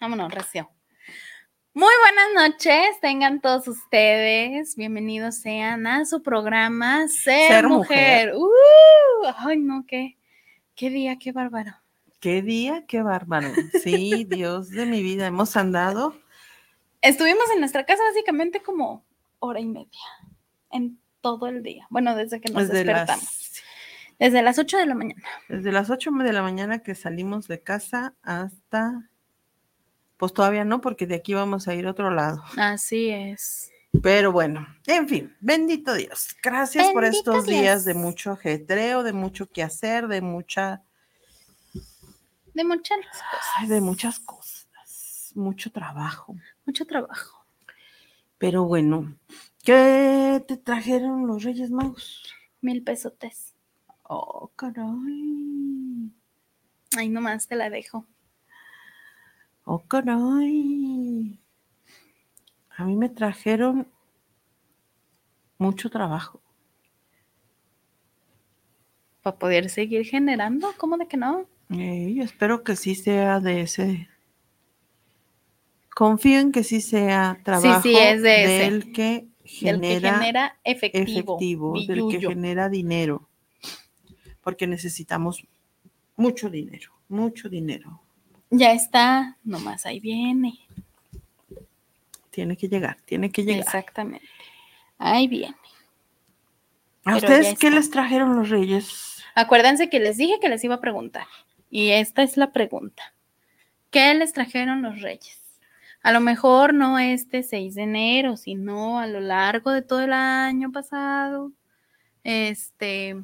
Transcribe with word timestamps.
Vámonos, 0.00 0.32
recio. 0.32 0.70
Muy 1.74 1.92
buenas 2.02 2.52
noches, 2.52 3.00
tengan 3.00 3.40
todos 3.40 3.68
ustedes. 3.68 4.74
Bienvenidos 4.76 5.36
sean 5.36 5.86
a 5.86 6.04
su 6.04 6.22
programa 6.22 7.06
Ser, 7.08 7.48
Ser 7.48 7.68
Mujer. 7.68 8.32
¡Uh! 8.34 9.26
ay, 9.38 9.58
no, 9.58 9.84
qué, 9.86 10.16
qué 10.74 10.90
día, 10.90 11.16
qué 11.18 11.32
bárbaro. 11.32 11.72
Qué 12.20 12.42
día, 12.42 12.84
qué 12.86 13.02
bárbaro. 13.02 13.50
Sí, 13.82 14.24
Dios 14.28 14.70
de 14.70 14.86
mi 14.86 15.02
vida, 15.02 15.26
hemos 15.26 15.56
andado. 15.56 16.16
Estuvimos 17.00 17.44
en 17.52 17.60
nuestra 17.60 17.84
casa 17.84 18.02
básicamente 18.04 18.60
como 18.60 19.04
hora 19.38 19.60
y 19.60 19.66
media, 19.66 20.00
en 20.72 20.98
todo 21.20 21.46
el 21.46 21.62
día. 21.62 21.86
Bueno, 21.90 22.16
desde 22.16 22.40
que 22.40 22.52
nos 22.52 22.68
Desde 22.68 22.84
despertamos. 22.84 23.24
las, 23.24 23.62
Desde 24.18 24.42
las 24.42 24.58
8 24.58 24.78
de 24.78 24.86
la 24.86 24.94
mañana. 24.96 25.22
desde 25.48 25.70
las 25.70 25.90
8 25.90 26.10
de 26.10 26.32
la 26.32 26.42
mañana 26.42 26.80
que 26.80 26.96
salimos 26.96 27.46
de 27.46 27.62
casa 27.62 28.14
hasta, 28.22 29.08
pues 30.18 30.34
todavía 30.34 30.64
no, 30.64 30.80
porque 30.80 31.06
de 31.06 31.14
aquí 31.14 31.32
vamos 31.32 31.68
a 31.68 31.74
ir 31.74 31.86
a 31.86 31.92
otro 31.92 32.10
lado. 32.10 32.42
Así 32.56 33.08
es. 33.08 33.70
Pero 34.02 34.32
bueno, 34.32 34.66
en 34.86 35.08
fin, 35.08 35.34
bendito 35.40 35.94
Dios. 35.94 36.36
Gracias 36.42 36.88
por 36.92 37.04
estos 37.04 37.46
días 37.46 37.84
de 37.84 37.94
mucho 37.94 38.32
ajetreo, 38.32 39.02
de 39.02 39.12
mucho 39.12 39.46
que 39.46 39.62
hacer, 39.62 40.08
de 40.08 40.20
mucha, 40.20 40.82
De 42.52 42.64
muchas 42.64 42.98
cosas. 43.30 43.68
de 43.68 43.80
muchas 43.80 44.20
cosas, 44.20 45.32
mucho 45.34 45.72
trabajo. 45.72 46.36
Mucho 46.66 46.84
trabajo. 46.84 47.46
Pero 48.36 48.64
bueno, 48.64 49.16
¿qué 49.64 50.44
te 50.46 50.56
trajeron 50.58 51.26
los 51.26 51.42
Reyes 51.44 51.70
Magos? 51.70 52.22
Mil 52.60 52.82
pesotes. 52.82 53.54
Oh, 54.02 54.50
caray. 54.54 56.12
Ahí 56.96 57.08
nomás 57.08 57.46
te 57.48 57.56
la 57.56 57.70
dejo. 57.70 58.06
Oh, 59.70 59.80
caray. 59.86 61.38
A 62.78 62.84
mí 62.86 62.96
me 62.96 63.10
trajeron 63.10 63.86
mucho 65.58 65.90
trabajo. 65.90 66.40
Para 69.20 69.38
poder 69.38 69.68
seguir 69.68 70.06
generando, 70.06 70.72
¿cómo 70.78 70.96
de 70.96 71.06
que 71.06 71.18
no? 71.18 71.44
Eh, 71.68 72.16
espero 72.22 72.64
que 72.64 72.76
sí 72.76 72.94
sea 72.94 73.40
de 73.40 73.60
ese. 73.60 74.08
Confío 75.94 76.40
en 76.40 76.50
que 76.50 76.64
sí 76.64 76.80
sea 76.80 77.38
trabajo 77.44 77.82
sí, 77.82 77.94
es 77.94 78.22
de 78.22 78.44
ese. 78.44 78.70
del 78.70 78.92
que 78.92 79.28
Del 79.60 79.82
que 79.82 79.86
genera 79.86 80.18
genera 80.18 80.58
efectivo. 80.64 81.36
efectivo, 81.36 81.74
del 81.86 82.08
que 82.08 82.20
genera 82.26 82.70
dinero. 82.70 83.28
Porque 84.40 84.66
necesitamos 84.66 85.46
mucho 86.16 86.48
dinero, 86.48 86.92
mucho 87.10 87.50
dinero. 87.50 88.07
Ya 88.50 88.72
está, 88.72 89.36
nomás 89.44 89.84
ahí 89.86 90.00
viene. 90.00 90.58
Tiene 92.30 92.56
que 92.56 92.68
llegar, 92.68 92.96
tiene 93.04 93.30
que 93.30 93.44
llegar. 93.44 93.60
Exactamente. 93.64 94.26
Ahí 94.98 95.28
viene. 95.28 95.56
¿A 97.04 97.14
pero 97.14 97.26
ustedes 97.26 97.58
qué 97.58 97.70
les 97.70 97.90
trajeron 97.90 98.36
los 98.36 98.48
reyes? 98.48 99.22
Acuérdense 99.34 99.88
que 99.88 100.00
les 100.00 100.16
dije 100.16 100.38
que 100.40 100.48
les 100.48 100.62
iba 100.64 100.76
a 100.76 100.80
preguntar. 100.80 101.26
Y 101.70 101.90
esta 101.90 102.22
es 102.22 102.36
la 102.36 102.52
pregunta. 102.52 103.14
¿Qué 103.90 104.14
les 104.14 104.32
trajeron 104.32 104.82
los 104.82 105.00
reyes? 105.00 105.42
A 106.02 106.12
lo 106.12 106.20
mejor 106.20 106.74
no 106.74 106.98
este 106.98 107.42
6 107.42 107.74
de 107.74 107.82
enero, 107.82 108.36
sino 108.36 108.98
a 108.98 109.06
lo 109.06 109.20
largo 109.20 109.70
de 109.72 109.82
todo 109.82 110.00
el 110.00 110.12
año 110.12 110.70
pasado. 110.72 111.52
Este, 112.24 113.16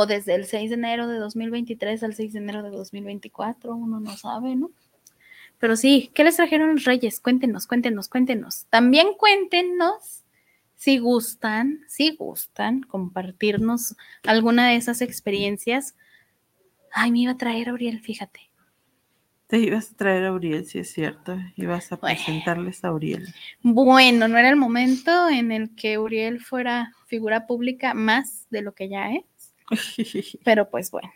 o 0.00 0.06
desde 0.06 0.34
el 0.34 0.46
6 0.46 0.70
de 0.70 0.76
enero 0.76 1.06
de 1.08 1.18
2023 1.18 2.02
al 2.04 2.14
6 2.14 2.32
de 2.32 2.38
enero 2.38 2.62
de 2.62 2.70
2024, 2.70 3.74
uno 3.74 4.00
no 4.00 4.16
sabe, 4.16 4.56
¿no? 4.56 4.70
Pero 5.58 5.76
sí, 5.76 6.10
¿qué 6.14 6.24
les 6.24 6.36
trajeron 6.36 6.72
los 6.72 6.84
reyes? 6.84 7.20
Cuéntenos, 7.20 7.66
cuéntenos, 7.66 8.08
cuéntenos. 8.08 8.64
También 8.70 9.08
cuéntenos 9.18 10.24
si 10.74 10.96
gustan, 10.96 11.80
si 11.86 12.16
gustan 12.16 12.80
compartirnos 12.80 13.94
alguna 14.24 14.68
de 14.68 14.76
esas 14.76 15.02
experiencias. 15.02 15.94
Ay, 16.92 17.12
me 17.12 17.18
iba 17.18 17.32
a 17.32 17.36
traer 17.36 17.68
Auriel, 17.68 18.00
fíjate. 18.00 18.40
Te 19.48 19.58
ibas 19.58 19.90
a 19.90 19.96
traer 19.96 20.24
a 20.26 20.32
Uriel, 20.32 20.64
si 20.64 20.78
es 20.78 20.92
cierto. 20.92 21.36
Ibas 21.56 21.92
a 21.92 21.96
Bueno. 21.96 22.14
presentarles 22.16 22.84
a 22.84 22.92
Uriel. 22.92 23.34
Bueno, 23.62 24.28
no 24.28 24.38
era 24.38 24.48
el 24.48 24.56
momento 24.56 25.28
en 25.28 25.50
el 25.52 25.74
que 25.74 25.98
Uriel 25.98 26.40
fuera 26.40 26.92
figura 27.06 27.46
pública 27.48 27.92
más 27.92 28.46
de 28.50 28.62
lo 28.62 28.72
que 28.74 28.88
ya 28.88 29.12
es, 29.12 29.24
pero 30.44 30.68
pues 30.70 30.90
bueno. 30.90 31.12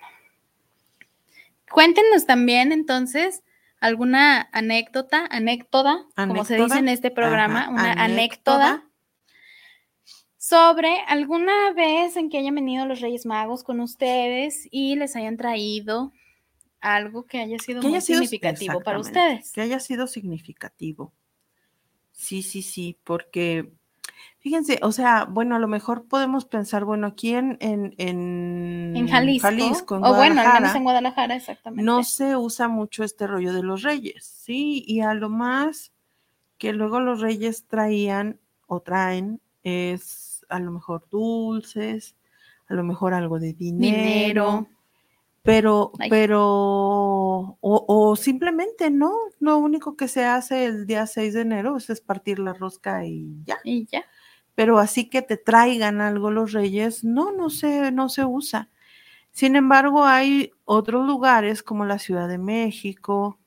Cuéntenos 1.70 2.26
también 2.26 2.72
entonces 2.72 3.42
alguna 3.80 4.48
anécdota, 4.52 5.26
anécdota, 5.30 6.06
como 6.14 6.44
se 6.44 6.56
dice 6.56 6.78
en 6.78 6.88
este 6.88 7.10
programa, 7.10 7.62
Ajá, 7.62 7.70
una 7.70 7.92
anécdota. 7.92 8.84
sobre 10.38 11.00
alguna 11.06 11.72
vez 11.72 12.16
en 12.16 12.30
que 12.30 12.38
hayan 12.38 12.54
venido 12.54 12.86
los 12.86 13.00
Reyes 13.00 13.26
Magos 13.26 13.64
con 13.64 13.80
ustedes 13.80 14.68
y 14.70 14.96
les 14.96 15.16
hayan 15.16 15.36
traído 15.36 16.12
algo 16.80 17.24
que 17.26 17.38
haya 17.40 17.58
sido 17.58 17.80
Que 17.80 17.88
muy 17.88 17.96
haya 17.96 18.00
sido- 18.02 18.18
significativo 18.20 18.80
para 18.82 18.98
ustedes. 18.98 19.52
Que 19.52 19.62
haya 19.62 19.80
sido 19.80 20.06
significativo. 20.06 21.12
Sí, 22.12 22.42
sí, 22.42 22.62
sí, 22.62 22.98
porque 23.04 23.72
fíjense, 24.38 24.78
o 24.82 24.92
sea, 24.92 25.24
bueno, 25.24 25.56
a 25.56 25.58
lo 25.58 25.68
mejor 25.68 26.06
podemos 26.06 26.44
pensar, 26.44 26.84
bueno, 26.84 27.06
aquí 27.06 27.34
en, 27.34 27.56
en, 27.60 27.94
en, 27.98 28.92
En 28.96 29.08
Jalisco, 29.08 29.96
en 29.96 30.04
o 30.04 30.14
bueno, 30.14 30.40
al 30.40 30.60
menos 30.60 30.74
en 30.74 30.84
Guadalajara, 30.84 31.36
exactamente. 31.36 31.84
no 31.84 32.04
se 32.04 32.36
usa 32.36 32.68
mucho 32.68 33.04
este 33.04 33.26
rollo 33.26 33.52
de 33.52 33.62
los 33.62 33.82
reyes, 33.82 34.24
¿sí? 34.24 34.84
Y 34.86 35.00
a 35.00 35.14
lo 35.14 35.28
más 35.28 35.92
que 36.58 36.72
luego 36.72 37.00
los 37.00 37.20
reyes 37.20 37.66
traían 37.66 38.38
o 38.66 38.80
traen 38.80 39.40
es 39.62 40.44
a 40.48 40.58
lo 40.58 40.70
mejor 40.70 41.08
dulces, 41.10 42.16
a 42.68 42.74
lo 42.74 42.84
mejor 42.84 43.14
algo 43.14 43.38
de 43.38 43.52
dinero, 43.52 43.96
Dinero. 43.96 44.68
Pero, 45.44 45.92
Ay. 46.00 46.10
pero, 46.10 46.40
o, 46.42 47.58
o 47.60 48.16
simplemente 48.16 48.90
no, 48.90 49.12
lo 49.40 49.58
único 49.58 49.96
que 49.96 50.08
se 50.08 50.24
hace 50.24 50.64
el 50.66 50.86
día 50.86 51.06
6 51.06 51.34
de 51.34 51.42
enero 51.42 51.76
es 51.76 52.00
partir 52.00 52.38
la 52.38 52.54
rosca 52.54 53.04
y 53.06 53.42
ya. 53.44 53.58
Y 53.64 53.86
ya. 53.86 54.04
Pero 54.54 54.78
así 54.78 55.10
que 55.10 55.22
te 55.22 55.36
traigan 55.36 56.00
algo 56.00 56.30
los 56.30 56.52
reyes, 56.52 57.04
no, 57.04 57.32
no 57.32 57.50
se, 57.50 57.92
no 57.92 58.08
se 58.08 58.24
usa. 58.24 58.70
Sin 59.32 59.56
embargo, 59.56 60.04
hay 60.04 60.52
otros 60.64 61.06
lugares 61.06 61.62
como 61.62 61.84
la 61.86 61.98
Ciudad 61.98 62.28
de 62.28 62.38
México, 62.38 63.40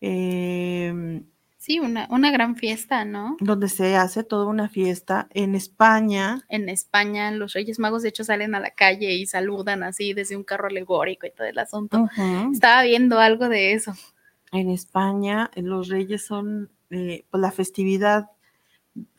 em, 0.00 1.26
Sí, 1.68 1.80
una, 1.80 2.06
una 2.08 2.30
gran 2.30 2.56
fiesta, 2.56 3.04
¿no? 3.04 3.36
donde 3.40 3.68
se 3.68 3.94
hace 3.94 4.24
toda 4.24 4.46
una 4.46 4.70
fiesta. 4.70 5.28
En 5.34 5.54
España, 5.54 6.42
En 6.48 6.70
España, 6.70 7.30
los 7.30 7.52
Reyes 7.52 7.78
Magos, 7.78 8.02
de 8.02 8.08
hecho, 8.08 8.24
salen 8.24 8.54
a 8.54 8.60
la 8.60 8.70
calle 8.70 9.12
y 9.12 9.26
saludan 9.26 9.82
así 9.82 10.14
desde 10.14 10.34
un 10.34 10.44
carro 10.44 10.68
alegórico 10.68 11.26
y 11.26 11.30
todo 11.30 11.46
el 11.46 11.58
asunto. 11.58 12.08
Estaba 12.50 12.84
viendo 12.84 13.18
algo 13.18 13.50
de 13.50 13.74
eso. 13.74 13.92
en 14.50 14.70
España 14.70 15.50
los 15.56 15.88
reyes 15.88 16.24
son 16.24 16.70
eh, 16.88 17.26
pues, 17.30 17.40
la 17.42 17.52
festividad, 17.52 18.30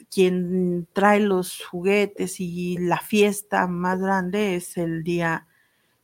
quien 0.10 0.88
trae 0.92 1.20
los 1.20 1.64
juguetes 1.64 2.40
y 2.40 2.80
la 2.80 2.98
fiesta 3.00 3.68
más 3.68 4.02
grande 4.02 4.56
es 4.56 4.76
el 4.76 5.04
día 5.04 5.46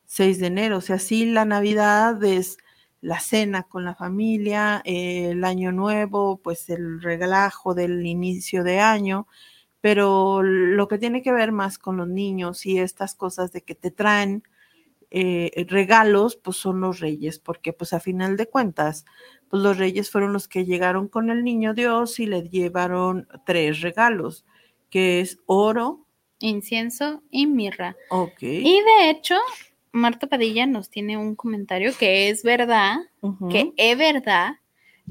6 0.06 0.39
de 0.41 0.45
enero. 0.45 0.77
O 0.77 0.81
sea, 0.81 1.00
sí, 1.00 1.25
la 1.25 1.45
Navidad 1.45 2.24
es 2.24 2.59
la 3.05 3.19
cena 3.19 3.63
con 3.63 3.85
la 3.85 3.93
familia, 3.93 4.81
eh, 4.83 5.29
el 5.31 5.43
año 5.43 5.71
nuevo, 5.71 6.37
pues 6.37 6.69
el 6.71 7.01
relajo 7.01 7.75
del 7.75 8.03
inicio 8.05 8.63
de 8.63 8.79
año, 8.79 9.27
pero 9.79 10.41
lo 10.41 10.87
que 10.87 10.97
tiene 10.97 11.21
que 11.21 11.31
ver 11.31 11.51
más 11.51 11.77
con 11.77 11.97
los 11.97 12.07
niños 12.07 12.65
y 12.65 12.79
estas 12.79 13.13
cosas 13.13 13.51
de 13.51 13.61
que 13.61 13.75
te 13.75 13.91
traen 13.91 14.41
eh, 15.11 15.67
regalos, 15.69 16.35
pues 16.35 16.57
son 16.57 16.81
los 16.81 16.99
reyes, 16.99 17.37
porque 17.37 17.73
pues 17.73 17.93
a 17.93 17.99
final 17.99 18.37
de 18.37 18.47
cuentas, 18.47 19.05
pues 19.49 19.61
los 19.61 19.77
reyes 19.77 20.09
fueron 20.09 20.33
los 20.33 20.47
que 20.47 20.65
llegaron 20.65 21.07
con 21.07 21.29
el 21.29 21.43
niño 21.43 21.75
Dios 21.75 22.19
y 22.19 22.25
le 22.25 22.50
llevaron 22.50 23.27
tres 23.45 23.81
regalos, 23.81 24.45
que 24.89 25.21
es 25.21 25.38
oro, 25.45 26.01
Incienso 26.39 27.24
y 27.29 27.47
mirra. 27.47 27.95
ok, 28.09 28.41
Y 28.41 28.81
de 28.81 29.09
hecho, 29.09 29.35
Marta 29.95 30.27
Padilla 30.27 30.65
nos 30.65 30.89
tiene 30.89 31.17
un 31.17 31.35
comentario 31.35 31.91
que 31.97 32.29
es 32.29 32.43
verdad, 32.43 32.97
que 33.49 33.71
es 33.77 33.97
verdad, 33.97 34.55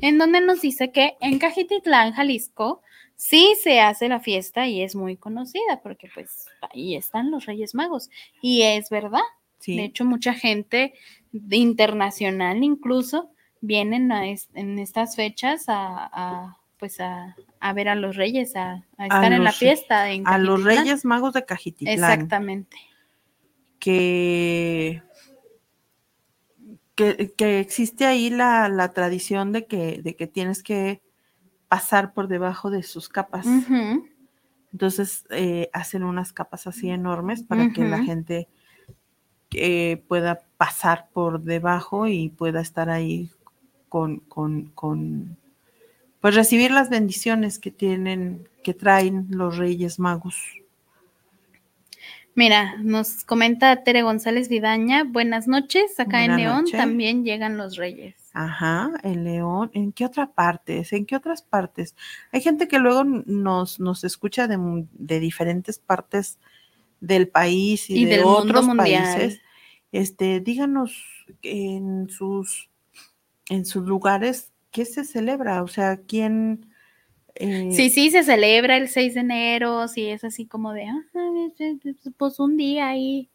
en 0.01 0.19
donde 0.19 0.41
nos 0.41 0.61
dice 0.61 0.93
que 0.93 1.17
en 1.21 1.39
Cajititlán, 1.39 2.13
Jalisco, 2.13 2.83
sí 3.17 3.55
se 3.63 3.81
hace 3.81 4.09
la 4.09 4.21
fiesta 4.21 4.67
y 4.67 4.83
es 4.83 4.95
muy 4.95 5.17
conocida 5.17 5.81
porque 5.83 6.11
pues 6.15 6.47
ahí 6.73 6.97
están 6.97 7.31
los 7.31 7.47
Reyes 7.47 7.75
Magos. 7.75 8.11
Y 8.43 8.63
es 8.63 8.91
verdad. 8.91 9.23
sí, 9.59 9.77
De 9.77 9.85
hecho, 9.85 10.05
mucha 10.05 10.35
gente 10.35 10.93
de- 11.33 11.57
internacional 11.57 12.63
incluso 12.63 13.31
vienen 13.61 14.13
a 14.13 14.29
es- 14.29 14.51
en 14.55 14.79
estas 14.79 15.17
fechas 15.17 15.65
a, 15.69 16.11
a, 16.13 16.59
pues 16.79 17.01
a, 17.01 17.35
a 17.61 17.73
ver 17.73 17.89
a 17.89 17.95
los 17.95 18.17
reyes, 18.17 18.55
a, 18.57 18.85
a 18.99 19.07
estar 19.07 19.33
en 19.33 19.45
la 19.45 19.53
fiesta. 19.53 20.11
En 20.11 20.27
a 20.27 20.37
los 20.39 20.63
reyes 20.63 21.05
magos 21.07 21.33
de 21.33 21.45
Cajititlán, 21.47 21.95
Exactamente. 21.95 22.77
Que, 23.85 25.03
que, 26.95 27.35
que 27.37 27.61
existe 27.61 28.07
ahí 28.07 28.31
la, 28.31 28.71
la 28.71 28.93
tradición 28.93 29.53
de 29.53 29.67
que, 29.67 30.01
de 30.03 30.17
que 30.17 30.27
tienes 30.27 30.63
que 30.63 31.03
pasar 31.69 32.15
por 32.15 32.27
debajo 32.29 32.71
de 32.71 32.83
sus 32.83 33.11
capas. 33.11 33.47
Entonces 34.73 35.27
eh, 35.29 35.69
hacen 35.75 36.03
unas 36.03 36.33
capas 36.33 36.67
así 36.67 36.89
enormes 36.89 37.43
para 37.43 37.75
que 37.75 37.85
la 37.85 38.03
gente 38.03 38.49
eh, 39.51 40.03
pueda 40.09 40.41
pasar 40.57 41.11
por 41.13 41.43
debajo 41.43 42.07
y 42.07 42.31
pueda 42.31 42.63
estar 42.63 42.89
ahí 42.89 43.29
con, 43.91 44.21
con, 44.21 44.71
con, 44.71 45.37
pues 46.23 46.35
recibir 46.35 46.71
las 46.71 46.89
bendiciones 46.89 47.59
que 47.59 47.71
tienen, 47.71 48.49
que 48.63 48.73
traen 48.73 49.27
los 49.29 49.59
Reyes 49.59 49.99
Magos. 49.99 50.43
Mira, 52.37 52.77
nos 52.79 53.23
comenta 53.23 53.85
Tere 53.85 54.03
González 54.03 54.49
Vidaña, 54.49 55.05
buenas 55.05 55.47
noches, 55.47 55.99
acá 56.01 56.25
en 56.25 56.37
León 56.37 56.65
también 56.71 57.25
llegan 57.25 57.57
los 57.57 57.77
reyes. 57.77 58.17
Ajá, 58.33 58.91
en 59.05 59.23
León. 59.23 59.71
¿En 59.73 59.93
qué 59.93 60.05
otra 60.05 60.33
parte? 60.33 60.85
¿En 60.91 61.07
qué 61.07 61.15
otras 61.15 61.43
partes? 61.43 61.95
Hay 62.33 62.41
gente 62.41 62.67
que 62.67 62.81
luego 62.81 63.05
nos, 63.05 63.79
nos 63.79 64.03
escucha 64.03 64.49
de, 64.49 64.87
de 64.93 65.21
diferentes 65.21 65.79
partes 65.79 66.41
del 67.01 67.29
país 67.29 67.89
y, 67.89 68.03
Y 68.03 68.05
de 68.07 68.17
del 68.17 68.25
otros 68.25 68.67
países. 68.77 69.41
Este, 69.93 70.41
díganos 70.41 70.97
en 71.43 72.11
sus, 72.11 72.69
en 73.49 73.65
sus 73.65 73.87
lugares 73.87 74.51
qué 74.73 74.85
se 74.85 75.05
celebra, 75.05 75.63
o 75.63 75.69
sea, 75.69 75.99
quién. 75.99 76.67
Eh, 77.35 77.71
Sí, 77.73 77.91
sí, 77.91 78.11
se 78.11 78.23
celebra 78.23 78.77
el 78.77 78.89
6 78.89 79.15
de 79.15 79.21
enero, 79.21 79.87
sí, 79.89 80.09
es 80.09 80.25
así 80.25 80.47
como 80.47 80.73
de, 80.73 80.87
ah, 80.87 81.03
pues 82.17 82.41
un 82.41 82.57
día 82.57 82.89
ahí. 82.89 83.29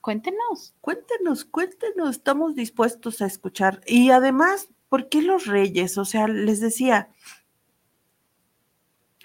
Cuéntenos. 0.00 0.74
Cuéntenos, 0.80 1.44
cuéntenos, 1.44 2.10
estamos 2.10 2.54
dispuestos 2.54 3.20
a 3.20 3.26
escuchar. 3.26 3.80
Y 3.86 4.10
además, 4.10 4.70
¿por 4.88 5.08
qué 5.08 5.22
los 5.22 5.46
reyes? 5.46 5.98
O 5.98 6.04
sea, 6.04 6.28
les 6.28 6.60
decía, 6.60 7.10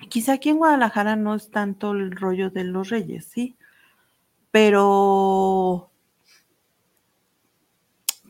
Quizá 0.09 0.33
aquí 0.33 0.49
en 0.49 0.57
Guadalajara 0.57 1.15
no 1.15 1.35
es 1.35 1.49
tanto 1.49 1.91
el 1.91 2.11
rollo 2.11 2.49
de 2.49 2.63
los 2.63 2.89
reyes, 2.89 3.25
sí, 3.25 3.55
pero, 4.51 5.91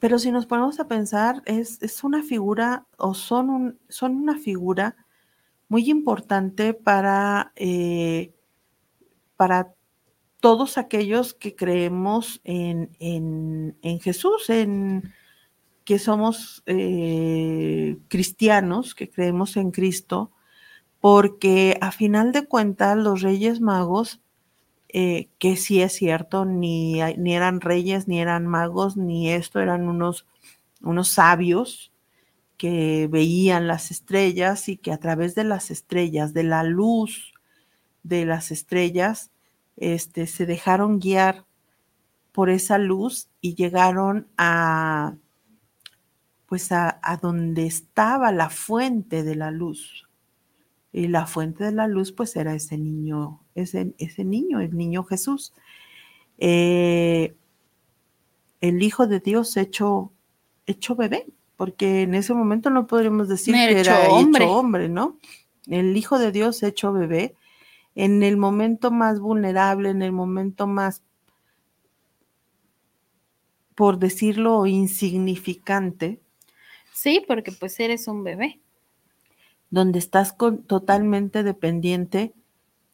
pero 0.04 0.20
si 0.20 0.32
nos 0.34 0.46
ponemos 0.48 0.82
a 0.82 0.88
pensar, 0.90 1.42
es, 1.46 1.82
es 1.82 2.04
una 2.04 2.24
figura 2.24 2.86
o 2.98 3.14
son, 3.14 3.80
son 3.88 4.18
una 4.18 4.38
figura 4.38 4.98
muy 5.70 5.90
importante 5.90 6.74
para, 6.74 7.54
eh, 7.56 8.34
para 9.36 9.74
todos 10.42 10.78
aquellos 10.78 11.34
que 11.34 11.56
creemos 11.56 12.42
en, 12.44 12.92
en- 13.00 13.78
en 13.82 14.00
Jesús, 14.00 14.50
en 14.50 15.14
que 15.86 16.00
somos 16.00 16.64
eh, 16.68 17.98
cristianos, 18.10 18.96
que 18.96 19.10
creemos 19.10 19.58
en 19.58 19.72
Cristo, 19.72 20.32
porque 21.02 21.78
a 21.82 21.92
final 21.94 22.34
de 22.34 22.48
cuentas 22.48 22.98
los 22.98 23.22
Reyes 23.24 23.62
Magos, 23.62 24.22
eh, 24.96 25.30
que 25.40 25.58
sí 25.58 25.82
es 25.82 25.94
cierto, 25.94 26.46
ni, 26.46 27.02
ni 27.18 27.36
eran 27.36 27.62
reyes, 27.62 28.08
ni 28.08 28.22
eran 28.22 28.46
magos, 28.46 28.96
ni 28.96 29.32
esto, 29.32 29.60
eran 29.60 29.90
unos, 29.90 30.28
unos 30.82 31.08
sabios 31.08 31.92
que 32.58 33.08
veían 33.12 33.68
las 33.68 33.90
estrellas 33.90 34.70
y 34.70 34.78
que 34.78 34.92
a 34.92 35.00
través 35.00 35.34
de 35.34 35.46
las 35.46 35.72
estrellas, 35.72 36.34
de 36.36 36.44
la 36.44 36.64
luz 36.64 37.34
de 38.04 38.26
las 38.28 38.52
estrellas, 38.52 39.32
este, 39.78 40.28
se 40.28 40.46
dejaron 40.46 41.00
guiar 41.00 41.46
por 42.32 42.52
esa 42.52 42.78
luz 42.78 43.30
y 43.42 43.56
llegaron 43.56 44.28
a, 44.38 45.16
pues 46.46 46.72
a, 46.72 47.00
a 47.02 47.18
donde 47.18 47.66
estaba 47.66 48.32
la 48.32 48.52
fuente 48.52 49.24
de 49.24 49.36
la 49.36 49.50
luz. 49.50 50.08
Y 50.92 51.08
la 51.08 51.26
fuente 51.26 51.64
de 51.64 51.72
la 51.72 51.88
luz, 51.88 52.12
pues 52.12 52.36
era 52.36 52.54
ese 52.54 52.78
niño, 52.78 53.43
ese, 53.56 53.94
ese 53.98 54.24
niño, 54.26 54.60
el 54.60 54.76
niño 54.78 55.04
Jesús. 55.04 55.54
Eh, 56.38 57.34
el 58.62 58.82
Hijo 58.82 59.08
de 59.08 59.20
Dios 59.20 59.58
hecho, 59.58 60.12
hecho 60.66 60.96
bebé, 60.96 61.28
porque 61.58 62.02
en 62.04 62.16
ese 62.16 62.34
momento 62.34 62.70
no 62.70 62.88
podríamos 62.88 63.28
decir 63.28 63.54
que 63.54 63.80
Hecho 63.80 63.92
era 63.92 64.10
hombre. 64.14 64.46
hecho 64.46 64.54
hombre, 64.58 64.90
¿no? 64.90 65.18
El 65.68 65.96
Hijo 65.98 66.18
de 66.20 66.32
Dios 66.32 66.64
hecho 66.64 66.92
bebé, 66.94 67.36
en 67.96 68.24
el 68.24 68.38
momento 68.38 68.90
más 68.92 69.20
vulnerable, 69.20 69.90
en 69.90 70.02
el 70.02 70.12
momento 70.12 70.66
más, 70.68 71.04
por 73.76 73.98
decirlo, 74.00 74.66
insignificante, 74.66 76.20
Sí, 76.94 77.24
porque 77.28 77.52
pues 77.52 77.80
eres 77.80 78.08
un 78.08 78.24
bebé. 78.24 78.60
donde 79.72 79.98
estás 80.00 80.32
con- 80.32 80.62
totalmente 80.64 81.42
dependiente 81.44 82.34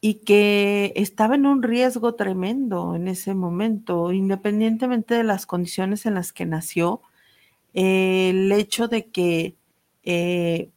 y 0.00 0.14
que 0.24 0.92
estaba 0.96 1.34
en 1.34 1.46
un 1.46 1.62
riesgo 1.62 2.14
tremendo 2.14 2.94
en 2.94 3.06
ese 3.08 3.34
momento, 3.34 4.12
independientemente 4.12 5.14
de 5.14 5.24
las 5.24 5.44
condiciones 5.46 6.06
en 6.06 6.14
las 6.14 6.32
que 6.32 6.46
nació, 6.46 7.02
eh, 7.74 8.30
el 8.30 8.50
hecho 8.52 8.88
de 8.88 9.06
que 9.06 9.56
eh, 10.04 10.70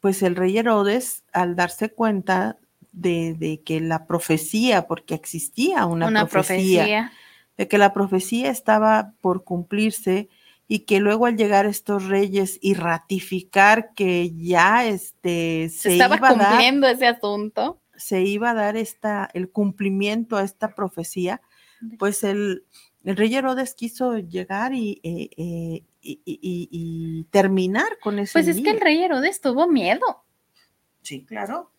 pues 0.00 0.22
el 0.22 0.36
rey 0.36 0.56
Herodes, 0.56 1.24
al 1.32 1.56
darse 1.56 1.90
cuenta 1.90 2.58
de, 2.92 3.34
de 3.34 3.60
que 3.62 3.80
la 3.80 4.06
profecía, 4.06 4.86
porque 4.86 5.14
existía 5.14 5.86
una, 5.86 6.06
Una, 6.06 6.26
profecía, 6.26 6.82
profecía. 6.82 7.12
de 7.56 7.68
que 7.68 7.78
la 7.78 7.92
profecía 7.92 8.50
estaba 8.50 9.12
por 9.20 9.42
cumplirse 9.42 10.28
y 10.68 10.80
que 10.80 10.98
luego 11.00 11.26
al 11.26 11.36
llegar 11.36 11.66
estos 11.66 12.06
reyes 12.06 12.58
y 12.60 12.74
ratificar 12.74 13.94
que 13.94 14.32
ya 14.36 14.86
este, 14.86 15.68
Se, 15.68 15.78
se, 15.78 15.92
estaba 15.92 16.16
iba 16.16 16.28
a 16.30 16.34
dar, 16.34 16.48
cumpliendo 16.50 16.88
ese 16.88 17.06
asunto. 17.06 17.80
se 17.96 18.22
iba 18.22 18.50
a 18.50 18.54
dar 18.54 18.76
esta, 18.76 19.28
el 19.32 19.48
cumplimiento 19.50 20.36
a 20.36 20.42
esta 20.42 20.74
profecía, 20.74 21.40
pues 21.98 22.24
el, 22.24 22.64
el 23.04 23.16
rey 23.16 23.34
Herodes 23.34 23.74
quiso 23.74 24.18
llegar 24.18 24.74
y, 24.74 25.00
eh, 25.04 25.28
eh, 25.36 25.84
y, 26.02 26.20
y- 26.24 27.24
terminar 27.30 27.98
con 28.00 28.18
ese 28.18 28.32
Pues 28.32 28.48
es 28.48 28.60
que 28.60 28.70
el 28.70 28.80
rey 28.80 29.02
Herodes 29.02 29.40
tuvo 29.40 29.68
miedo. 29.68 30.24
Sí, 31.02 31.24
claro. 31.24 31.70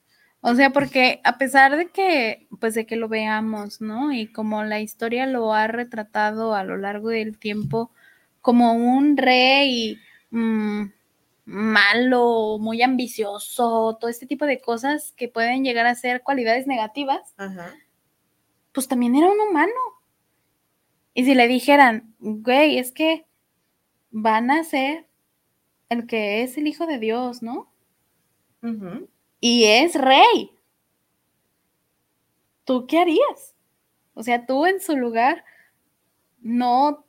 O 0.42 0.54
sea, 0.56 0.70
porque 0.70 1.20
a 1.24 1.38
pesar 1.38 1.76
de 1.76 1.90
que, 1.90 2.48
pues 2.62 2.76
de 2.76 2.86
que 2.86 2.96
lo 2.96 3.10
veamos, 3.10 3.82
¿no? 3.82 4.14
Y 4.14 4.32
como 4.32 4.64
la 4.64 4.80
historia 4.80 5.26
lo 5.26 5.54
ha 5.54 5.68
retratado 5.68 6.54
a 6.54 6.64
lo 6.64 6.78
largo 6.78 7.10
del 7.10 7.38
tiempo 7.38 7.92
como 8.48 8.72
un 8.72 9.18
rey 9.18 10.00
mm, 10.30 10.84
malo, 11.44 12.58
muy 12.62 12.82
ambicioso, 12.82 13.98
todo 14.00 14.10
este 14.10 14.26
tipo 14.26 14.46
de 14.46 14.62
cosas 14.62 15.12
que 15.18 15.28
pueden 15.28 15.66
llegar 15.66 15.86
a 15.86 15.96
ser 15.96 16.24
cualidades 16.24 16.66
negativas, 16.66 17.34
Ajá. 17.36 17.76
pues 18.72 18.88
también 18.88 19.18
era 19.18 19.30
un 19.30 19.38
humano. 19.38 19.74
Y 21.14 21.26
si 21.26 21.36
le 21.36 21.50
dijeran, 21.50 22.16
güey, 22.20 22.80
es 22.80 22.94
que 22.94 23.26
van 24.12 24.50
a 24.50 24.64
ser 24.64 25.10
el 25.90 26.08
que 26.08 26.42
es 26.42 26.58
el 26.58 26.68
hijo 26.68 26.86
de 26.88 27.00
Dios, 27.00 27.44
¿no? 27.44 27.70
Y 29.42 29.66
es 29.66 29.94
rey. 29.96 30.52
¿Tú 32.64 32.88
qué 32.88 33.00
harías? 33.00 33.58
O 34.14 34.24
sea, 34.24 34.46
tú 34.46 34.66
en 34.66 34.80
su 34.80 34.96
lugar 34.96 35.44
no 36.40 37.07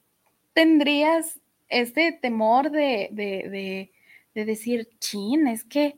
tendrías 0.58 1.38
este 1.68 2.10
temor 2.10 2.72
de, 2.72 3.10
de, 3.12 3.48
de, 3.48 3.92
de 4.34 4.44
decir, 4.44 4.88
chin, 4.98 5.46
es 5.46 5.62
que, 5.62 5.96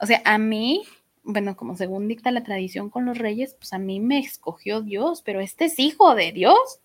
o 0.00 0.06
sea, 0.06 0.20
a 0.24 0.38
mí, 0.38 0.82
bueno, 1.22 1.56
como 1.56 1.76
según 1.76 2.08
dicta 2.08 2.32
la 2.32 2.42
tradición 2.42 2.90
con 2.90 3.06
los 3.06 3.16
reyes, 3.16 3.54
pues 3.54 3.72
a 3.72 3.78
mí 3.78 4.00
me 4.00 4.18
escogió 4.18 4.82
Dios, 4.82 5.22
pero 5.22 5.38
este 5.38 5.66
es 5.66 5.78
hijo 5.78 6.16
de 6.16 6.32
Dios. 6.32 6.80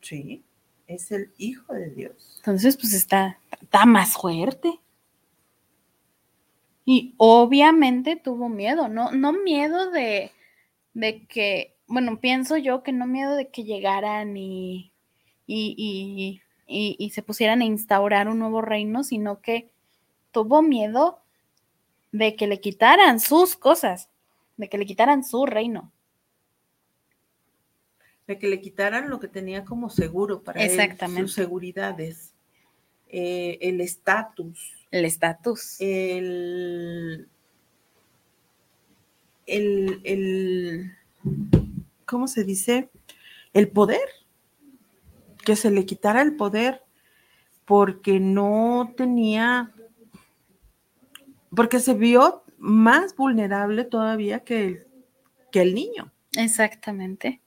Sí, 0.00 0.42
es 0.88 1.12
el 1.12 1.32
hijo 1.38 1.72
de 1.72 1.90
Dios. 1.90 2.38
Entonces, 2.38 2.76
pues 2.76 2.92
está, 2.92 3.38
está 3.62 3.86
más 3.86 4.14
fuerte. 4.14 4.80
Y 6.84 7.14
obviamente 7.18 8.16
tuvo 8.16 8.48
miedo, 8.48 8.88
no, 8.88 9.12
no 9.12 9.32
miedo 9.32 9.92
de, 9.92 10.32
de 10.92 11.24
que, 11.26 11.76
bueno, 11.86 12.18
pienso 12.18 12.56
yo 12.56 12.82
que 12.82 12.90
no 12.90 13.06
miedo 13.06 13.36
de 13.36 13.46
que 13.46 13.62
llegaran 13.62 14.36
y, 14.36 14.90
y, 15.46 15.74
y, 15.76 16.42
y- 16.66 16.96
y 16.98 17.10
se 17.10 17.22
pusieran 17.22 17.60
a 17.60 17.64
instaurar 17.64 18.28
un 18.28 18.38
nuevo 18.38 18.62
reino, 18.62 19.04
sino 19.04 19.40
que 19.40 19.70
tuvo 20.32 20.62
miedo 20.62 21.20
de 22.12 22.36
que 22.36 22.46
le 22.46 22.60
quitaran 22.60 23.20
sus 23.20 23.56
cosas, 23.56 24.08
de 24.56 24.68
que 24.68 24.78
le 24.78 24.86
quitaran 24.86 25.24
su 25.24 25.46
reino. 25.46 25.92
De 28.26 28.38
que 28.38 28.48
le 28.48 28.60
quitaran 28.60 29.10
lo 29.10 29.20
que 29.20 29.28
tenía 29.28 29.64
como 29.64 29.90
seguro 29.90 30.42
para 30.42 30.62
él, 30.62 30.70
sus 31.20 31.34
seguridades, 31.34 32.32
eh, 33.08 33.58
el 33.60 33.80
estatus, 33.82 34.72
El 34.90 35.04
estatus. 35.04 35.76
el, 35.80 37.28
el, 39.46 40.00
el, 40.04 40.92
¿cómo 42.06 42.28
se 42.28 42.44
dice? 42.44 42.88
El 43.52 43.68
poder, 43.68 44.00
que 45.44 45.56
se 45.56 45.70
le 45.70 45.86
quitara 45.86 46.22
el 46.22 46.36
poder 46.36 46.82
porque 47.64 48.20
no 48.20 48.92
tenía, 48.96 49.72
porque 51.54 51.80
se 51.80 51.94
vio 51.94 52.44
más 52.58 53.14
vulnerable 53.16 53.84
todavía 53.84 54.40
que 54.40 54.64
el, 54.64 54.86
que 55.50 55.62
el 55.62 55.74
niño. 55.74 56.12
Exactamente. 56.36 57.40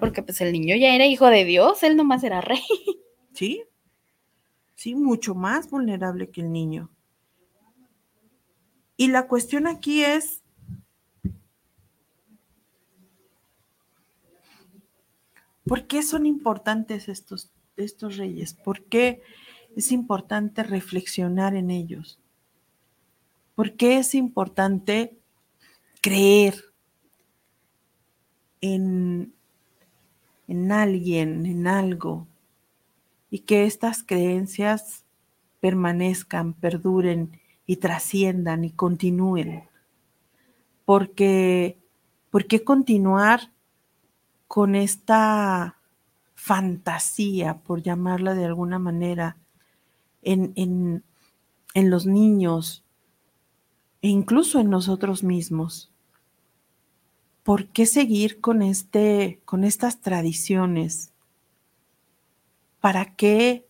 Porque 0.00 0.22
pues 0.22 0.40
el 0.40 0.52
niño 0.52 0.76
ya 0.76 0.94
era 0.94 1.06
hijo 1.06 1.26
de 1.28 1.44
Dios, 1.44 1.82
él 1.82 1.96
nomás 1.96 2.24
era 2.24 2.40
rey. 2.40 2.60
¿Sí? 3.32 3.64
Sí, 4.74 4.94
mucho 4.94 5.34
más 5.34 5.70
vulnerable 5.70 6.30
que 6.30 6.40
el 6.40 6.52
niño. 6.52 6.90
Y 8.96 9.08
la 9.08 9.26
cuestión 9.26 9.66
aquí 9.66 10.04
es, 10.04 10.42
¿por 15.66 15.86
qué 15.86 16.02
son 16.02 16.26
importantes 16.26 17.08
estos, 17.08 17.50
estos 17.76 18.16
reyes? 18.16 18.54
¿Por 18.54 18.84
qué 18.84 19.22
es 19.76 19.92
importante 19.92 20.62
reflexionar 20.62 21.54
en 21.56 21.70
ellos? 21.70 22.18
¿Por 23.54 23.74
qué 23.74 23.98
es 23.98 24.14
importante 24.14 25.16
creer 26.00 26.54
en, 28.60 29.32
en 30.48 30.72
alguien, 30.72 31.46
en 31.46 31.66
algo? 31.66 32.26
y 33.34 33.40
que 33.40 33.64
estas 33.64 34.04
creencias 34.04 35.02
permanezcan, 35.58 36.52
perduren 36.52 37.40
y 37.66 37.78
trasciendan 37.78 38.62
y 38.62 38.70
continúen. 38.70 39.64
Porque, 40.84 41.76
¿por 42.30 42.46
qué 42.46 42.62
continuar 42.62 43.50
con 44.54 44.76
esta 44.76 45.80
fantasía, 46.36 47.58
por 47.64 47.82
llamarla 47.82 48.34
de 48.34 48.44
alguna 48.44 48.78
manera, 48.78 49.36
en, 50.22 50.52
en, 50.54 51.02
en 51.74 51.90
los 51.90 52.06
niños, 52.06 52.84
e 54.00 54.10
incluso 54.10 54.60
en 54.60 54.70
nosotros 54.70 55.24
mismos. 55.24 55.90
¿Por 57.42 57.66
qué 57.66 57.84
seguir 57.84 58.40
con, 58.40 58.62
este, 58.62 59.40
con 59.44 59.64
estas 59.64 60.00
tradiciones? 60.00 61.12
¿Para 62.78 63.16
qué? 63.16 63.66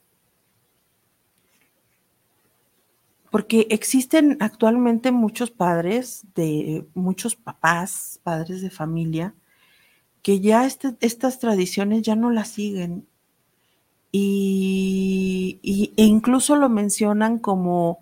Porque 3.30 3.68
existen 3.70 4.36
actualmente 4.40 5.12
muchos 5.12 5.50
padres, 5.50 6.26
de 6.34 6.86
muchos 6.92 7.36
papás, 7.36 8.20
padres 8.22 8.60
de 8.60 8.68
familia, 8.68 9.34
que 10.24 10.40
ya 10.40 10.64
este- 10.66 10.96
estas 11.00 11.38
tradiciones 11.38 12.00
ya 12.02 12.16
no 12.16 12.30
las 12.30 12.48
siguen. 12.48 13.06
Y, 14.10 15.58
y- 15.62 15.92
e 15.96 16.04
incluso 16.04 16.56
lo 16.56 16.68
mencionan 16.68 17.38
como, 17.38 17.98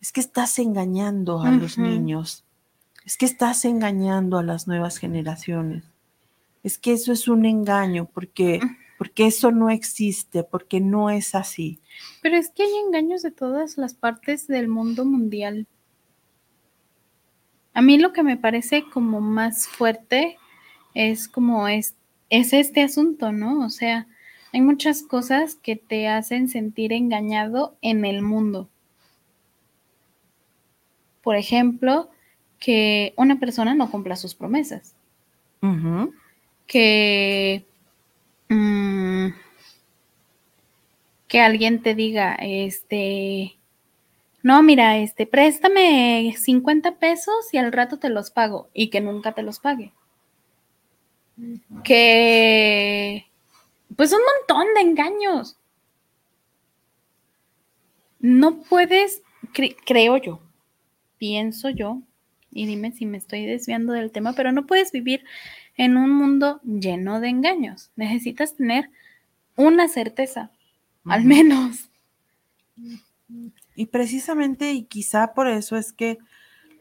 es 0.00 0.12
que 0.12 0.20
estás 0.20 0.58
engañando 0.58 1.40
a 1.42 1.50
los 1.50 1.76
niños, 1.78 2.44
es 3.04 3.16
que 3.16 3.26
estás 3.26 3.64
engañando 3.64 4.38
a 4.38 4.42
las 4.42 4.66
nuevas 4.68 4.98
generaciones, 4.98 5.82
es 6.62 6.78
que 6.78 6.92
eso 6.92 7.10
es 7.12 7.26
un 7.26 7.44
engaño, 7.46 8.04
porque, 8.12 8.60
porque 8.98 9.26
eso 9.26 9.50
no 9.50 9.70
existe, 9.70 10.44
porque 10.44 10.80
no 10.80 11.10
es 11.10 11.34
así. 11.34 11.80
Pero 12.22 12.36
es 12.36 12.50
que 12.50 12.62
hay 12.62 12.74
engaños 12.86 13.22
de 13.22 13.30
todas 13.32 13.76
las 13.76 13.94
partes 13.94 14.46
del 14.46 14.68
mundo 14.68 15.04
mundial. 15.04 15.66
A 17.74 17.82
mí 17.82 17.98
lo 17.98 18.12
que 18.12 18.22
me 18.22 18.36
parece 18.36 18.84
como 18.92 19.20
más 19.20 19.66
fuerte 19.66 20.36
es 20.96 21.28
como 21.28 21.68
es, 21.68 21.94
es 22.30 22.54
este 22.54 22.82
asunto, 22.82 23.30
¿no? 23.30 23.64
O 23.64 23.70
sea, 23.70 24.06
hay 24.52 24.62
muchas 24.62 25.02
cosas 25.02 25.54
que 25.54 25.76
te 25.76 26.08
hacen 26.08 26.48
sentir 26.48 26.92
engañado 26.94 27.76
en 27.82 28.06
el 28.06 28.22
mundo. 28.22 28.70
Por 31.22 31.36
ejemplo, 31.36 32.08
que 32.58 33.12
una 33.16 33.38
persona 33.38 33.74
no 33.74 33.90
cumpla 33.90 34.16
sus 34.16 34.34
promesas. 34.34 34.94
Que 36.66 37.66
mm, 38.48 39.28
que 41.28 41.40
alguien 41.40 41.82
te 41.82 41.94
diga, 41.94 42.36
este, 42.40 43.58
no, 44.42 44.62
mira, 44.62 44.96
este, 44.98 45.26
préstame 45.26 46.34
50 46.38 46.98
pesos 46.98 47.52
y 47.52 47.58
al 47.58 47.72
rato 47.72 47.98
te 47.98 48.08
los 48.08 48.30
pago 48.30 48.68
y 48.72 48.88
que 48.88 49.00
nunca 49.00 49.32
te 49.32 49.42
los 49.42 49.58
pague. 49.58 49.92
Que, 51.84 53.26
pues 53.96 54.12
un 54.12 54.20
montón 54.20 54.66
de 54.74 54.80
engaños. 54.80 55.56
No 58.20 58.62
puedes, 58.62 59.22
cre- 59.52 59.76
creo 59.84 60.16
yo, 60.16 60.40
pienso 61.18 61.70
yo, 61.70 62.00
y 62.50 62.66
dime 62.66 62.92
si 62.92 63.06
me 63.06 63.18
estoy 63.18 63.44
desviando 63.44 63.92
del 63.92 64.10
tema, 64.10 64.32
pero 64.32 64.52
no 64.52 64.66
puedes 64.66 64.90
vivir 64.92 65.24
en 65.76 65.96
un 65.96 66.10
mundo 66.10 66.60
lleno 66.64 67.20
de 67.20 67.28
engaños. 67.28 67.90
Necesitas 67.96 68.56
tener 68.56 68.90
una 69.56 69.88
certeza, 69.88 70.50
al 71.04 71.24
menos. 71.24 71.90
Y 73.74 73.86
precisamente, 73.86 74.72
y 74.72 74.84
quizá 74.84 75.34
por 75.34 75.48
eso 75.48 75.76
es 75.76 75.92
que 75.92 76.18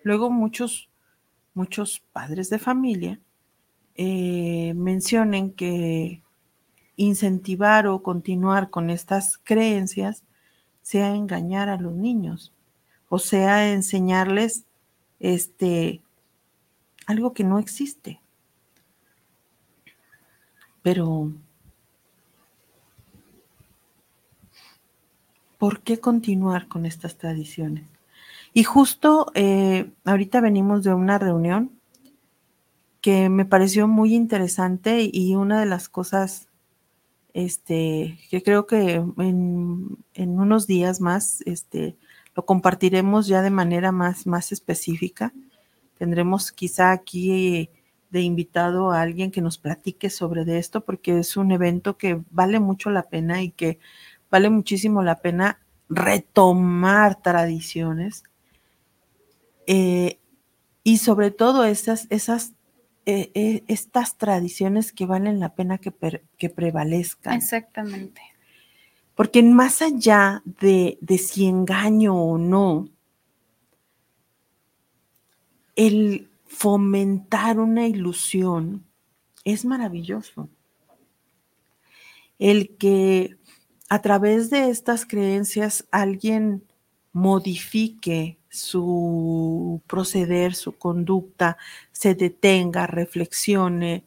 luego 0.03 0.29
muchos, 0.29 0.89
muchos 1.53 1.99
padres 2.13 2.49
de 2.49 2.59
familia 2.59 3.19
eh, 3.95 4.73
mencionen 4.75 5.51
que 5.51 6.21
incentivar 6.97 7.87
o 7.87 8.03
continuar 8.03 8.69
con 8.69 8.89
estas 8.89 9.37
creencias 9.37 10.23
sea 10.81 11.15
engañar 11.15 11.69
a 11.69 11.77
los 11.77 11.93
niños, 11.93 12.53
o 13.09 13.19
sea, 13.19 13.71
enseñarles 13.71 14.65
este 15.19 16.01
algo 17.07 17.33
que 17.33 17.43
no 17.43 17.59
existe. 17.59 18.19
Pero 20.81 21.31
¿por 25.57 25.81
qué 25.81 25.99
continuar 25.99 26.67
con 26.67 26.85
estas 26.85 27.17
tradiciones? 27.17 27.89
Y 28.53 28.63
justo 28.63 29.31
eh, 29.33 29.91
ahorita 30.03 30.41
venimos 30.41 30.83
de 30.83 30.93
una 30.93 31.17
reunión 31.17 31.71
que 33.05 33.29
me 33.29 33.45
pareció 33.45 33.87
muy 33.87 34.15
interesante 34.15 35.07
y 35.13 35.35
una 35.35 35.59
de 35.59 35.67
las 35.67 35.89
cosas 35.89 36.47
este, 37.35 38.17
que 38.31 38.41
creo 38.41 38.65
que 38.65 38.95
en, 38.95 39.99
en 40.15 40.39
unos 40.39 40.65
días 40.65 41.01
más 41.01 41.41
este, 41.45 41.97
lo 42.33 42.47
compartiremos 42.47 43.27
ya 43.27 43.43
de 43.43 43.51
manera 43.51 43.91
más, 43.91 44.25
más 44.25 44.51
específica. 44.51 45.33
Tendremos 45.99 46.51
quizá 46.51 46.93
aquí 46.93 47.69
de 48.09 48.21
invitado 48.21 48.89
a 48.89 49.01
alguien 49.01 49.29
que 49.29 49.41
nos 49.41 49.59
platique 49.59 50.09
sobre 50.09 50.43
de 50.43 50.57
esto 50.57 50.83
porque 50.83 51.19
es 51.19 51.37
un 51.37 51.51
evento 51.51 51.99
que 51.99 52.23
vale 52.31 52.59
mucho 52.59 52.89
la 52.89 53.03
pena 53.03 53.43
y 53.43 53.51
que 53.51 53.77
vale 54.31 54.49
muchísimo 54.49 55.03
la 55.03 55.21
pena 55.21 55.59
retomar 55.89 57.21
tradiciones 57.21 58.23
eh, 59.67 60.17
y 60.83 60.97
sobre 60.97 61.29
todo 61.29 61.65
esas, 61.65 62.07
esas 62.09 62.54
eh, 63.05 63.31
eh, 63.35 63.63
estas 63.67 64.17
tradiciones 64.17 64.91
que 64.91 65.05
valen 65.05 65.39
la 65.39 65.53
pena 65.53 65.77
que, 65.77 65.93
que 66.37 66.49
prevalezcan. 66.49 67.35
Exactamente. 67.35 68.21
Porque 69.13 69.43
más 69.43 69.81
allá 69.81 70.41
de, 70.45 70.97
de 71.01 71.17
si 71.17 71.45
engaño 71.45 72.15
o 72.15 72.37
no, 72.37 72.89
el 75.75 76.29
fomentar 76.47 77.59
una 77.59 77.87
ilusión 77.87 78.85
es 79.43 79.65
maravilloso. 79.65 80.49
El 82.39 82.75
que 82.77 83.37
a 83.87 84.01
través 84.01 84.49
de 84.49 84.69
estas 84.69 85.05
creencias 85.05 85.85
alguien 85.91 86.63
modifique 87.13 88.37
su 88.55 89.81
proceder, 89.87 90.55
su 90.55 90.77
conducta, 90.77 91.57
se 91.91 92.15
detenga, 92.15 92.87
reflexione, 92.87 94.05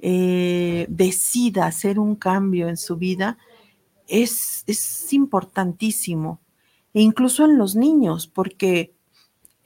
eh, 0.00 0.86
decida 0.88 1.66
hacer 1.66 1.98
un 1.98 2.16
cambio 2.16 2.68
en 2.68 2.76
su 2.76 2.96
vida, 2.96 3.38
es, 4.06 4.64
es 4.66 5.12
importantísimo. 5.12 6.40
E 6.94 7.02
incluso 7.02 7.44
en 7.44 7.58
los 7.58 7.76
niños, 7.76 8.26
porque 8.26 8.94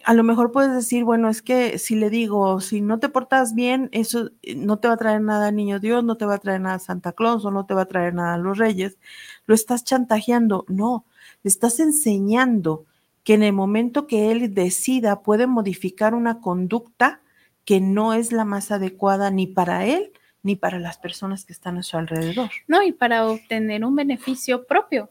a 0.05 0.15
lo 0.15 0.25
mejor 0.25 0.53
puedes 0.53 0.73
decir, 0.73 1.05
bueno, 1.05 1.29
es 1.29 1.43
que 1.43 1.79
si 1.79 1.95
le 1.95 2.11
digo, 2.11 2.61
si 2.61 2.81
no 2.81 2.99
te 2.99 3.09
portas 3.09 3.55
bien, 3.55 3.89
eso 3.93 4.31
eh, 4.43 4.55
no 4.55 4.79
te 4.79 4.89
va 4.89 4.95
a 4.95 4.97
traer 4.97 5.21
nada 5.21 5.51
niño 5.53 5.79
Dios, 5.81 6.05
no 6.05 6.17
te 6.17 6.27
va 6.27 6.35
a 6.35 6.39
traer 6.39 6.61
nada 6.61 6.79
Santa 6.79 7.13
Claus 7.13 7.45
o 7.45 7.51
no 7.51 7.67
te 7.67 7.75
va 7.75 7.83
a 7.83 7.87
traer 7.87 8.15
nada 8.15 8.35
a 8.35 8.39
los 8.39 8.59
reyes, 8.59 8.99
lo 9.47 9.55
estás 9.55 9.85
chantajeando. 9.85 10.65
No, 10.69 11.05
le 11.43 11.49
estás 11.49 11.81
enseñando 11.81 12.87
que 13.25 13.35
en 13.35 13.43
el 13.43 13.53
momento 13.53 14.07
que 14.07 14.31
él 14.33 14.53
decida 14.55 15.23
puede 15.23 15.47
modificar 15.47 16.15
una 16.15 16.41
conducta 16.41 17.21
que 17.65 17.81
no 17.81 18.13
es 18.15 18.33
la 18.33 18.45
más 18.45 18.71
adecuada 18.73 19.31
ni 19.31 19.47
para 19.47 19.87
él 19.87 20.13
ni 20.43 20.57
para 20.57 20.81
las 20.81 20.99
personas 20.99 21.45
que 21.45 21.53
están 21.53 21.79
a 21.79 21.85
su 21.85 21.97
alrededor. 21.97 22.51
No, 22.67 22.83
y 22.83 22.91
para 22.91 23.29
obtener 23.29 23.85
un 23.85 23.95
beneficio 23.95 24.67
propio. 24.67 25.09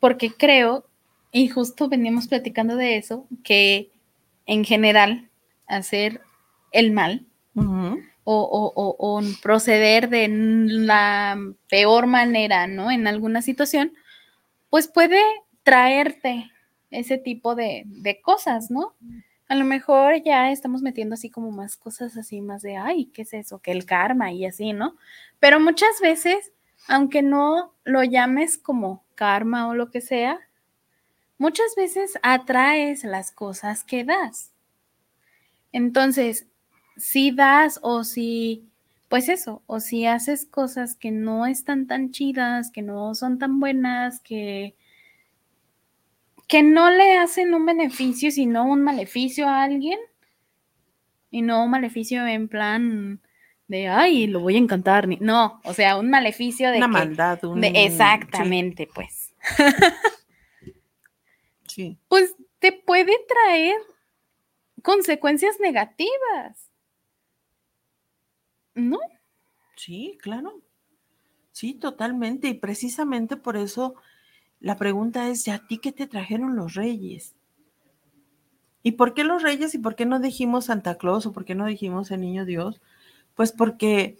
Porque 0.00 0.32
creo, 0.32 0.84
y 1.30 1.48
justo 1.48 1.88
veníamos 1.88 2.26
platicando 2.26 2.74
de 2.76 2.96
eso, 2.96 3.26
que 3.44 3.90
en 4.46 4.64
general 4.64 5.30
hacer 5.68 6.20
el 6.72 6.90
mal 6.90 7.24
o, 8.24 8.34
o- 8.34 8.72
o- 8.74 8.96
o 8.98 9.22
proceder 9.42 10.08
de 10.08 10.26
la 10.28 11.38
peor 11.68 12.06
manera, 12.06 12.66
¿no? 12.66 12.90
En 12.90 13.06
alguna 13.06 13.42
situación, 13.42 13.92
pues 14.70 14.88
puede 14.88 15.20
traerte 15.62 16.50
ese 16.90 17.18
tipo 17.18 17.54
de, 17.54 17.84
de 17.86 18.20
cosas, 18.20 18.70
¿no? 18.70 18.94
A 19.48 19.54
lo 19.54 19.64
mejor 19.64 20.22
ya 20.22 20.50
estamos 20.50 20.82
metiendo 20.82 21.14
así 21.14 21.30
como 21.30 21.50
más 21.50 21.76
cosas 21.76 22.16
así, 22.16 22.40
más 22.40 22.62
de, 22.62 22.76
ay, 22.76 23.06
¿qué 23.06 23.22
es 23.22 23.34
eso? 23.34 23.58
Que 23.60 23.72
el 23.72 23.84
karma 23.84 24.32
y 24.32 24.46
así, 24.46 24.72
¿no? 24.72 24.96
Pero 25.40 25.60
muchas 25.60 26.00
veces, 26.00 26.52
aunque 26.88 27.22
no 27.22 27.74
lo 27.84 28.02
llames 28.04 28.56
como 28.58 29.04
karma 29.14 29.68
o 29.68 29.74
lo 29.74 29.90
que 29.90 30.00
sea, 30.00 30.38
muchas 31.38 31.74
veces 31.76 32.18
atraes 32.22 33.04
las 33.04 33.32
cosas 33.32 33.84
que 33.84 34.04
das. 34.04 34.52
Entonces, 35.72 36.46
si 36.96 37.30
das 37.30 37.80
o 37.82 38.04
si, 38.04 38.68
pues 39.08 39.28
eso, 39.28 39.62
o 39.66 39.80
si 39.80 40.06
haces 40.06 40.46
cosas 40.46 40.94
que 40.94 41.10
no 41.10 41.46
están 41.46 41.86
tan 41.86 42.10
chidas, 42.10 42.70
que 42.70 42.82
no 42.82 43.14
son 43.14 43.38
tan 43.38 43.60
buenas, 43.60 44.20
que, 44.20 44.76
que 46.52 46.62
no 46.62 46.90
le 46.90 47.16
hacen 47.16 47.54
un 47.54 47.64
beneficio, 47.64 48.30
sino 48.30 48.66
un 48.66 48.82
maleficio 48.82 49.48
a 49.48 49.62
alguien, 49.62 49.98
y 51.30 51.40
no 51.40 51.64
un 51.64 51.70
maleficio 51.70 52.26
en 52.26 52.46
plan 52.46 53.22
de, 53.68 53.88
ay, 53.88 54.26
lo 54.26 54.40
voy 54.40 54.56
a 54.56 54.58
encantar, 54.58 55.08
no, 55.22 55.62
o 55.64 55.72
sea, 55.72 55.98
un 55.98 56.10
maleficio 56.10 56.70
de 56.70 56.76
Una 56.76 56.88
que, 56.88 56.92
maldad, 56.92 57.42
un, 57.44 57.62
de- 57.62 57.68
sí, 57.68 57.72
exactamente, 57.78 58.86
pues. 58.94 59.32
sí. 61.68 61.96
pues 62.08 62.36
te 62.58 62.72
puede 62.72 63.14
traer 63.26 63.76
consecuencias 64.82 65.58
negativas. 65.58 66.68
¿No? 68.74 68.98
Sí, 69.74 70.18
claro. 70.20 70.60
Sí, 71.52 71.72
totalmente. 71.72 72.48
Y 72.48 72.54
precisamente 72.54 73.38
por 73.38 73.56
eso 73.56 73.94
la 74.62 74.76
pregunta 74.76 75.28
es, 75.28 75.46
¿y 75.46 75.50
a 75.50 75.58
ti 75.66 75.76
qué 75.78 75.92
te 75.92 76.06
trajeron 76.06 76.56
los 76.56 76.74
reyes? 76.74 77.34
¿Y 78.84 78.92
por 78.92 79.12
qué 79.12 79.24
los 79.24 79.42
reyes 79.42 79.74
y 79.74 79.78
por 79.78 79.94
qué 79.94 80.06
no 80.06 80.18
dijimos 80.20 80.64
Santa 80.66 80.94
Claus 80.96 81.26
o 81.26 81.32
por 81.32 81.44
qué 81.44 81.54
no 81.54 81.66
dijimos 81.66 82.10
el 82.10 82.20
niño 82.22 82.44
Dios? 82.46 82.80
Pues 83.34 83.52
porque, 83.52 84.16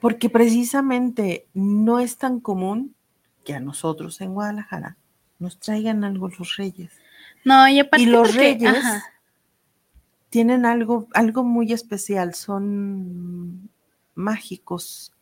porque 0.00 0.28
precisamente 0.28 1.48
no 1.54 1.98
es 2.00 2.18
tan 2.18 2.40
común 2.40 2.94
que 3.44 3.54
a 3.54 3.60
nosotros 3.60 4.20
en 4.20 4.34
Guadalajara 4.34 4.96
nos 5.38 5.58
traigan 5.58 6.04
algo 6.04 6.28
los 6.28 6.56
reyes. 6.56 6.92
No, 7.44 7.66
y 7.68 7.78
aparte 7.80 8.02
Y 8.02 8.06
los 8.06 8.28
porque- 8.28 8.38
reyes 8.38 8.76
ajá, 8.76 9.04
tienen 10.30 10.66
algo, 10.66 11.08
algo 11.14 11.42
muy 11.44 11.72
especial, 11.72 12.34
son 12.34 13.70
mágicos. 14.14 15.12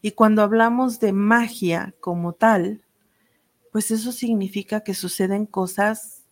Y 0.00 0.12
cuando 0.12 0.42
hablamos 0.42 1.00
de 1.00 1.12
magia 1.12 1.94
como 2.00 2.32
tal, 2.32 2.82
pues 3.72 3.90
eso 3.90 4.12
significa 4.12 4.82
que 4.82 4.94
suceden 4.94 5.46
cosas 5.46 6.24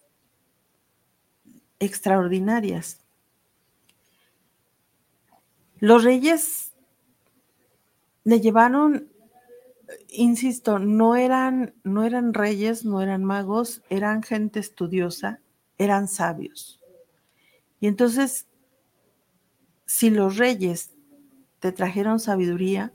extraordinarias. 1.78 3.00
Los 5.78 6.04
reyes 6.04 6.72
le 8.24 8.40
llevaron, 8.40 9.08
insisto, 10.08 10.78
no 10.78 11.16
eran, 11.16 11.74
no 11.84 12.04
eran 12.04 12.34
reyes, 12.34 12.84
no 12.84 13.02
eran 13.02 13.24
magos, 13.24 13.82
eran 13.90 14.22
gente 14.22 14.58
estudiosa, 14.58 15.40
eran 15.78 16.08
sabios. 16.08 16.80
Y 17.78 17.88
entonces, 17.88 18.46
si 19.84 20.10
los 20.10 20.38
reyes 20.38 20.94
te 21.60 21.72
trajeron 21.72 22.18
sabiduría, 22.18 22.92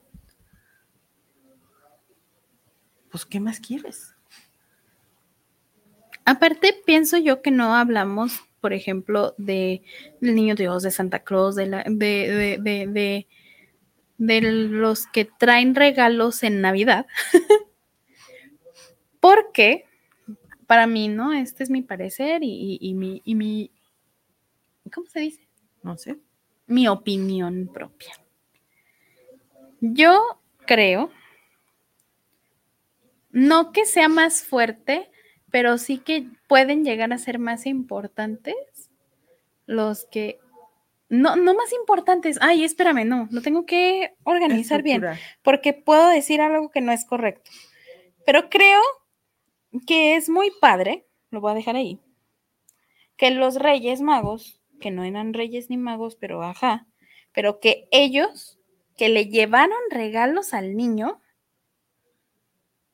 pues 3.12 3.26
¿qué 3.26 3.40
más 3.40 3.60
quieres? 3.60 4.16
Aparte, 6.26 6.74
pienso 6.86 7.18
yo 7.18 7.42
que 7.42 7.52
no 7.52 7.76
hablamos, 7.76 8.40
por 8.62 8.74
ejemplo, 8.74 9.34
de 9.38 9.82
del 10.22 10.36
niño 10.36 10.56
Dios, 10.56 10.84
de 10.84 10.92
Santa 10.92 11.20
Claus, 11.20 11.56
de, 11.56 11.66
la, 11.66 11.84
de, 11.84 11.90
de, 11.92 12.58
de, 12.62 12.88
de- 12.88 13.28
de 14.18 14.42
los 14.42 15.08
que 15.08 15.26
traen 15.26 15.74
regalos 15.74 16.44
en 16.44 16.62
Navidad. 16.62 17.08
Porque, 19.20 19.86
para 20.68 20.88
mí, 20.88 21.08
¿no? 21.08 21.34
Este 21.34 21.64
es 21.64 21.70
mi 21.70 21.82
parecer 21.82 22.44
y, 22.44 22.78
y- 22.82 22.90
y 22.90 22.94
mi, 22.94 23.22
y 23.26 23.36
mi. 23.36 23.72
¿Cómo 24.94 25.08
se 25.08 25.20
dice? 25.22 25.48
No 25.84 25.98
sé. 25.98 26.18
mi 26.68 26.88
opinión 26.88 27.70
propia. 27.74 28.14
Yo 29.82 30.22
creo, 30.66 31.12
no 33.32 33.72
que 33.72 33.86
sea 33.86 34.10
más 34.10 34.44
fuerte, 34.44 35.10
pero 35.52 35.78
sí 35.78 35.98
que 35.98 36.28
pueden 36.48 36.84
llegar 36.84 37.12
a 37.14 37.18
ser 37.18 37.40
más 37.40 37.66
importantes 37.66 38.56
los 39.66 40.06
que... 40.06 40.40
No, 41.10 41.36
no 41.36 41.54
más 41.54 41.74
importantes. 41.74 42.38
Ay, 42.42 42.64
espérame, 42.64 43.06
no, 43.06 43.28
lo 43.32 43.42
tengo 43.42 43.66
que 43.66 44.14
organizar 44.24 44.82
bien, 44.82 45.04
porque 45.42 45.74
puedo 45.74 46.08
decir 46.08 46.40
algo 46.40 46.70
que 46.70 46.80
no 46.80 46.94
es 46.94 47.04
correcto. 47.04 47.52
Pero 48.26 48.50
creo 48.50 48.80
que 49.86 50.16
es 50.16 50.30
muy 50.30 50.52
padre, 50.62 51.06
lo 51.30 51.42
voy 51.42 51.52
a 51.52 51.56
dejar 51.56 51.76
ahí, 51.76 52.00
que 53.18 53.32
los 53.32 53.56
reyes 53.56 54.02
magos, 54.02 54.62
que 54.80 54.90
no 54.90 55.04
eran 55.04 55.34
reyes 55.34 55.70
ni 55.70 55.78
magos, 55.78 56.16
pero 56.16 56.44
ajá, 56.44 56.88
pero 57.34 57.60
que 57.60 57.88
ellos, 57.92 58.58
que 58.98 59.10
le 59.10 59.26
llevaron 59.28 59.78
regalos 59.90 60.54
al 60.54 60.78
niño, 60.78 61.21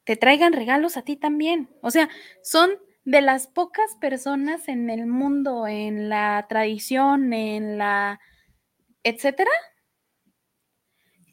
te 0.08 0.16
traigan 0.16 0.54
regalos 0.54 0.96
a 0.96 1.02
ti 1.02 1.18
también. 1.18 1.70
O 1.82 1.92
sea, 1.92 2.08
son 2.42 2.72
de 3.04 3.20
las 3.20 3.48
pocas 3.48 3.94
personas 4.00 4.70
en 4.70 4.90
el 4.90 5.06
mundo, 5.06 5.68
en 5.68 6.08
la 6.08 6.46
tradición, 6.48 7.34
en 7.34 7.78
la, 7.78 8.22
etcétera, 9.04 9.52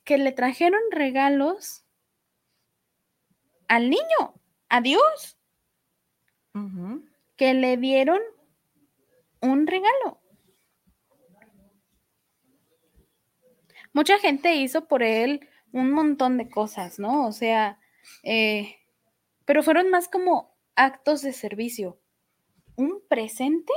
que 0.03 0.19
le 0.19 0.33
trajeron 0.33 0.81
regalos 0.91 1.87
al 3.69 3.91
niño, 3.91 4.43
a 4.69 4.81
Dios, 4.81 5.39
que 7.37 7.55
le 7.55 7.77
dieron 7.77 8.19
un 9.41 9.69
regalo. 9.69 10.21
Mucha 13.93 14.19
gente 14.19 14.57
hizo 14.57 14.89
por 14.89 15.05
él 15.05 15.49
un 15.71 15.93
montón 15.93 16.39
de 16.39 16.51
cosas, 16.51 16.99
¿no? 16.99 17.29
O 17.29 17.31
sea, 17.31 17.79
eh, 18.23 18.77
pero 19.45 19.63
fueron 19.63 19.91
más 19.91 20.09
como 20.09 20.57
actos 20.77 21.23
de 21.23 21.33
servicio. 21.33 21.99
Un 22.77 23.03
presente, 23.09 23.73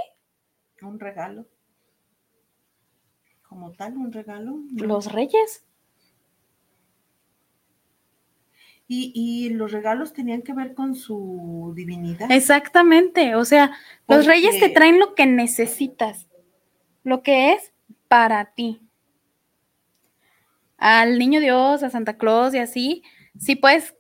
Un 0.82 1.00
regalo. 1.00 1.48
Como 3.48 3.72
tal, 3.74 3.98
un 3.98 4.12
regalo. 4.12 4.60
los 4.76 5.12
reyes. 5.12 5.64
Y, 8.90 9.12
y 9.14 9.50
los 9.50 9.74
regalos 9.74 10.14
tenían 10.14 10.42
que 10.44 10.54
ver 10.54 10.74
con 10.74 10.96
su 10.96 11.74
divinidad. 11.76 12.32
Exactamente, 12.32 13.36
o 13.36 13.44
sea, 13.44 13.72
los 14.08 14.26
reyes 14.26 14.60
te 14.60 14.70
traen 14.70 14.98
lo 14.98 15.14
que 15.14 15.26
necesitas, 15.26 16.28
lo 17.04 17.22
que 17.22 17.52
es 17.54 17.74
para 18.08 18.54
ti. 18.54 18.82
Al 20.78 21.20
niño 21.20 21.42
Dios, 21.42 21.84
a 21.84 21.90
Santa 21.90 22.18
Claus 22.18 22.54
y 22.54 22.60
así, 22.60 23.04
sí 23.38 23.58
puedes, 23.58 23.97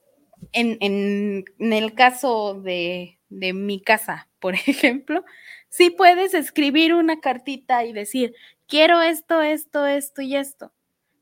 en, 0.53 0.77
en- 0.81 1.45
en 1.59 1.73
el 1.73 1.93
caso 1.93 2.53
de, 2.61 3.19
de 3.29 3.53
mi 3.53 3.81
casa, 3.81 4.27
por 4.39 4.53
ejemplo, 4.67 5.23
sí 5.69 5.89
puedes 5.89 6.33
escribir 6.33 6.93
una 6.93 7.19
cartita 7.19 7.83
y 7.85 7.93
decir, 7.93 8.33
quiero 8.67 9.01
esto, 9.01 9.41
esto, 9.41 9.85
esto 9.85 10.21
y 10.21 10.35
esto. 10.35 10.73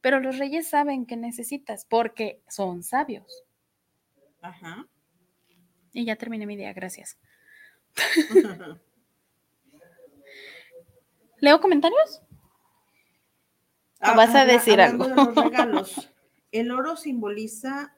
Pero 0.01 0.19
los 0.19 0.37
reyes 0.37 0.67
saben 0.67 1.05
que 1.05 1.17
necesitas 1.17 1.85
porque 1.85 2.39
son 2.47 2.83
sabios. 2.83 3.43
Ajá. 4.41 4.87
Y 5.93 6.05
ya 6.05 6.15
terminé 6.15 6.45
mi 6.45 6.53
idea, 6.55 6.73
gracias. 6.73 7.17
¿Leo 11.39 11.59
comentarios? 11.59 12.21
¿O 14.01 14.15
vas 14.15 14.33
a 14.35 14.45
decir 14.45 14.79
algo? 14.81 15.07
de 15.07 15.15
los 15.15 15.35
regalos. 15.43 16.11
El 16.51 16.71
oro 16.71 16.95
simboliza 16.95 17.95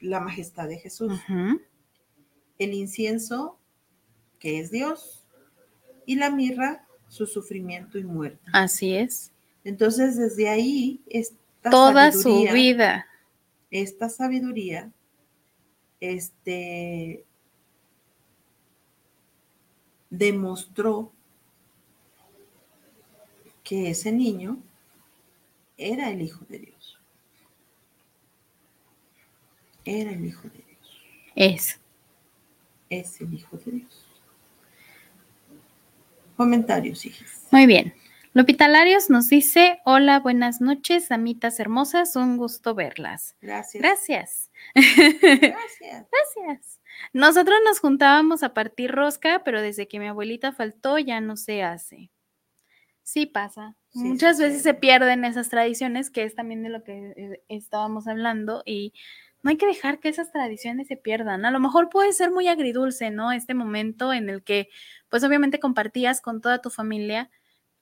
la 0.00 0.20
majestad 0.20 0.68
de 0.68 0.78
Jesús. 0.78 1.20
El 2.58 2.74
incienso, 2.74 3.58
que 4.38 4.60
es 4.60 4.70
Dios. 4.70 5.24
Y 6.06 6.16
la 6.16 6.30
mirra, 6.30 6.86
su 7.08 7.26
sufrimiento 7.26 7.98
y 7.98 8.04
muerte. 8.04 8.42
Así 8.52 8.94
es. 8.94 9.32
Entonces, 9.64 10.16
desde 10.16 10.48
ahí, 10.48 11.00
esta 11.08 11.70
Toda 11.70 12.12
su 12.12 12.42
vida. 12.52 13.06
esta 13.70 14.10
sabiduría, 14.10 14.92
este, 15.98 17.24
demostró 20.10 21.10
que 23.62 23.88
ese 23.90 24.12
niño 24.12 24.58
era 25.78 26.10
el 26.10 26.20
Hijo 26.20 26.44
de 26.50 26.58
Dios. 26.58 26.73
Era 29.84 30.10
el 30.10 30.24
Hijo 30.24 30.48
de 30.48 30.64
Dios. 30.66 31.02
Es. 31.34 31.80
Es 32.90 33.20
el 33.20 33.34
Hijo 33.34 33.56
de 33.58 33.72
Dios. 33.72 34.06
Comentarios, 36.36 37.04
hijas. 37.06 37.46
Muy 37.50 37.66
bien. 37.66 37.94
Lupita 38.32 38.66
Larios 38.66 39.10
nos 39.10 39.28
dice: 39.28 39.78
Hola, 39.84 40.18
buenas 40.18 40.60
noches, 40.60 41.12
amitas 41.12 41.60
hermosas, 41.60 42.16
un 42.16 42.36
gusto 42.36 42.74
verlas. 42.74 43.36
Gracias. 43.40 43.80
Gracias. 43.80 44.50
Gracias. 44.74 46.06
Gracias. 46.10 46.80
Nosotros 47.12 47.56
nos 47.64 47.78
juntábamos 47.78 48.42
a 48.42 48.54
partir 48.54 48.90
rosca, 48.90 49.42
pero 49.44 49.62
desde 49.62 49.86
que 49.86 50.00
mi 50.00 50.08
abuelita 50.08 50.52
faltó 50.52 50.98
ya 50.98 51.20
no 51.20 51.36
se 51.36 51.62
hace. 51.62 52.10
Sí 53.04 53.26
pasa. 53.26 53.76
Sí, 53.90 54.00
Muchas 54.00 54.40
veces 54.40 54.62
se 54.62 54.74
pierden 54.74 55.24
esas 55.24 55.48
tradiciones, 55.50 56.10
que 56.10 56.24
es 56.24 56.34
también 56.34 56.62
de 56.64 56.70
lo 56.70 56.82
que 56.82 57.12
eh, 57.16 57.42
estábamos 57.48 58.08
hablando, 58.08 58.62
y 58.66 58.94
no 59.44 59.50
hay 59.50 59.58
que 59.58 59.66
dejar 59.66 60.00
que 60.00 60.08
esas 60.08 60.32
tradiciones 60.32 60.88
se 60.88 60.96
pierdan. 60.96 61.44
A 61.44 61.52
lo 61.52 61.60
mejor 61.60 61.90
puede 61.90 62.12
ser 62.14 62.30
muy 62.32 62.48
agridulce, 62.48 63.10
¿no? 63.10 63.30
Este 63.32 63.54
momento 63.54 64.12
en 64.12 64.30
el 64.30 64.42
que, 64.42 64.70
pues 65.10 65.22
obviamente 65.22 65.60
compartías 65.60 66.20
con 66.22 66.40
toda 66.40 66.60
tu 66.62 66.70
familia 66.70 67.30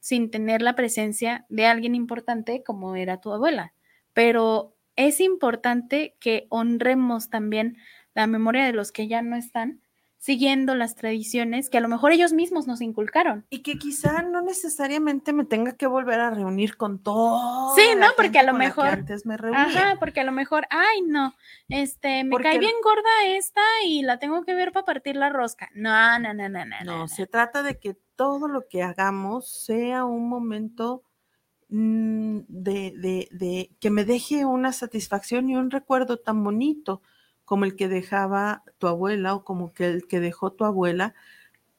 sin 0.01 0.31
tener 0.31 0.61
la 0.63 0.75
presencia 0.75 1.47
de 1.49 1.67
alguien 1.67 1.95
importante 1.95 2.65
como 2.65 2.97
era 2.97 3.21
tu 3.21 3.33
abuela. 3.33 3.75
Pero 4.13 4.77
es 4.97 5.21
importante 5.21 6.17
que 6.21 6.47
honremos 6.51 7.31
también 7.31 7.77
la 8.15 8.27
memoria 8.27 8.67
de 8.67 8.73
los 8.73 8.93
que 8.93 9.09
ya 9.09 9.23
no 9.23 9.37
están, 9.37 9.81
siguiendo 10.23 10.77
las 10.77 10.95
tradiciones 10.95 11.69
que 11.69 11.79
a 11.79 11.81
lo 11.81 11.89
mejor 11.89 12.13
ellos 12.13 12.33
mismos 12.33 12.69
nos 12.69 12.81
inculcaron. 12.81 13.45
Y 13.51 13.59
que 13.65 13.77
quizá 13.77 14.23
no 14.23 14.41
necesariamente 14.41 15.33
me 15.33 15.45
tenga 15.45 15.73
que 15.73 15.89
volver 15.89 16.21
a 16.21 16.31
reunir 16.31 16.77
con 16.77 17.01
todo. 17.03 17.75
Sí, 17.75 17.83
¿no? 17.99 18.07
Porque 18.17 18.39
a 18.39 18.45
lo 18.45 18.55
mejor- 18.55 18.87
antes 18.87 19.27
me 19.27 19.37
reunía. 19.37 19.63
Ajá, 19.65 19.97
porque 19.99 20.21
a 20.21 20.25
lo 20.25 20.31
mejor, 20.31 20.65
ay, 20.71 21.03
no, 21.09 21.35
este, 21.69 22.23
me 22.23 22.31
Porque 22.31 22.51
cae 22.51 22.61
bien 22.61 22.75
gorda 22.85 23.11
esta 23.27 23.63
y 23.85 24.03
la 24.03 24.21
tengo 24.21 24.45
que 24.45 24.55
ver 24.55 24.71
para 24.71 24.87
partir 24.87 25.17
la 25.17 25.29
rosca. 25.29 25.71
No, 25.75 26.21
no, 26.21 26.33
no, 26.33 26.49
no, 26.49 26.65
no. 26.67 26.77
no, 26.85 26.85
No, 26.85 26.99
no. 26.99 27.09
se 27.09 27.27
trata 27.27 27.65
de 27.65 27.81
que 27.81 27.97
todo 28.15 28.47
lo 28.47 28.69
que 28.69 28.85
hagamos 28.85 29.51
sea 29.51 30.05
un 30.05 30.29
momento 30.29 31.03
mm, 31.69 32.41
de, 32.47 32.93
de- 32.97 33.29
de 33.33 33.71
que 33.81 33.91
me 33.91 34.05
deje 34.05 34.45
una 34.45 34.73
satisfacción 34.73 35.49
y 35.51 35.57
un 35.57 35.71
recuerdo 35.73 36.17
tan 36.19 36.45
bonito 36.45 37.03
como 37.45 37.65
el 37.65 37.77
que 37.77 37.89
dejaba 37.89 38.63
tu 38.79 38.87
abuela 38.87 39.35
o 39.35 39.45
como 39.45 39.73
que 39.73 39.87
el 39.87 40.07
que 40.07 40.21
dejó 40.21 40.53
tu 40.53 40.65
abuela 40.65 41.15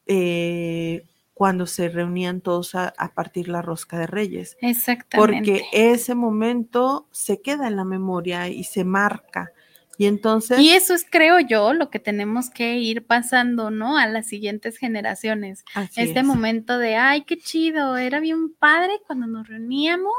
eh, 0.05 1.03
cuando 1.33 1.65
se 1.65 1.89
reunían 1.89 2.41
todos 2.41 2.75
a, 2.75 2.93
a 2.97 3.13
partir 3.13 3.47
la 3.47 3.61
rosca 3.61 3.97
de 3.97 4.07
reyes. 4.07 4.57
Exactamente. 4.61 5.15
Porque 5.17 5.65
ese 5.71 6.15
momento 6.15 7.07
se 7.11 7.41
queda 7.41 7.67
en 7.67 7.75
la 7.75 7.85
memoria 7.85 8.47
y 8.49 8.63
se 8.63 8.83
marca. 8.83 9.51
Y 9.97 10.07
entonces... 10.07 10.59
Y 10.59 10.71
eso 10.71 10.93
es, 10.93 11.05
creo 11.09 11.39
yo, 11.39 11.73
lo 11.73 11.89
que 11.89 11.99
tenemos 11.99 12.49
que 12.49 12.77
ir 12.77 13.05
pasando, 13.05 13.69
¿no? 13.69 13.97
A 13.97 14.07
las 14.07 14.27
siguientes 14.27 14.77
generaciones. 14.77 15.63
así 15.75 16.01
este 16.01 16.19
es. 16.19 16.25
momento 16.25 16.77
de, 16.77 16.95
ay, 16.95 17.23
qué 17.23 17.37
chido, 17.37 17.97
era 17.97 18.19
bien 18.19 18.53
padre 18.53 18.99
cuando 19.05 19.27
nos 19.27 19.47
reuníamos 19.47 20.13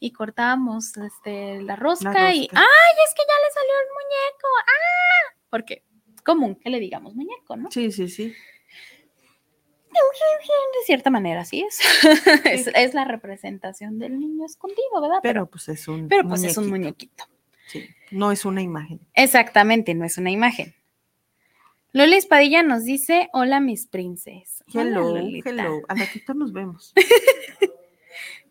y 0.00 0.12
cortábamos 0.12 0.96
este, 0.96 1.62
la 1.62 1.76
rosca, 1.76 2.34
y, 2.34 2.48
rosca. 2.48 2.60
ay, 2.60 2.94
es 3.06 3.14
que 3.14 3.22
ya 3.26 3.34
le 3.40 3.52
salió 3.54 3.74
el 3.80 3.88
muñeco, 3.94 4.48
ah, 4.60 5.34
porque 5.54 5.84
es 6.12 6.22
común 6.22 6.56
que 6.56 6.68
le 6.68 6.80
digamos 6.80 7.14
muñeco, 7.14 7.56
¿no? 7.56 7.70
Sí, 7.70 7.92
sí, 7.92 8.08
sí. 8.08 8.24
De 9.92 10.84
cierta 10.84 11.10
manera, 11.10 11.44
sí 11.44 11.64
es. 11.64 11.78
es. 12.44 12.66
es 12.74 12.92
la 12.92 13.04
representación 13.04 14.00
del 14.00 14.18
niño 14.18 14.44
escondido, 14.46 15.00
¿verdad? 15.00 15.18
Pero 15.22 15.46
pues 15.46 15.68
es 15.68 15.86
un 15.86 16.08
pero 16.08 16.28
pues 16.28 16.42
es 16.42 16.56
un 16.56 16.68
muñequito. 16.70 17.24
muñequito. 17.28 17.68
Sí, 17.68 17.88
no 18.10 18.32
es 18.32 18.44
una 18.44 18.62
imagen. 18.62 18.98
Exactamente, 19.14 19.94
no 19.94 20.04
es 20.04 20.18
una 20.18 20.32
imagen. 20.32 20.74
Lola 21.92 22.16
Espadilla 22.16 22.64
nos 22.64 22.82
dice, 22.82 23.30
hola 23.32 23.60
mis 23.60 23.86
princes. 23.86 24.64
Hello, 24.74 25.16
hello. 25.16 25.82
Al 25.86 26.00
ratito 26.00 26.34
nos 26.34 26.52
vemos. 26.52 26.92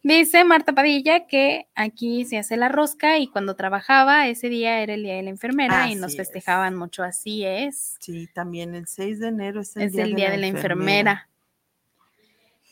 Dice 0.04 0.44
Marta 0.44 0.74
Padilla 0.74 1.28
que 1.28 1.68
aquí 1.76 2.26
se 2.26 2.38
hace 2.38 2.58
la 2.58 2.68
rosca 2.68 3.20
y 3.20 3.28
cuando 3.28 3.56
trabajaba 3.56 4.28
ese 4.28 4.50
día 4.50 4.82
era 4.82 4.96
el 4.96 5.04
día 5.04 5.16
de 5.16 5.24
la 5.24 5.30
enfermera 5.30 5.90
y 5.90 5.96
nos 5.96 6.12
es. 6.12 6.18
festejaban 6.18 6.76
mucho, 6.76 7.04
así 7.04 7.46
es. 7.46 7.96
Sí, 8.02 8.28
también 8.34 8.76
el 8.76 8.86
6 8.86 9.22
de 9.22 9.28
enero 9.30 9.62
es 9.62 9.78
el, 9.78 9.84
es 9.84 9.94
día, 9.94 10.04
el 10.04 10.16
día 10.16 10.30
de 10.30 10.38
la 10.38 10.48
enfermera. 10.48 11.30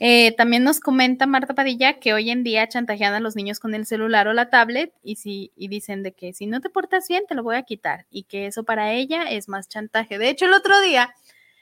Eh, 0.01 0.35
también 0.35 0.65
nos 0.65 0.81
comenta 0.81 1.25
Marta 1.25 1.53
Padilla 1.53 1.99
que 1.99 2.13
hoy 2.13 2.31
en 2.31 2.43
día 2.43 2.67
chantajean 2.67 3.13
a 3.13 3.21
los 3.21 3.37
niños 3.37 3.61
con 3.61 3.75
el 3.75 3.85
celular 3.85 4.27
o 4.27 4.33
la 4.33 4.49
tablet 4.49 4.91
y, 5.01 5.15
si, 5.15 5.53
y 5.55 5.69
dicen 5.69 6.03
de 6.03 6.11
que 6.11 6.33
si 6.33 6.47
no 6.47 6.59
te 6.59 6.69
portas 6.69 7.07
bien 7.07 7.23
te 7.29 7.35
lo 7.35 7.43
voy 7.43 7.55
a 7.55 7.63
quitar 7.63 8.07
y 8.09 8.23
que 8.23 8.47
eso 8.47 8.65
para 8.65 8.91
ella 8.91 9.23
es 9.29 9.47
más 9.47 9.69
chantaje. 9.69 10.17
De 10.17 10.27
hecho, 10.27 10.47
el 10.47 10.53
otro 10.53 10.81
día 10.81 11.15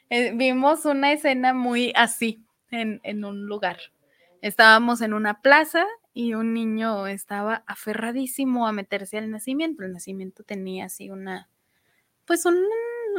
eh, 0.09 0.31
vimos 0.33 0.85
una 0.85 1.11
escena 1.11 1.53
muy 1.53 1.93
así 1.95 2.41
en, 2.71 3.01
en 3.03 3.23
un 3.23 3.45
lugar. 3.45 3.77
Estábamos 4.41 5.01
en 5.01 5.13
una 5.13 5.41
plaza 5.41 5.85
y 6.13 6.33
un 6.33 6.53
niño 6.53 7.07
estaba 7.07 7.63
aferradísimo 7.67 8.67
a 8.67 8.71
meterse 8.71 9.17
al 9.17 9.29
nacimiento. 9.31 9.83
El 9.83 9.93
nacimiento 9.93 10.43
tenía 10.43 10.85
así 10.85 11.09
una, 11.09 11.49
pues 12.25 12.45
un, 12.45 12.57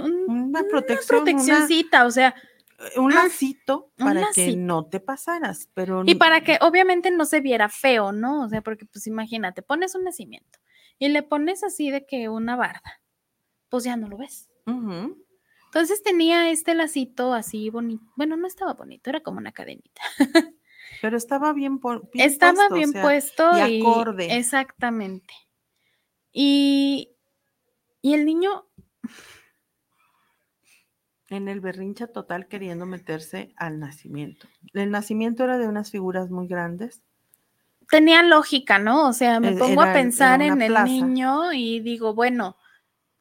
un- 0.02 0.24
Una 0.28 0.62
protección, 0.64 1.22
una- 1.22 1.32
proteccioncita, 1.32 2.06
o 2.06 2.10
sea, 2.10 2.34
un 2.96 3.12
Ah, 3.12 3.24
lacito 3.24 3.92
un 3.98 4.04
para 4.06 4.26
que 4.34 4.56
no 4.56 4.86
te 4.86 5.00
pasaras, 5.00 5.68
pero 5.74 6.02
Y 6.06 6.14
para 6.14 6.40
que 6.42 6.58
obviamente 6.62 7.10
no 7.10 7.26
se 7.26 7.40
viera 7.40 7.68
feo, 7.68 8.12
¿no? 8.12 8.44
O 8.44 8.48
sea, 8.48 8.62
porque 8.62 8.86
pues 8.86 9.06
imagínate, 9.06 9.60
pones 9.62 9.94
un 9.94 10.04
nacimiento 10.04 10.58
y 10.98 11.08
le 11.08 11.22
pones 11.22 11.62
así 11.62 11.90
de 11.90 12.06
que 12.06 12.28
una 12.30 12.56
barda, 12.56 13.02
pues 13.68 13.84
ya 13.84 13.96
no 13.96 14.08
lo 14.08 14.16
ves. 14.16 14.48
Entonces 15.66 16.02
tenía 16.02 16.50
este 16.50 16.74
lacito 16.74 17.32
así 17.34 17.68
bonito. 17.70 18.04
Bueno, 18.16 18.36
no 18.36 18.46
estaba 18.46 18.72
bonito, 18.74 19.10
era 19.10 19.20
como 19.20 19.38
una 19.38 19.52
cadenita. 19.52 20.00
pero 21.02 21.16
estaba 21.16 21.52
bien, 21.52 21.80
estaba 22.14 22.52
puesto, 22.54 22.74
bien 22.74 22.92
sea, 22.92 23.02
puesto 23.02 23.50
y 23.52 23.60
y 23.60 23.60
acorde. 23.60 24.26
exactamente. 24.36 25.34
Y, 26.32 27.10
y 28.02 28.14
el 28.14 28.24
niño, 28.24 28.66
en 31.30 31.48
el 31.48 31.60
berrincha 31.62 32.08
total 32.08 32.46
queriendo 32.46 32.84
meterse 32.84 33.54
al 33.56 33.78
nacimiento. 33.78 34.48
El 34.74 34.90
nacimiento 34.90 35.44
era 35.44 35.56
de 35.56 35.66
unas 35.66 35.90
figuras 35.90 36.30
muy 36.30 36.46
grandes. 36.46 37.02
tenía 37.90 38.22
lógica, 38.22 38.78
¿no? 38.78 39.08
O 39.08 39.12
sea, 39.12 39.40
me 39.40 39.50
E- 39.50 39.56
pongo 39.58 39.82
a 39.82 39.92
pensar 39.92 40.42
en 40.42 40.62
el 40.62 40.84
niño 40.84 41.52
y 41.52 41.80
digo, 41.80 42.14
bueno, 42.14 42.56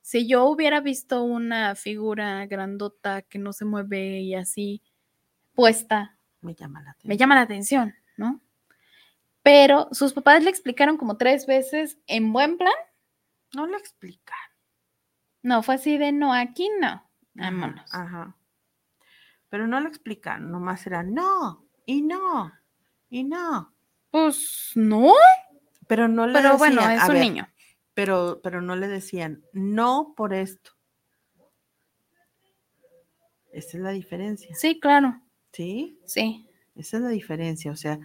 si 0.02 0.28
yo 0.28 0.46
hubiera 0.46 0.82
visto 0.82 1.24
una 1.24 1.76
figura 1.76 2.46
grandota 2.48 3.24
que 3.24 3.40
no 3.40 3.54
se 3.54 3.66
mueve 3.66 4.22
y 4.22 4.36
así 4.36 4.84
puesta, 5.56 6.19
Me 6.42 6.56
llama 6.56 6.82
la 6.82 6.92
atención. 6.92 7.10
me 7.10 7.18
llama 7.18 7.36
la 7.36 7.42
atención, 7.42 7.96
¿no? 8.18 8.42
Pero 9.44 9.90
sus 9.92 10.14
papás 10.14 10.44
le 10.44 10.50
explicaron 10.50 10.98
como 10.98 11.18
tres 11.18 11.46
veces 11.46 12.00
en 12.08 12.32
buen 12.34 12.58
plan. 12.58 12.74
No 13.56 13.68
le 13.68 13.78
explica. 13.78 14.36
No, 15.42 15.64
fue 15.64 15.76
así 15.76 15.98
de 15.98 16.12
no, 16.12 16.34
aquí 16.34 16.70
no. 16.80 17.10
Vámonos. 17.34 17.94
Ajá. 17.94 18.36
Pero 19.50 19.68
no 19.68 19.80
lo 19.80 19.88
explican, 19.88 20.52
nomás 20.52 20.86
era 20.86 21.02
no, 21.02 21.66
y 21.86 22.04
no, 22.04 22.52
y 23.10 23.24
no. 23.24 23.74
Pues 24.12 24.72
no, 24.76 25.14
Pero 25.88 26.08
no 26.08 26.28
le 26.28 26.34
pero 26.34 26.58
bueno, 26.58 26.82
decían, 26.82 26.98
es 26.98 27.02
a 27.02 27.08
un 27.08 27.14
ver, 27.14 27.22
niño. 27.22 27.50
Pero, 27.96 28.42
pero 28.44 28.62
no 28.62 28.76
le 28.76 28.88
decían, 28.88 29.44
no 29.54 30.14
por 30.16 30.34
esto. 30.34 30.72
Esa 33.52 33.78
es 33.78 33.84
la 33.84 33.90
diferencia, 33.90 34.56
Sí, 34.56 34.80
claro, 34.80 35.20
¿sí? 35.52 36.00
sí. 36.06 36.46
Esa 36.76 36.98
es 36.98 37.04
la 37.04 37.10
diferencia. 37.10 37.72
O 37.72 37.76
sea, 37.76 38.00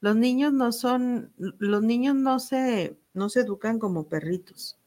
los 0.00 0.16
niños 0.16 0.52
no 0.52 0.72
son, 0.72 1.32
los 1.36 1.82
niños 1.82 2.14
no 2.14 2.38
se, 2.38 2.96
no 3.12 3.28
se 3.28 3.40
educan 3.40 3.78
como 3.78 4.08
perritos, 4.08 4.78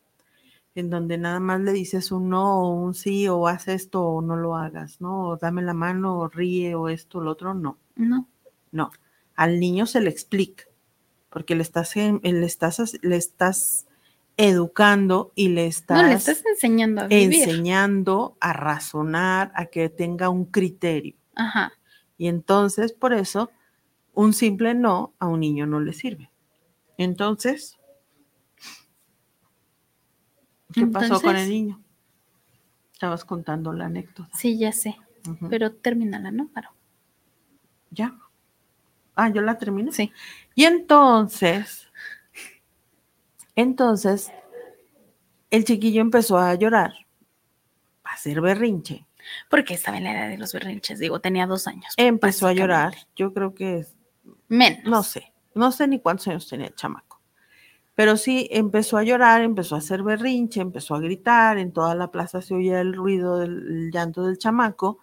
en 0.75 0.89
donde 0.89 1.17
nada 1.17 1.39
más 1.39 1.61
le 1.61 1.71
dices 1.71 2.11
un 2.11 2.29
no 2.29 2.61
o 2.61 2.73
un 2.73 2.93
sí, 2.93 3.27
o 3.27 3.47
haz 3.47 3.67
esto 3.67 4.03
o 4.03 4.21
no 4.21 4.35
lo 4.35 4.55
hagas, 4.55 5.01
¿no? 5.01 5.29
O 5.29 5.37
dame 5.37 5.61
la 5.61 5.73
mano, 5.73 6.19
o 6.19 6.27
ríe, 6.29 6.75
o 6.75 6.89
esto, 6.89 7.19
o 7.19 7.21
lo 7.21 7.31
otro, 7.31 7.53
no. 7.53 7.77
No. 7.95 8.27
No, 8.71 8.91
al 9.35 9.59
niño 9.59 9.85
se 9.85 10.01
le 10.01 10.09
explica, 10.09 10.65
porque 11.29 11.55
le 11.55 11.63
estás, 11.63 11.95
le 11.95 12.45
estás, 12.45 12.97
le 13.01 13.15
estás 13.15 13.87
educando 14.35 15.31
y 15.35 15.49
le 15.49 15.67
estás, 15.67 16.01
No 16.01 16.07
le 16.07 16.13
estás 16.13 16.43
enseñando 16.45 17.01
a 17.01 17.07
vivir. 17.07 17.41
enseñando 17.47 18.37
a 18.39 18.53
razonar, 18.53 19.51
a 19.55 19.65
que 19.65 19.89
tenga 19.89 20.29
un 20.29 20.45
criterio. 20.45 21.15
Ajá. 21.35 21.71
Y 22.17 22.27
entonces, 22.27 22.93
por 22.93 23.13
eso, 23.13 23.51
un 24.13 24.33
simple 24.33 24.73
no 24.73 25.13
a 25.19 25.27
un 25.27 25.39
niño 25.39 25.65
no 25.65 25.79
le 25.79 25.93
sirve. 25.93 26.31
Entonces, 26.97 27.77
¿qué 30.73 30.87
pasó 30.87 31.21
con 31.21 31.35
el 31.35 31.49
niño? 31.49 31.81
Estabas 32.93 33.23
contando 33.25 33.73
la 33.73 33.85
anécdota. 33.85 34.29
Sí, 34.33 34.57
ya 34.57 34.71
sé. 34.71 34.97
Pero 35.49 35.73
termínala, 35.73 36.31
¿no? 36.31 36.47
Paro. 36.47 36.69
ya. 37.91 38.17
Ah, 39.15 39.29
yo 39.29 39.41
la 39.41 39.57
terminé. 39.57 39.91
Sí. 39.91 40.11
Y 40.53 40.65
entonces, 40.65 41.87
entonces, 43.55 44.31
el 45.49 45.65
chiquillo 45.65 46.01
empezó 46.01 46.37
a 46.37 46.53
llorar, 46.53 46.93
a 48.03 48.13
hacer 48.13 48.41
berrinche. 48.41 49.06
Porque 49.49 49.73
estaba 49.73 49.97
en 49.97 50.05
la 50.05 50.13
edad 50.13 50.29
de 50.29 50.37
los 50.37 50.53
berrinches, 50.53 50.99
digo, 50.99 51.19
tenía 51.19 51.47
dos 51.47 51.67
años. 51.67 51.93
Empezó 51.97 52.47
a 52.47 52.53
llorar. 52.53 52.95
Yo 53.15 53.33
creo 53.33 53.53
que, 53.53 53.85
Menos. 54.47 54.83
no 54.85 55.03
sé, 55.03 55.33
no 55.55 55.71
sé 55.71 55.87
ni 55.87 55.99
cuántos 55.99 56.27
años 56.27 56.47
tenía 56.47 56.67
el 56.67 56.75
chamaco. 56.75 57.21
Pero 57.95 58.15
sí, 58.15 58.47
empezó 58.51 58.97
a 58.97 59.03
llorar, 59.03 59.41
empezó 59.41 59.73
a 59.73 59.79
hacer 59.79 60.03
berrinche, 60.03 60.61
empezó 60.61 60.93
a 60.93 60.99
gritar, 60.99 61.57
en 61.57 61.73
toda 61.73 61.95
la 61.95 62.11
plaza 62.11 62.43
se 62.43 62.53
oía 62.53 62.79
el 62.79 62.93
ruido 62.93 63.39
del 63.39 63.67
el 63.67 63.91
llanto 63.91 64.23
del 64.23 64.37
chamaco. 64.37 64.99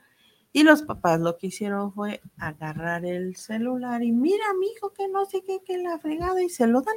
Y 0.53 0.63
los 0.63 0.83
papás 0.83 1.19
lo 1.19 1.37
que 1.37 1.49
hicieron 1.49 1.93
fue 1.93 2.23
agarrar 2.39 3.05
el 3.05 3.35
celular 3.35 4.05
y 4.05 4.13
mira, 4.13 4.45
mi 4.61 4.69
hijo, 4.69 4.93
que 4.93 5.09
no 5.09 5.25
sé 5.25 5.43
qué, 5.43 5.59
que 5.65 5.79
la 5.79 5.99
fregada, 5.99 6.41
y 6.41 6.49
se 6.49 6.69
lo 6.69 6.83
dan. 6.83 6.95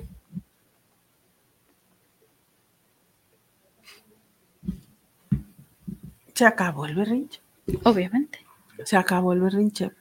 Se 6.38 6.46
acabó 6.46 6.86
el 6.86 6.94
berrinche, 6.94 7.42
Obviamente. 7.84 8.46
se 8.86 8.96
acabó 8.96 9.34
el 9.34 9.42
berrinche, 9.42 9.92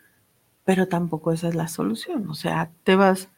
pero 0.67 0.87
tampoco 0.87 1.33
esa 1.33 1.49
es 1.49 1.55
la 1.55 1.67
solución. 1.67 2.29
O 2.29 2.35
sea, 2.35 2.71
te 2.85 2.95
vas. 2.95 3.31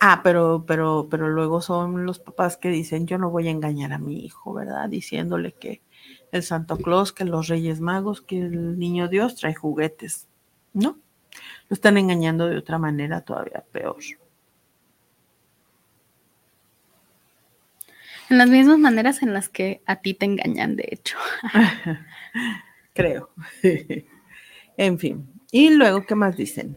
Ah, 0.00 0.20
pero, 0.22 0.64
pero, 0.66 1.08
pero 1.10 1.30
luego 1.30 1.62
son 1.62 2.04
los 2.04 2.18
papás 2.18 2.58
que 2.58 2.68
dicen, 2.68 3.06
yo 3.06 3.16
no 3.16 3.30
voy 3.30 3.48
a 3.48 3.52
engañar 3.52 3.94
a 3.94 3.98
mi 3.98 4.22
hijo, 4.22 4.52
¿verdad? 4.52 4.86
Diciéndole 4.90 5.52
que 5.52 5.80
el 6.30 6.42
Santo 6.42 6.76
Claus, 6.76 7.14
que 7.14 7.24
los 7.24 7.48
Reyes 7.48 7.80
Magos, 7.80 8.20
que 8.20 8.38
el 8.38 8.78
Niño 8.78 9.08
Dios 9.08 9.36
trae 9.36 9.54
juguetes. 9.54 10.28
No, 10.74 10.98
lo 11.70 11.74
están 11.74 11.96
engañando 11.96 12.48
de 12.48 12.58
otra 12.58 12.78
manera 12.78 13.22
todavía 13.22 13.64
peor. 13.72 13.96
En 18.30 18.38
las 18.38 18.48
mismas 18.48 18.78
maneras 18.78 19.22
en 19.22 19.32
las 19.32 19.48
que 19.48 19.82
a 19.86 19.96
ti 19.96 20.14
te 20.14 20.26
engañan, 20.26 20.76
de 20.76 20.88
hecho. 20.90 21.16
Creo. 22.94 23.30
en 24.76 24.98
fin. 24.98 25.30
Y 25.50 25.70
luego, 25.70 26.04
¿qué 26.06 26.14
más 26.14 26.36
dicen? 26.36 26.76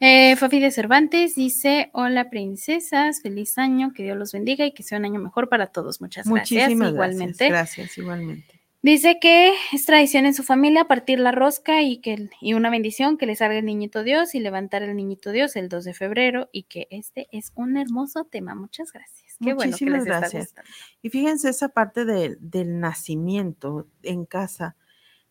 Eh, 0.00 0.36
Fafi 0.36 0.60
de 0.60 0.70
Cervantes 0.70 1.34
dice: 1.34 1.90
Hola, 1.92 2.30
princesas, 2.30 3.22
feliz 3.22 3.56
año, 3.58 3.92
que 3.94 4.02
Dios 4.02 4.16
los 4.16 4.32
bendiga 4.32 4.66
y 4.66 4.72
que 4.72 4.82
sea 4.82 4.98
un 4.98 5.04
año 5.04 5.20
mejor 5.20 5.48
para 5.48 5.68
todos. 5.68 6.00
Muchas 6.00 6.28
gracias. 6.28 6.62
Muchísimas 6.62 6.92
Igualmente. 6.92 7.48
gracias. 7.48 7.76
Gracias, 7.76 7.98
igualmente. 7.98 8.56
Dice 8.82 9.18
que 9.20 9.52
es 9.72 9.84
tradición 9.84 10.26
en 10.26 10.34
su 10.34 10.44
familia 10.44 10.84
partir 10.84 11.18
la 11.18 11.32
rosca 11.32 11.82
y 11.82 11.98
que 11.98 12.28
y 12.40 12.54
una 12.54 12.70
bendición 12.70 13.18
que 13.18 13.26
le 13.26 13.34
salga 13.34 13.58
el 13.58 13.64
niñito 13.64 14.04
Dios 14.04 14.34
y 14.36 14.40
levantar 14.40 14.82
el 14.84 14.94
niñito 14.94 15.32
Dios 15.32 15.56
el 15.56 15.68
2 15.68 15.84
de 15.84 15.94
febrero 15.94 16.48
y 16.52 16.64
que 16.64 16.86
este 16.90 17.26
es 17.32 17.52
un 17.56 17.76
hermoso 17.78 18.26
tema. 18.26 18.54
Muchas 18.54 18.92
gracias. 18.92 19.25
Qué 19.38 19.52
bueno 19.54 19.60
que 19.60 19.66
Muchísimas 19.68 20.04
les 20.04 20.06
está 20.06 20.18
gracias. 20.20 20.54
Y 21.02 21.10
fíjense 21.10 21.48
esa 21.50 21.68
parte 21.68 22.04
del- 22.04 22.38
del 22.40 22.80
nacimiento 22.80 23.86
en 24.02 24.24
casa. 24.26 24.76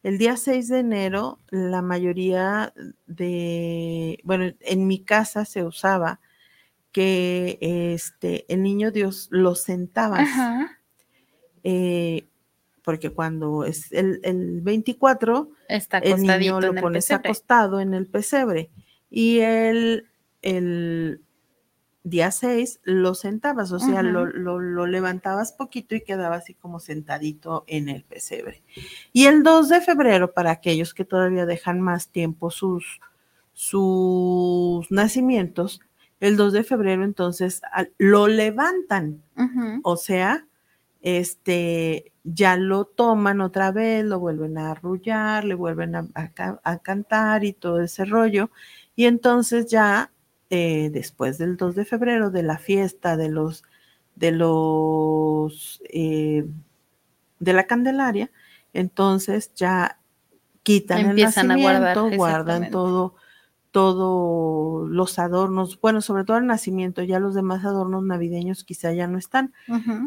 El 0.04 0.18
día 0.20 0.38
6 0.38 0.68
de 0.68 0.80
enero, 0.80 1.40
la 1.50 1.82
mayoría 1.82 2.74
de, 3.08 4.20
bueno, 4.24 4.54
en 4.60 4.86
mi 4.88 5.00
casa 5.04 5.46
se 5.46 5.64
usaba 5.64 6.20
que 6.92 7.58
este, 7.62 8.46
el 8.54 8.62
niño 8.62 8.92
Dios 8.92 9.28
lo 9.32 9.56
sentabas, 9.56 10.22
Ajá. 10.22 10.80
eh, 11.64 12.28
porque 12.84 13.10
cuando 13.10 13.64
es 13.66 13.92
el, 13.92 14.20
el 14.24 14.62
24, 14.62 15.50
Está 15.68 15.98
el 15.98 16.22
niño 16.22 16.62
lo 16.62 16.68
en 16.68 16.78
el 16.78 16.84
pones 16.84 17.06
pesebre. 17.06 17.30
acostado 17.30 17.80
en 17.80 17.94
el 17.96 18.06
pesebre 18.06 18.70
y 19.10 19.40
el, 19.40 20.08
el 20.44 21.22
día 22.08 22.30
6 22.32 22.80
lo 22.84 23.16
sentabas, 23.16 23.72
o 23.72 23.80
sea, 23.80 24.04
lo, 24.04 24.26
lo- 24.28 24.60
lo 24.60 24.86
levantabas 24.88 25.52
poquito 25.52 25.96
y 25.96 26.02
quedaba 26.02 26.36
así 26.38 26.54
como 26.54 26.80
sentadito 26.80 27.64
en 27.68 27.90
el 27.90 28.04
pesebre. 28.04 28.62
Y 29.12 29.26
el 29.26 29.42
2 29.44 29.68
de 29.70 29.82
febrero, 29.82 30.32
para 30.32 30.52
aquellos 30.52 30.94
que 30.94 31.04
todavía 31.04 31.46
dejan 31.48 31.82
más 31.82 32.10
tiempo 32.10 32.52
sus, 32.52 33.02
sus 33.54 34.90
nacimientos, 34.92 35.82
el 36.20 36.38
2 36.38 36.54
de 36.54 36.64
febrero 36.64 37.04
entonces 37.04 37.62
al- 37.72 37.92
lo 37.98 38.28
levantan, 38.28 39.22
o 39.84 39.98
sea, 39.98 40.46
este, 41.02 42.12
ya 42.24 42.58
lo 42.58 42.86
toman 42.86 43.42
otra 43.42 43.72
vez, 43.72 44.04
lo 44.06 44.20
vuelven 44.20 44.58
a 44.58 44.72
arrullar, 44.72 45.44
le 45.44 45.54
vuelven 45.56 45.96
a, 45.96 46.08
a 46.16 46.80
cantar 46.80 47.44
y 47.44 47.54
todo 47.54 47.82
ese 47.82 48.06
rollo. 48.06 48.50
Y 48.96 49.06
entonces 49.06 49.68
ya 49.68 50.12
eh, 50.50 50.90
después 50.92 51.38
del 51.38 51.58
2 51.58 51.76
de 51.76 51.86
febrero, 51.86 52.30
de 52.30 52.44
la 52.44 52.58
fiesta 52.58 53.18
de 53.18 53.30
los, 53.30 53.64
de 54.16 54.32
los, 54.32 55.82
eh, 55.90 56.46
de 57.40 57.54
la 57.54 57.66
Candelaria, 57.66 58.32
entonces 58.74 59.54
ya 59.56 60.00
quitan 60.64 61.10
Empiezan 61.10 61.52
a 61.52 61.56
el 61.56 61.62
guardar, 61.62 61.96
nacimiento, 61.96 62.18
guardan 62.18 62.70
todo, 62.72 63.16
todos 63.72 64.90
los 64.90 65.20
adornos, 65.20 65.82
bueno, 65.82 66.00
sobre 66.00 66.24
todo 66.24 66.38
el 66.38 66.46
nacimiento, 66.46 67.04
ya 67.04 67.20
los 67.20 67.36
demás 67.36 67.66
adornos 67.66 68.04
navideños 68.04 68.64
quizá 68.64 68.94
ya 68.94 69.06
no 69.08 69.18
están, 69.18 69.54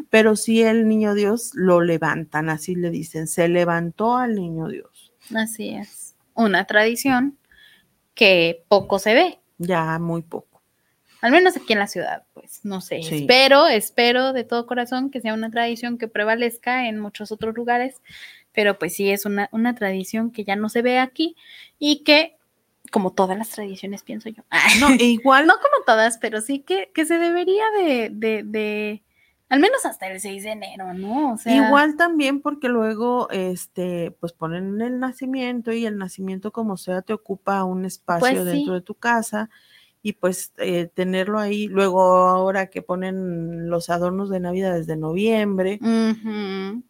pero 0.09 0.35
sí 0.35 0.63
el 0.63 0.87
niño 0.87 1.13
Dios 1.13 1.51
lo 1.53 1.81
levantan, 1.81 2.49
así 2.49 2.75
le 2.75 2.89
dicen, 2.89 3.27
se 3.27 3.47
levantó 3.47 4.17
al 4.17 4.35
niño 4.35 4.67
Dios. 4.69 5.13
Así 5.35 5.69
es. 5.69 6.15
Una 6.33 6.65
tradición 6.65 7.37
que 8.15 8.65
poco 8.67 8.97
se 8.97 9.13
ve. 9.13 9.39
Ya 9.59 9.99
muy 9.99 10.23
poco. 10.23 10.49
Al 11.21 11.31
menos 11.31 11.57
aquí 11.57 11.73
en 11.73 11.79
la 11.79 11.87
ciudad, 11.87 12.23
pues, 12.33 12.61
no 12.63 12.79
sé. 12.79 13.03
Sí. 13.03 13.19
Espero, 13.19 13.67
espero 13.67 14.31
de 14.31 14.45
todo 14.45 14.65
corazón 14.65 15.11
que 15.11 15.19
sea 15.19 15.33
una 15.33 15.51
tradición 15.51 15.97
que 15.97 16.07
prevalezca 16.07 16.87
en 16.87 16.97
muchos 16.97 17.31
otros 17.31 17.55
lugares, 17.55 18.01
pero 18.53 18.79
pues 18.79 18.95
sí 18.95 19.09
es 19.11 19.25
una, 19.25 19.49
una 19.51 19.75
tradición 19.75 20.31
que 20.31 20.45
ya 20.45 20.55
no 20.55 20.69
se 20.69 20.81
ve 20.81 20.97
aquí 20.97 21.35
y 21.77 22.03
que, 22.03 22.37
como 22.91 23.11
todas 23.11 23.37
las 23.37 23.49
tradiciones, 23.49 24.03
pienso 24.03 24.29
yo. 24.29 24.43
No, 24.79 24.89
e 24.91 25.03
igual, 25.03 25.45
no 25.47 25.55
como 25.55 25.83
todas, 25.85 26.17
pero 26.17 26.39
sí 26.39 26.59
que, 26.59 26.89
que 26.93 27.05
se 27.05 27.17
debería 27.17 27.65
de, 27.77 28.09
de, 28.11 28.43
de, 28.45 29.03
al 29.49 29.59
menos 29.59 29.85
hasta 29.85 30.07
el 30.11 30.19
6 30.19 30.43
de 30.43 30.51
enero, 30.51 30.93
¿no? 30.93 31.33
O 31.33 31.37
sea, 31.37 31.55
igual 31.55 31.97
también 31.97 32.41
porque 32.41 32.69
luego, 32.69 33.29
este, 33.31 34.11
pues 34.19 34.31
ponen 34.31 34.79
el 34.81 34.99
nacimiento 34.99 35.71
y 35.71 35.85
el 35.85 35.97
nacimiento 35.97 36.51
como 36.51 36.77
sea 36.77 37.01
te 37.01 37.13
ocupa 37.13 37.63
un 37.63 37.83
espacio 37.85 38.19
Pues 38.19 38.43
sí. 38.43 38.57
dentro 38.57 38.75
de 38.75 38.81
tu 38.81 38.93
casa 38.93 39.49
y 40.01 40.13
pues 40.13 40.53
eh, 40.57 40.89
tenerlo 40.93 41.39
ahí. 41.39 41.67
Luego 41.67 42.01
ahora 42.01 42.67
que 42.67 42.81
ponen 42.81 43.69
los 43.69 43.89
adornos 43.89 44.29
de 44.29 44.39
Navidad 44.39 44.75
desde 44.75 44.95
noviembre, 44.95 45.79
ujú, 45.81 46.83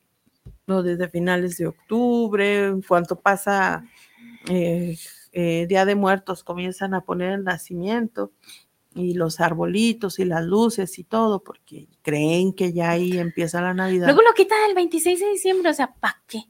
no 0.67 0.84
desde 0.84 1.10
finales 1.10 1.58
de 1.58 1.67
octubre, 1.67 2.67
en 2.67 2.82
cuanto 2.82 3.19
pasa 3.19 3.86
eh, 4.50 4.98
eh, 5.32 5.65
Día 5.67 5.86
de 5.86 5.95
Muertos, 5.95 6.43
comienzan 6.43 6.93
a 6.93 7.02
poner 7.02 7.32
el 7.32 7.43
nacimiento 7.43 8.32
y 8.95 9.13
los 9.13 9.39
arbolitos 9.39 10.19
y 10.19 10.25
las 10.25 10.43
luces 10.45 10.97
y 10.99 11.04
todo, 11.04 11.43
porque 11.43 11.88
creen 12.02 12.54
que 12.54 12.73
ya 12.73 12.91
ahí 12.91 13.17
empieza 13.17 13.62
la 13.62 13.73
Navidad. 13.73 14.08
Luego 14.08 14.21
lo 14.21 14.34
quitan 14.34 14.58
el 14.67 14.75
26 14.75 15.19
de 15.19 15.30
diciembre, 15.32 15.69
o 15.69 15.73
sea, 15.73 15.93
¿para 15.99 16.21
qué? 16.28 16.43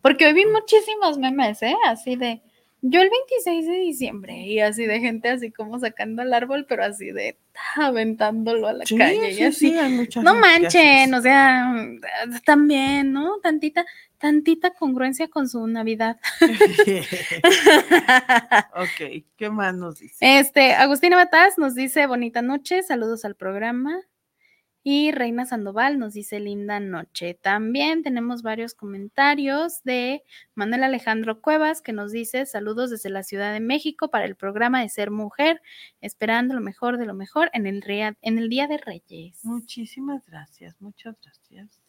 Porque 0.00 0.26
hoy 0.26 0.32
vi 0.32 0.46
muchísimos 0.46 1.18
memes, 1.18 1.62
¿eh? 1.62 1.76
Así 1.86 2.16
de, 2.16 2.42
yo 2.80 3.00
el 3.00 3.10
26 3.10 3.66
de 3.66 3.76
diciembre, 3.76 4.34
y 4.46 4.58
así 4.60 4.86
de 4.86 4.98
gente 5.00 5.28
así 5.28 5.52
como 5.52 5.78
sacando 5.78 6.22
el 6.22 6.32
árbol, 6.34 6.66
pero 6.68 6.82
así 6.84 7.12
de 7.12 7.36
aventándolo 7.76 8.66
a 8.68 8.72
la 8.72 8.86
Sí, 8.86 8.96
calle 8.96 9.30
y 9.30 9.34
sí, 9.34 9.44
así. 9.44 9.68
sí, 9.70 9.78
hay 9.78 9.92
mucha 9.92 10.22
No 10.22 10.34
manchen, 10.36 11.14
o 11.14 11.20
sea, 11.20 11.72
también, 12.44 13.12
¿no? 13.12 13.38
Tantita, 13.42 13.84
tantita 14.22 14.70
congruencia 14.70 15.28
con 15.28 15.48
su 15.48 15.66
Navidad. 15.66 16.20
ok, 18.76 19.24
¿qué 19.36 19.50
más 19.50 19.74
nos 19.74 19.98
dice? 19.98 20.38
Este, 20.38 20.74
Agustina 20.74 21.16
Bataz 21.16 21.58
nos 21.58 21.74
dice 21.74 22.06
bonita 22.06 22.40
noche, 22.40 22.84
saludos 22.84 23.24
al 23.24 23.34
programa. 23.34 24.00
Y 24.84 25.12
Reina 25.12 25.44
Sandoval 25.44 25.98
nos 25.98 26.14
dice 26.14 26.40
linda 26.40 26.80
noche. 26.80 27.34
También 27.34 28.02
tenemos 28.02 28.42
varios 28.42 28.74
comentarios 28.74 29.82
de 29.84 30.24
Manuel 30.54 30.84
Alejandro 30.84 31.40
Cuevas 31.40 31.82
que 31.82 31.92
nos 31.92 32.10
dice 32.10 32.46
saludos 32.46 32.90
desde 32.90 33.10
la 33.10 33.22
Ciudad 33.22 33.52
de 33.52 33.60
México 33.60 34.10
para 34.10 34.24
el 34.24 34.34
programa 34.36 34.82
de 34.82 34.88
Ser 34.88 35.12
Mujer, 35.12 35.62
esperando 36.00 36.54
lo 36.54 36.60
mejor 36.60 36.98
de 36.98 37.06
lo 37.06 37.14
mejor 37.14 37.50
en 37.54 37.66
el, 37.66 37.82
en 37.88 38.38
el 38.38 38.48
Día 38.48 38.68
de 38.68 38.78
Reyes. 38.78 39.44
Muchísimas 39.44 40.26
gracias, 40.26 40.80
muchas 40.80 41.16
gracias. 41.20 41.81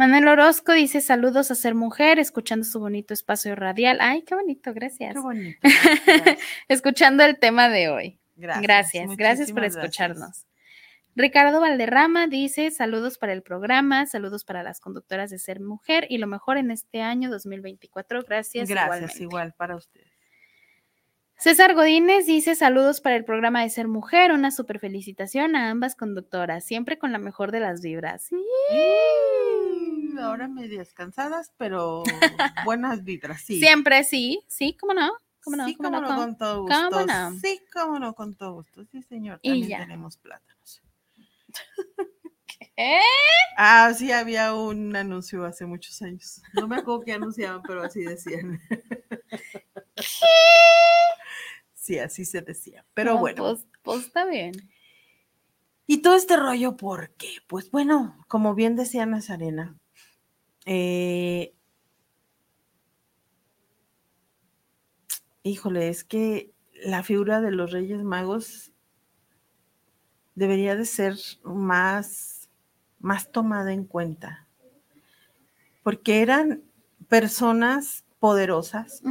Manuel 0.00 0.28
Orozco 0.28 0.72
dice 0.72 1.02
saludos 1.02 1.50
a 1.50 1.54
Ser 1.54 1.74
Mujer, 1.74 2.18
escuchando 2.18 2.64
su 2.64 2.80
bonito 2.80 3.12
espacio 3.12 3.54
radial. 3.54 3.98
Ay, 4.00 4.22
qué 4.22 4.34
bonito, 4.34 4.72
gracias. 4.72 5.12
Qué 5.12 5.20
bonito. 5.20 5.58
Gracias, 5.62 6.38
Escuchando 6.68 7.22
el 7.22 7.38
tema 7.38 7.68
de 7.68 7.90
hoy. 7.90 8.18
gracias, 8.34 8.62
Gracias, 8.62 9.16
gracias 9.18 9.52
por 9.52 9.60
gracias. 9.60 9.84
escucharnos. 9.84 10.46
Ricardo 11.14 11.60
Valderrama 11.60 12.28
dice 12.28 12.70
saludos 12.70 13.18
para 13.18 13.34
el 13.34 13.42
programa, 13.42 14.06
saludos 14.06 14.44
para 14.44 14.62
las 14.62 14.80
conductoras 14.80 15.28
de 15.28 15.38
Ser 15.38 15.60
Mujer 15.60 16.06
y 16.08 16.16
lo 16.16 16.26
mejor 16.26 16.56
en 16.56 16.70
este 16.70 17.02
año 17.02 17.28
2024. 17.28 18.22
Gracias. 18.22 18.70
Gracias, 18.70 18.86
igualmente. 18.86 19.22
igual 19.22 19.52
para 19.52 19.76
ustedes. 19.76 20.08
César 21.36 21.74
Godínez 21.74 22.24
dice 22.24 22.54
saludos 22.54 23.02
para 23.02 23.16
el 23.16 23.26
programa 23.26 23.62
de 23.64 23.68
Ser 23.68 23.86
Mujer, 23.86 24.32
una 24.32 24.50
super 24.50 24.78
felicitación 24.78 25.56
a 25.56 25.68
ambas 25.68 25.94
conductoras, 25.94 26.64
siempre 26.64 26.96
con 26.98 27.12
la 27.12 27.18
mejor 27.18 27.52
de 27.52 27.60
las 27.60 27.82
vibras. 27.82 28.22
Sí. 28.22 28.36
Ahora 30.18 30.48
medias 30.48 30.92
cansadas, 30.92 31.52
pero 31.56 32.02
buenas 32.64 33.04
vibras, 33.04 33.42
sí. 33.42 33.58
Siempre 33.58 34.04
sí, 34.04 34.40
sí, 34.48 34.76
cómo 34.78 34.94
no, 34.94 35.12
cómo 35.42 35.56
no, 35.56 35.66
sí, 35.66 35.74
cómo 35.76 35.88
cómo 35.90 36.00
no, 36.00 36.08
no, 36.08 36.08
cómo- 36.14 36.20
con 36.26 36.38
todo 36.38 36.64
cómo 36.66 36.88
gusto. 36.90 37.06
no. 37.06 37.38
Sí, 37.40 37.60
cómo 37.72 37.98
no, 37.98 38.14
con 38.14 38.34
todo 38.34 38.54
gusto. 38.54 38.84
Sí, 38.86 39.02
señor. 39.02 39.38
Y 39.42 39.50
También 39.50 39.68
ya. 39.70 39.78
tenemos 39.78 40.16
plátanos. 40.18 40.82
¿Qué? 42.76 43.00
Ah, 43.56 43.92
sí, 43.94 44.10
había 44.12 44.54
un 44.54 44.94
anuncio 44.96 45.44
hace 45.44 45.66
muchos 45.66 46.00
años. 46.02 46.40
No 46.54 46.66
me 46.68 46.76
acuerdo 46.76 47.02
qué 47.04 47.12
anunciaban, 47.14 47.62
pero 47.62 47.82
así 47.82 48.00
decían. 48.02 48.60
Sí, 51.74 51.98
así 51.98 52.24
se 52.24 52.42
decía. 52.42 52.84
Pero 52.94 53.14
No, 53.14 53.20
bueno. 53.20 53.42
Pues, 53.42 53.66
pues 53.82 54.06
está 54.06 54.24
bien. 54.24 54.52
Y 55.86 56.02
todo 56.02 56.14
este 56.14 56.36
rollo, 56.36 56.76
¿por 56.76 57.10
qué? 57.16 57.38
Pues 57.48 57.70
bueno, 57.70 58.16
como 58.28 58.54
bien 58.54 58.76
decía 58.76 59.06
Nazarena, 59.06 59.76
eh, 60.66 61.54
híjole, 65.42 65.88
es 65.88 66.04
que 66.04 66.52
la 66.84 67.02
figura 67.02 67.40
de 67.40 67.50
los 67.50 67.72
Reyes 67.72 68.02
Magos 68.02 68.72
debería 70.34 70.76
de 70.76 70.84
ser 70.84 71.16
más, 71.42 72.48
más 72.98 73.30
tomada 73.30 73.72
en 73.72 73.84
cuenta. 73.84 74.46
porque 75.82 76.22
eran 76.22 76.62
personas 77.08 78.04
poderosas. 78.18 79.02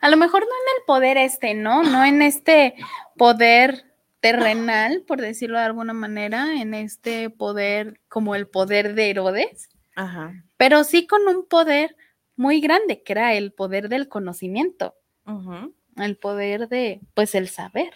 A 0.00 0.08
lo 0.08 0.16
mejor 0.16 0.42
no 0.42 0.46
en 0.48 0.78
el 0.78 0.84
poder 0.86 1.16
este, 1.16 1.54
¿no? 1.54 1.82
No 1.82 2.04
en 2.04 2.22
este 2.22 2.74
poder 3.16 3.87
terrenal, 4.20 5.02
por 5.06 5.20
decirlo 5.20 5.58
de 5.58 5.64
alguna 5.64 5.92
manera, 5.92 6.60
en 6.60 6.74
este 6.74 7.30
poder 7.30 8.00
como 8.08 8.34
el 8.34 8.46
poder 8.48 8.94
de 8.94 9.10
Herodes, 9.10 9.68
Ajá. 9.94 10.44
pero 10.56 10.84
sí 10.84 11.06
con 11.06 11.26
un 11.28 11.46
poder 11.46 11.96
muy 12.36 12.60
grande, 12.60 13.02
que 13.02 13.12
era 13.12 13.34
el 13.34 13.52
poder 13.52 13.88
del 13.88 14.08
conocimiento, 14.08 14.94
el 15.96 16.16
poder 16.16 16.68
de, 16.68 17.00
pues, 17.14 17.34
el 17.34 17.48
saber. 17.48 17.92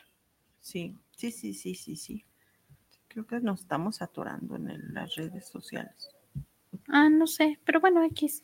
Sí, 0.61 0.97
sí, 1.16 1.31
sí, 1.33 1.55
sí, 1.55 1.75
sí, 1.75 1.97
sí. 1.97 2.25
Creo 3.09 3.27
que 3.27 3.41
nos 3.41 3.61
estamos 3.61 4.01
atorando 4.03 4.57
en 4.57 4.70
el- 4.70 4.95
las 4.95 5.14
redes 5.16 5.47
sociales. 5.49 6.11
Ah, 6.89 7.09
no 7.11 7.27
sé, 7.27 7.59
pero 7.64 7.81
bueno, 7.81 8.03
X. 8.05 8.43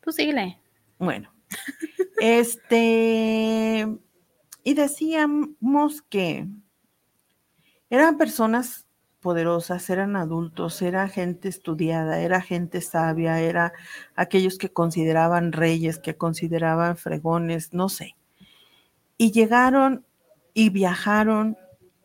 Tú 0.00 0.12
síguele. 0.12 0.58
Bueno, 0.98 1.32
este, 2.20 3.86
y 4.62 4.74
decíamos 4.74 6.02
que 6.02 6.46
eran 7.90 8.18
personas 8.18 8.86
poderosas, 9.20 9.88
eran 9.88 10.16
adultos, 10.16 10.82
era 10.82 11.08
gente 11.08 11.48
estudiada, 11.48 12.20
era 12.20 12.42
gente 12.42 12.82
sabia, 12.82 13.40
era 13.40 13.72
aquellos 14.16 14.58
que 14.58 14.68
consideraban 14.68 15.52
reyes, 15.52 15.98
que 15.98 16.14
consideraban 16.14 16.98
fregones, 16.98 17.72
no 17.72 17.88
sé. 17.88 18.16
Y 19.16 19.32
llegaron 19.32 20.04
y 20.52 20.68
viajaron 20.68 21.56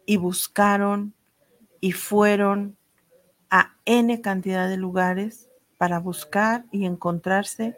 y 0.05 0.17
buscaron 0.17 1.13
y 1.82 1.91
fueron 1.91 2.77
a 3.49 3.75
N 3.86 4.21
cantidad 4.21 4.69
de 4.69 4.77
lugares 4.77 5.49
para 5.77 5.99
buscar 5.99 6.65
y 6.71 6.86
encontrarse 6.86 7.77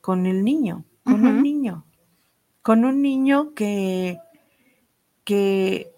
con 0.00 0.26
el 0.26 0.44
niño, 0.44 0.84
con 1.04 1.26
un 1.26 1.42
niño, 1.42 1.84
con 2.62 2.84
un 2.84 3.02
niño 3.02 3.54
que, 3.54 4.18
que, 5.24 5.92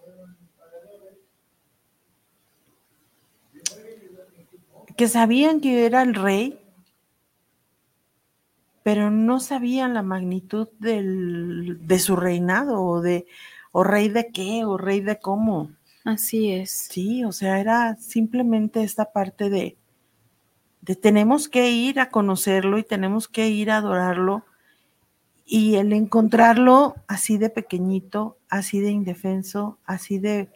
que 4.95 5.07
sabían 5.07 5.61
que 5.61 5.85
era 5.85 6.01
el 6.01 6.15
rey, 6.15 6.59
pero 8.83 9.11
no 9.11 9.39
sabían 9.39 9.93
la 9.93 10.01
magnitud 10.01 10.67
del, 10.79 11.79
de 11.85 11.99
su 11.99 12.15
reinado 12.15 12.81
o 12.81 13.01
de 13.01 13.27
o 13.71 13.83
rey 13.83 14.09
de 14.09 14.31
qué 14.31 14.65
o 14.65 14.77
rey 14.77 15.01
de 15.01 15.19
cómo. 15.19 15.71
Así 16.03 16.51
es. 16.51 16.71
Sí, 16.71 17.23
o 17.23 17.31
sea, 17.31 17.59
era 17.59 17.95
simplemente 17.95 18.83
esta 18.83 19.11
parte 19.11 19.49
de, 19.49 19.77
de 20.81 20.95
tenemos 20.95 21.47
que 21.47 21.69
ir 21.69 21.99
a 21.99 22.09
conocerlo 22.09 22.77
y 22.77 22.83
tenemos 22.83 23.27
que 23.27 23.49
ir 23.49 23.71
a 23.71 23.77
adorarlo. 23.77 24.43
Y 25.45 25.75
el 25.75 25.93
encontrarlo 25.93 26.95
así 27.07 27.37
de 27.37 27.49
pequeñito, 27.49 28.37
así 28.49 28.79
de 28.79 28.91
indefenso, 28.91 29.77
así 29.85 30.17
de, 30.17 30.49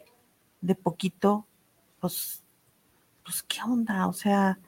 de 0.62 0.74
poquito, 0.74 1.46
pues, 2.00 2.42
pues, 3.26 3.42
¿qué 3.42 3.58
onda? 3.62 4.06
O 4.06 4.14
sea, 4.14 4.58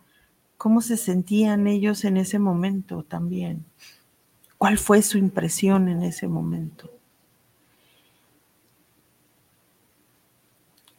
¿cómo 0.58 0.82
se 0.82 0.98
sentían 0.98 1.66
ellos 1.66 2.04
en 2.04 2.18
ese 2.18 2.38
momento 2.38 3.04
también? 3.04 3.64
¿Cuál 4.58 4.76
fue 4.76 5.00
su 5.00 5.16
impresión 5.16 5.88
en 5.88 6.02
ese 6.02 6.28
momento? 6.28 6.90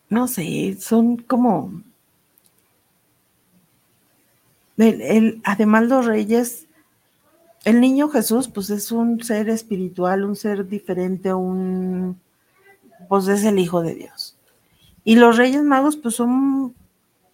no 0.10 0.28
sé, 0.28 0.78
son 0.80 1.18
como... 1.18 1.84
El, 4.78 5.41
además 5.43 5.84
los 5.88 6.05
reyes, 6.05 6.68
el 7.66 7.82
niño 7.82 8.07
Jesús, 8.10 8.47
pues 8.47 8.70
es 8.70 8.93
un 8.93 9.22
ser 9.22 9.49
espiritual, 9.49 10.24
un 10.24 10.38
ser 10.38 10.68
diferente, 10.68 11.34
un... 11.34 12.20
pues 13.10 13.28
es 13.28 13.43
el 13.43 13.60
Hijo 13.60 13.82
de 13.82 13.95
Dios. 13.95 14.38
Y 15.03 15.16
los 15.16 15.38
reyes 15.38 15.64
magos, 15.64 15.97
pues 15.97 16.16
son 16.16 16.74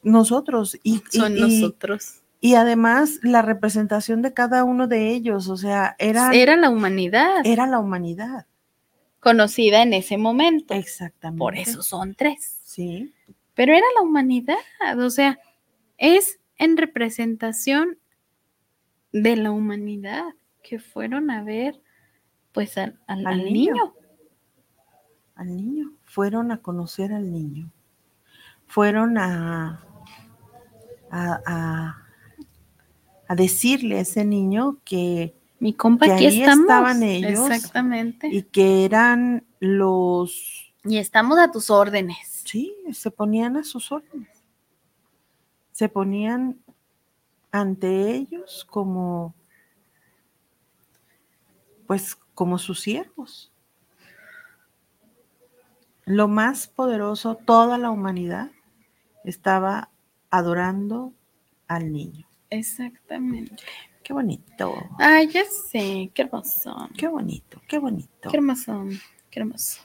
nosotros. 0.06 0.78
Y, 0.84 1.02
Son 1.10 1.36
y- 1.38 1.42
nosotros. 1.42 2.22
y 2.40 2.56
además 2.56 3.20
la 3.24 3.42
representación 3.42 4.22
de 4.22 4.34
cada 4.34 4.64
uno 4.64 4.88
de 4.88 5.10
ellos, 5.12 5.50
o 5.50 5.58
sea, 5.58 5.96
era, 6.00 6.32
Era 6.34 6.56
la 6.56 6.70
humanidad 6.70 7.44
la 7.44 7.80
humanidad. 7.80 8.46
conocida 9.20 9.82
en 9.82 9.94
ese 9.94 10.18
momento. 10.18 10.74
Exactamente. 10.74 11.40
Por 11.40 11.58
eso 11.58 11.82
son 11.84 12.16
tres. 12.16 12.60
Sí. 12.64 13.14
Pero 13.56 13.74
era 13.74 13.86
la 13.96 14.02
humanidad, 14.02 14.56
o 14.98 15.10
sea, 15.10 15.40
es 15.98 16.40
en 16.58 16.78
representación 16.78 17.98
de 19.12 19.36
la 19.38 19.52
humanidad 19.52 20.24
que 20.62 20.78
fueron 20.80 21.30
a 21.32 21.44
ver 21.44 21.82
pues 22.52 22.78
al, 22.78 23.00
al- 23.08 23.26
Al 23.28 23.34
al 23.40 23.46
niño. 23.46 23.74
niño. 23.74 23.94
al 25.36 25.48
niño, 25.58 25.94
fueron 26.04 26.52
a 26.52 26.62
conocer 26.62 27.12
al 27.14 27.32
niño, 27.32 27.70
fueron 28.68 29.18
a, 29.18 29.85
a, 31.16 31.42
a- 31.46 32.02
a 33.28 33.36
decirle 33.36 33.98
a 33.98 34.02
ese 34.02 34.24
niño 34.26 34.78
que, 34.86 35.34
Mi 35.60 35.74
compa, 35.74 36.06
Que 36.06 36.12
aquí 36.14 36.26
ahí 36.28 36.42
estamos. 36.42 36.66
estaban 36.66 37.02
ellos. 37.04 37.50
Exactamente. 37.50 38.28
y 38.28 38.44
que 38.44 38.86
eran 38.86 39.46
los, 39.60 40.74
Y 40.84 40.98
estamos 40.98 41.40
a 41.40 41.50
tus 41.52 41.70
órdenes. 41.70 42.44
sí, 42.46 42.76
se 42.92 43.10
ponían 43.12 43.58
a 43.58 43.64
sus 43.64 43.92
órdenes, 43.92 44.30
se 45.72 45.90
ponían 45.90 46.60
ante 47.52 48.12
ellos 48.12 48.66
como, 48.70 49.34
pues 51.88 52.16
como 52.36 52.58
sus 52.60 52.82
siervos. 52.82 53.52
Lo 56.06 56.28
más 56.28 56.68
poderoso, 56.68 57.36
toda 57.36 57.78
la 57.80 57.90
humanidad 57.90 58.52
estaba 59.24 59.90
adorando 60.30 61.14
al 61.68 61.92
niño. 61.92 62.28
Exactamente. 62.50 63.64
Qué 64.04 64.14
bonito, 64.14 64.76
Ay, 65.00 65.28
ya 65.30 65.44
sé, 65.46 66.12
qué 66.14 66.22
hermoso. 66.22 66.90
qué 66.96 67.08
bonito, 67.08 67.60
qué 67.68 67.80
bonito. 67.80 68.30
Qué 68.30 68.38
hermoso, 68.38 68.86
qué 69.32 69.40
hermoso. 69.40 69.82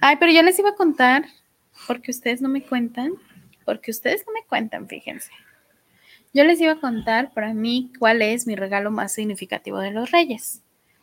Ay, 0.00 0.16
pero 0.20 0.30
yo 0.30 0.42
les 0.42 0.56
iba 0.60 0.70
a 0.70 0.74
contar, 0.76 1.24
porque 1.88 2.12
ustedes 2.12 2.40
no 2.40 2.48
me 2.48 2.62
cuentan, 2.62 3.12
porque 3.64 3.90
ustedes 3.90 4.24
no 4.26 4.32
me 4.32 4.44
cuentan, 4.46 4.86
fíjense. 4.88 5.30
Yo 6.32 6.44
les 6.44 6.60
iba 6.60 6.72
a 6.72 6.80
contar 6.80 7.32
para 7.32 7.54
mí 7.54 7.92
cuál 7.98 8.22
es 8.22 8.46
mi 8.46 8.54
regalo 8.54 8.90
más 8.92 9.12
significativo 9.12 9.78
de 9.78 9.90
los 9.90 10.12
reyes. 10.12 10.62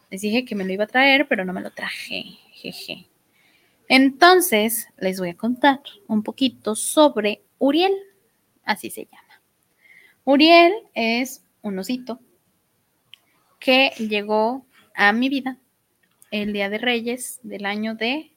Les 0.09 0.21
dije 0.21 0.45
que 0.45 0.55
me 0.55 0.63
lo 0.63 0.71
iba 0.71 0.85
a 0.85 0.87
traer, 0.87 1.27
pero 1.27 1.43
no 1.43 1.51
me 1.51 1.61
lo 1.61 1.71
traje, 1.71 2.37
jeje. 2.53 3.07
Entonces, 3.89 4.87
les 4.97 5.19
voy 5.19 5.29
a 5.29 5.37
contar 5.37 5.81
un 6.07 6.23
poquito 6.23 6.75
sobre 6.75 7.43
Uriel, 7.59 7.93
así 8.63 8.89
se 8.89 9.05
llama. 9.05 9.41
Uriel 10.23 10.73
es 10.93 11.43
un 11.61 11.79
osito 11.79 12.19
que 13.59 13.91
llegó 13.97 14.65
a 14.95 15.13
mi 15.13 15.29
vida 15.29 15.57
el 16.31 16.53
Día 16.53 16.69
de 16.69 16.77
Reyes 16.77 17.39
del 17.43 17.65
año 17.65 17.95
de 17.95 18.31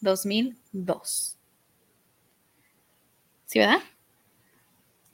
2002. 0.00 1.38
¿Sí, 3.46 3.58
verdad? 3.58 3.80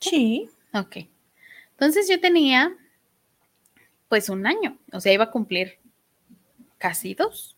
Sí, 0.00 0.50
Ok. 0.74 0.96
Entonces 1.72 2.08
yo 2.08 2.20
tenía 2.20 2.74
pues 4.08 4.28
un 4.28 4.46
año, 4.46 4.78
o 4.92 5.00
sea, 5.00 5.12
iba 5.12 5.24
a 5.24 5.30
cumplir 5.30 5.78
casi 6.78 7.14
dos. 7.14 7.56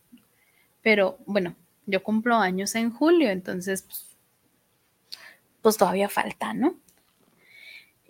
Pero 0.81 1.17
bueno, 1.25 1.55
yo 1.85 2.03
cumplo 2.03 2.35
años 2.35 2.75
en 2.75 2.91
julio, 2.91 3.29
entonces 3.29 3.83
pues, 3.83 4.14
pues 5.65 5.77
todavía 5.77 6.09
falta, 6.09 6.53
¿no? 6.53 6.75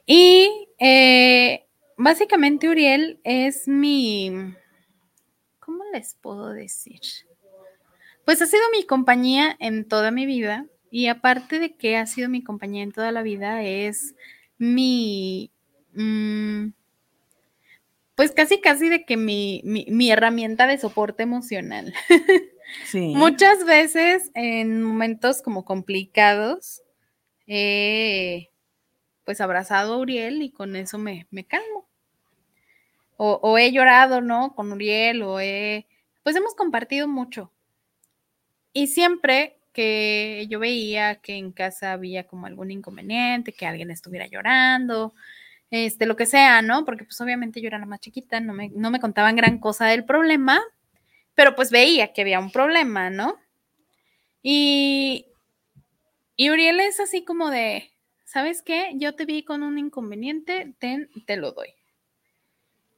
Y 0.05 0.67
eh, 0.77 1.63
básicamente 1.95 2.67
Uriel 2.67 3.21
es 3.23 3.65
mi, 3.69 4.29
¿cómo 5.61 5.85
les 5.93 6.15
puedo 6.15 6.49
decir? 6.49 6.99
Pues 8.25 8.41
ha 8.41 8.45
sido 8.45 8.61
mi 8.73 8.85
compañía 8.85 9.55
en 9.61 9.87
toda 9.87 10.11
mi 10.11 10.25
vida 10.25 10.65
y 10.91 11.07
aparte 11.07 11.59
de 11.59 11.77
que 11.77 11.95
ha 11.95 12.05
sido 12.07 12.27
mi 12.27 12.43
compañía 12.43 12.83
en 12.83 12.91
toda 12.91 13.13
la 13.13 13.21
vida, 13.21 13.63
es 13.63 14.15
mi, 14.57 15.49
mm, 15.93 16.71
pues 18.15 18.33
casi 18.33 18.59
casi 18.59 18.89
de 18.89 19.05
que 19.05 19.15
mi, 19.15 19.61
mi, 19.63 19.85
mi 19.87 20.11
herramienta 20.11 20.67
de 20.67 20.77
soporte 20.77 21.23
emocional. 21.23 21.93
sí. 22.85 23.13
Muchas 23.15 23.63
veces 23.63 24.29
en 24.33 24.83
momentos 24.83 25.41
como 25.41 25.63
complicados, 25.63 26.81
he 27.47 28.49
pues 29.23 29.41
abrazado 29.41 29.95
a 29.95 29.97
Uriel 29.97 30.41
y 30.41 30.51
con 30.51 30.75
eso 30.75 30.97
me, 30.97 31.27
me 31.31 31.45
calmo. 31.45 31.87
O, 33.17 33.39
o 33.41 33.57
he 33.57 33.71
llorado, 33.71 34.21
¿no? 34.21 34.53
Con 34.55 34.71
Uriel, 34.71 35.23
o 35.23 35.39
he, 35.39 35.87
pues 36.23 36.35
hemos 36.35 36.53
compartido 36.55 37.07
mucho. 37.07 37.51
Y 38.73 38.87
siempre 38.87 39.57
que 39.73 40.47
yo 40.49 40.59
veía 40.59 41.15
que 41.15 41.35
en 41.35 41.51
casa 41.51 41.93
había 41.93 42.25
como 42.25 42.45
algún 42.47 42.71
inconveniente, 42.71 43.53
que 43.53 43.65
alguien 43.65 43.91
estuviera 43.91 44.27
llorando, 44.27 45.13
este, 45.69 46.05
lo 46.05 46.15
que 46.15 46.25
sea, 46.25 46.61
¿no? 46.61 46.85
Porque 46.85 47.03
pues 47.03 47.19
obviamente 47.21 47.61
yo 47.61 47.67
era 47.67 47.79
la 47.79 47.85
más 47.85 47.99
chiquita, 47.99 48.39
no 48.39 48.53
me, 48.53 48.69
no 48.69 48.91
me 48.91 48.99
contaban 48.99 49.35
gran 49.35 49.59
cosa 49.59 49.85
del 49.87 50.05
problema, 50.05 50.61
pero 51.35 51.55
pues 51.55 51.71
veía 51.71 52.13
que 52.13 52.21
había 52.21 52.39
un 52.39 52.51
problema, 52.51 53.09
¿no? 53.09 53.37
Y, 54.41 55.27
y 56.35 56.49
Uriel 56.49 56.79
es 56.79 56.99
así 56.99 57.23
como 57.23 57.49
de, 57.49 57.91
¿sabes 58.25 58.61
qué? 58.61 58.91
Yo 58.95 59.15
te 59.15 59.25
vi 59.25 59.43
con 59.43 59.63
un 59.63 59.77
inconveniente, 59.77 60.73
ten, 60.79 61.09
te 61.25 61.37
lo 61.37 61.51
doy. 61.51 61.69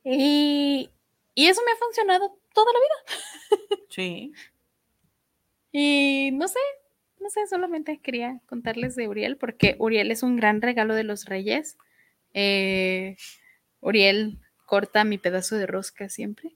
Y, 0.03 0.89
y 1.35 1.47
eso 1.47 1.61
me 1.65 1.71
ha 1.71 1.75
funcionado 1.75 2.39
toda 2.53 2.71
la 2.73 2.79
vida. 2.79 3.77
Sí. 3.89 4.31
Y 5.71 6.29
no 6.33 6.47
sé, 6.47 6.59
no 7.19 7.29
sé, 7.29 7.47
solamente 7.47 7.99
quería 7.99 8.41
contarles 8.45 8.95
de 8.95 9.07
Uriel 9.07 9.37
porque 9.37 9.75
Uriel 9.79 10.11
es 10.11 10.23
un 10.23 10.35
gran 10.35 10.61
regalo 10.61 10.93
de 10.93 11.03
los 11.03 11.25
reyes. 11.25 11.77
Eh, 12.33 13.17
Uriel 13.79 14.39
corta 14.65 15.03
mi 15.03 15.17
pedazo 15.17 15.55
de 15.55 15.65
rosca 15.65 16.09
siempre 16.09 16.55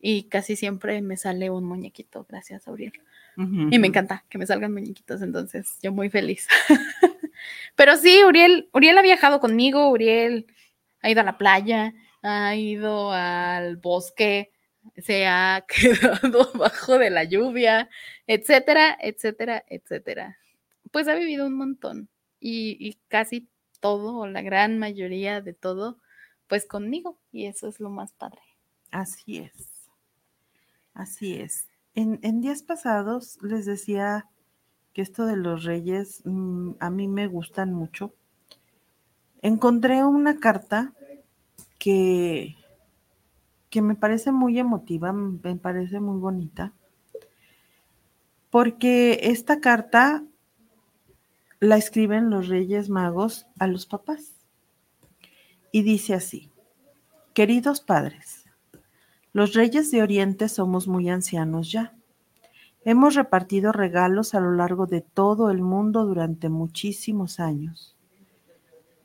y 0.00 0.24
casi 0.24 0.56
siempre 0.56 1.00
me 1.02 1.16
sale 1.16 1.50
un 1.50 1.64
muñequito 1.64 2.26
gracias 2.28 2.66
a 2.66 2.72
Uriel. 2.72 2.92
Y 3.36 3.78
me 3.78 3.86
encanta 3.86 4.24
que 4.28 4.36
me 4.36 4.46
salgan 4.46 4.72
muñequitos, 4.72 5.22
entonces 5.22 5.78
yo 5.82 5.90
muy 5.90 6.10
feliz. 6.10 6.46
Pero 7.76 7.96
sí, 7.96 8.22
Uriel, 8.24 8.68
Uriel 8.72 8.98
ha 8.98 9.02
viajado 9.02 9.40
conmigo, 9.40 9.88
Uriel 9.90 10.46
ha 11.00 11.10
ido 11.10 11.22
a 11.22 11.24
la 11.24 11.38
playa, 11.38 11.94
ha 12.22 12.54
ido 12.54 13.10
al 13.12 13.76
bosque, 13.76 14.52
se 14.98 15.26
ha 15.26 15.64
quedado 15.68 16.50
bajo 16.54 16.98
de 16.98 17.10
la 17.10 17.24
lluvia, 17.24 17.88
etcétera, 18.26 18.96
etcétera, 19.00 19.64
etcétera. 19.66 20.38
Pues 20.90 21.08
ha 21.08 21.14
vivido 21.14 21.46
un 21.46 21.56
montón 21.56 22.08
y, 22.38 22.76
y 22.78 22.98
casi 23.08 23.48
todo, 23.80 24.18
o 24.18 24.26
la 24.26 24.42
gran 24.42 24.78
mayoría 24.78 25.40
de 25.40 25.54
todo, 25.54 25.98
pues 26.46 26.66
conmigo 26.66 27.18
y 27.32 27.46
eso 27.46 27.68
es 27.68 27.80
lo 27.80 27.88
más 27.88 28.12
padre. 28.12 28.42
Así 28.90 29.38
es. 29.38 29.90
Así 30.92 31.40
es. 31.40 31.71
En, 31.94 32.40
días 32.40 32.62
pasados 32.62 33.38
les 33.42 33.66
decía 33.66 34.28
que 34.94 35.02
esto 35.02 35.26
de 35.26 35.36
los 35.36 35.64
reyes 35.64 36.22
mm, 36.24 36.72
a 36.80 36.90
mí 36.90 37.06
me 37.06 37.26
gustan 37.26 37.74
mucho. 37.74 38.14
Encontré 39.42 40.02
una 40.04 40.38
carta 40.38 40.94
que, 41.78 42.56
que 43.68 43.82
me 43.82 43.94
parece 43.94 44.32
muy 44.32 44.58
emotiva, 44.58 45.12
me 45.12 45.56
parece 45.56 46.00
muy 46.00 46.18
bonita, 46.18 46.72
porque 48.50 49.20
esta 49.24 49.60
carta 49.60 50.24
la 51.60 51.76
escriben 51.76 52.30
los 52.30 52.48
reyes 52.48 52.88
magos 52.88 53.46
a 53.58 53.66
los 53.66 53.86
papás. 53.86 54.32
Y 55.70 55.82
dice 55.82 56.14
así, 56.14 56.50
queridos 57.34 57.80
padres, 57.80 58.41
los 59.32 59.54
reyes 59.54 59.90
de 59.90 60.02
Oriente 60.02 60.48
somos 60.48 60.86
muy 60.86 61.08
ancianos 61.08 61.72
ya. 61.72 61.94
Hemos 62.84 63.14
repartido 63.14 63.72
regalos 63.72 64.34
a 64.34 64.40
lo 64.40 64.52
largo 64.52 64.86
de 64.86 65.00
todo 65.00 65.50
el 65.50 65.62
mundo 65.62 66.04
durante 66.04 66.48
muchísimos 66.48 67.40
años, 67.40 67.96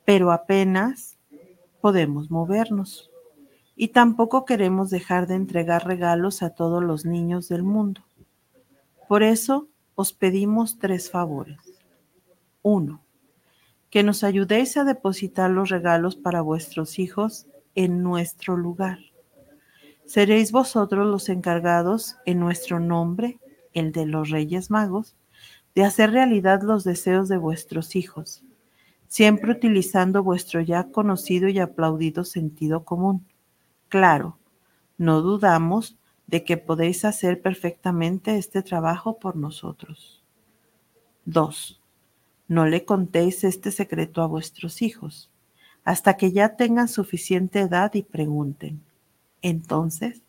pero 0.04 0.32
apenas 0.32 1.16
podemos 1.80 2.30
movernos. 2.30 3.10
Y 3.76 3.88
tampoco 3.88 4.44
queremos 4.44 4.90
dejar 4.90 5.28
de 5.28 5.36
entregar 5.36 5.86
regalos 5.86 6.42
a 6.42 6.50
todos 6.50 6.82
los 6.82 7.04
niños 7.04 7.48
del 7.48 7.62
mundo. 7.62 8.02
Por 9.06 9.22
eso 9.22 9.68
os 9.94 10.12
pedimos 10.12 10.78
tres 10.78 11.10
favores. 11.10 11.58
Uno, 12.62 13.00
que 13.88 14.02
nos 14.02 14.24
ayudéis 14.24 14.76
a 14.76 14.84
depositar 14.84 15.50
los 15.50 15.70
regalos 15.70 16.16
para 16.16 16.42
vuestros 16.42 16.98
hijos 16.98 17.46
en 17.74 18.02
nuestro 18.02 18.56
lugar. 18.56 18.98
Seréis 20.08 20.52
vosotros 20.52 21.06
los 21.06 21.28
encargados 21.28 22.16
en 22.24 22.40
nuestro 22.40 22.80
nombre, 22.80 23.38
el 23.74 23.92
de 23.92 24.06
los 24.06 24.30
Reyes 24.30 24.70
Magos, 24.70 25.16
de 25.74 25.84
hacer 25.84 26.12
realidad 26.12 26.62
los 26.62 26.82
deseos 26.82 27.28
de 27.28 27.36
vuestros 27.36 27.94
hijos, 27.94 28.42
siempre 29.06 29.52
utilizando 29.52 30.22
vuestro 30.22 30.62
ya 30.62 30.84
conocido 30.84 31.46
y 31.48 31.58
aplaudido 31.58 32.24
sentido 32.24 32.86
común. 32.86 33.26
Claro, 33.90 34.38
no 34.96 35.20
dudamos 35.20 35.98
de 36.26 36.42
que 36.42 36.56
podéis 36.56 37.04
hacer 37.04 37.42
perfectamente 37.42 38.38
este 38.38 38.62
trabajo 38.62 39.18
por 39.18 39.36
nosotros. 39.36 40.24
2. 41.26 41.82
No 42.48 42.64
le 42.64 42.86
contéis 42.86 43.44
este 43.44 43.70
secreto 43.70 44.22
a 44.22 44.26
vuestros 44.26 44.80
hijos, 44.80 45.30
hasta 45.84 46.16
que 46.16 46.32
ya 46.32 46.56
tengan 46.56 46.88
suficiente 46.88 47.60
edad 47.60 47.92
y 47.92 48.04
pregunten. 48.04 48.87
Entonces, 49.42 50.22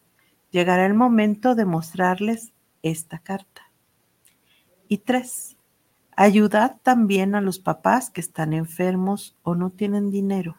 llegará 0.51 0.85
el 0.85 0.93
momento 0.93 1.55
de 1.55 1.65
mostrarles 1.65 2.53
esta 2.81 3.19
carta. 3.19 3.71
Y 4.87 4.99
tres, 4.99 5.57
ayudad 6.15 6.77
también 6.83 7.35
a 7.35 7.41
los 7.41 7.59
papás 7.59 8.09
que 8.09 8.21
están 8.21 8.53
enfermos 8.53 9.37
o 9.43 9.55
no 9.55 9.69
tienen 9.69 10.09
dinero. 10.09 10.55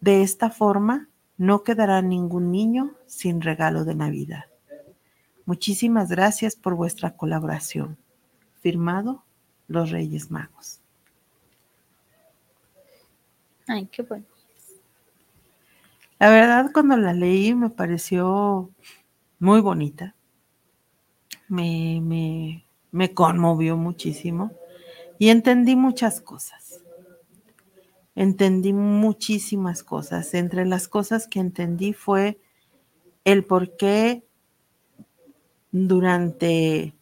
De 0.00 0.22
esta 0.22 0.50
forma, 0.50 1.08
no 1.36 1.62
quedará 1.62 2.02
ningún 2.02 2.50
niño 2.50 2.94
sin 3.06 3.40
regalo 3.40 3.84
de 3.84 3.94
Navidad. 3.94 4.44
Muchísimas 5.44 6.08
gracias 6.08 6.54
por 6.56 6.74
vuestra 6.74 7.16
colaboración. 7.16 7.98
Firmado 8.60 9.24
Los 9.66 9.90
Reyes 9.90 10.30
Magos. 10.30 10.80
Ay, 13.66 13.86
qué 13.86 14.02
bueno. 14.02 14.24
La 16.22 16.30
verdad, 16.30 16.70
cuando 16.72 16.96
la 16.96 17.12
leí 17.12 17.52
me 17.52 17.68
pareció 17.68 18.70
muy 19.40 19.60
bonita. 19.60 20.14
Me, 21.48 22.64
conmovió 23.12 23.76
muchísimo 23.76 24.52
y 25.18 25.30
entendí 25.30 25.74
muchas 25.74 26.20
cosas. 26.20 26.80
Entendí 28.14 28.72
muchísimas 28.72 29.82
cosas. 29.82 30.32
Entre 30.34 30.64
las 30.64 30.86
cosas 30.86 31.26
que 31.26 31.40
entendí 31.40 31.92
fue 31.92 32.38
el 33.24 33.42
por 33.42 33.76
qué 33.76 34.24
durante 35.72 36.94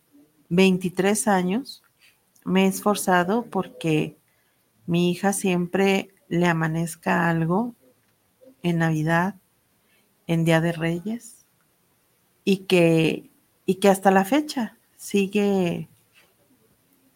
23 0.48 1.28
años 1.28 1.82
me 2.46 2.64
he 2.64 2.68
esforzado 2.68 3.44
porque 3.44 4.16
mi 4.86 5.10
hija 5.10 5.34
siempre 5.34 6.08
le 6.30 6.46
amanezca 6.46 7.28
algo 7.28 7.74
en 8.62 8.78
Navidad, 8.78 9.36
en 10.26 10.44
Día 10.44 10.60
de 10.60 10.72
Reyes, 10.72 11.44
y 12.44 12.58
que, 12.58 13.30
y 13.66 13.76
que 13.76 13.88
hasta 13.88 14.10
la 14.10 14.24
fecha 14.24 14.78
sigue, 14.96 15.88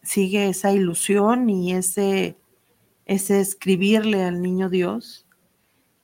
sigue 0.03 0.49
esa 0.49 0.71
ilusión 0.71 1.49
y 1.49 1.73
ese, 1.73 2.37
ese 3.05 3.39
escribirle 3.39 4.23
al 4.23 4.41
niño 4.41 4.69
Dios 4.69 5.25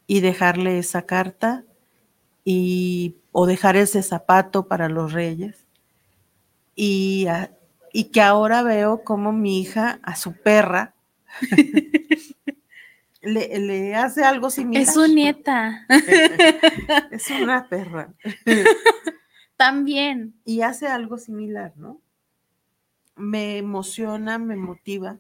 y 0.07 0.19
dejarle 0.19 0.77
esa 0.77 1.03
carta 1.03 1.63
y, 2.43 3.15
o 3.31 3.45
dejar 3.45 3.75
ese 3.77 4.03
zapato 4.03 4.67
para 4.67 4.89
los 4.89 5.13
reyes. 5.13 5.65
Y, 6.75 7.27
y 7.93 8.05
que 8.05 8.21
ahora 8.21 8.63
veo 8.63 9.03
como 9.03 9.31
mi 9.31 9.59
hija 9.59 9.99
a 10.03 10.15
su 10.15 10.33
perra 10.33 10.95
le, 13.21 13.59
le 13.59 13.95
hace 13.95 14.23
algo 14.23 14.49
similar. 14.49 14.83
Es 14.83 14.93
su 14.93 15.07
nieta. 15.07 15.85
Es 17.11 17.29
una 17.29 17.67
perra. 17.67 18.13
También. 19.57 20.33
Y 20.45 20.61
hace 20.61 20.87
algo 20.87 21.17
similar, 21.17 21.73
¿no? 21.77 22.01
Me 23.15 23.57
emociona, 23.57 24.39
me 24.39 24.55
motiva 24.55 25.19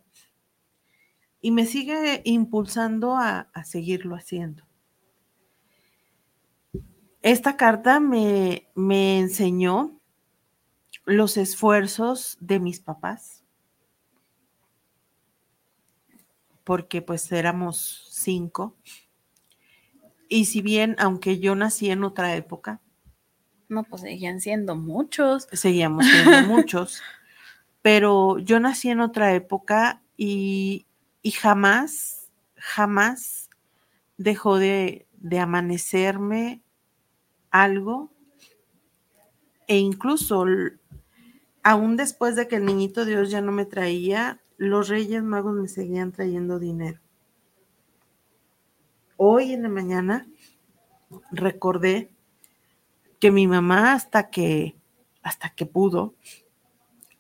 y 1.41 1.51
me 1.51 1.65
sigue 1.65 2.21
impulsando 2.25 3.15
a, 3.15 3.49
a 3.53 3.63
seguirlo 3.63 4.15
haciendo. 4.15 4.63
Esta 7.21 7.57
carta 7.57 7.99
me, 7.99 8.67
me 8.73 9.19
enseñó 9.19 9.99
los 11.05 11.37
esfuerzos 11.37 12.37
de 12.39 12.59
mis 12.59 12.79
papás, 12.79 13.40
porque 16.71 17.01
pues 17.01 17.29
éramos 17.33 18.07
cinco. 18.11 18.77
Y 20.29 20.45
si 20.45 20.63
bien, 20.63 20.95
aunque 20.97 21.37
yo 21.39 21.53
nací 21.55 21.91
en 21.91 22.03
otra 22.03 22.35
época, 22.35 22.81
No, 23.69 23.83
pues 23.83 24.01
seguían 24.03 24.39
siendo 24.41 24.75
muchos. 24.75 25.47
seguíamos 25.51 26.05
siendo 26.05 26.39
muchos, 26.47 27.01
pero 27.81 28.39
yo 28.39 28.59
nací 28.59 28.89
en 28.89 29.01
otra 29.01 29.33
época 29.33 30.01
y, 30.17 30.87
y 31.21 31.31
jamás, 31.31 32.29
jamás 32.55 33.49
dejó 34.17 34.57
de, 34.59 35.07
de 35.17 35.39
amanecerme 35.39 36.61
algo 37.51 38.11
e 39.67 39.77
incluso 39.77 40.45
aún 41.63 41.95
después 41.97 42.35
de 42.35 42.47
que 42.47 42.57
el 42.57 42.65
niñito 42.65 43.05
Dios 43.05 43.29
ya 43.29 43.41
no 43.41 43.51
me 43.51 43.65
traía, 43.65 44.40
los 44.61 44.89
Reyes 44.89 45.23
Magos 45.23 45.55
me 45.55 45.67
seguían 45.67 46.11
trayendo 46.11 46.59
dinero. 46.59 46.99
hoy 49.17 49.53
en 49.53 49.63
la 49.63 49.69
mañana 49.69 50.27
recordé 51.31 52.13
que 53.19 53.31
mi 53.31 53.47
mamá 53.47 53.93
hasta 53.93 54.29
que 54.29 54.75
hasta 55.23 55.49
que 55.49 55.65
pudo 55.65 56.13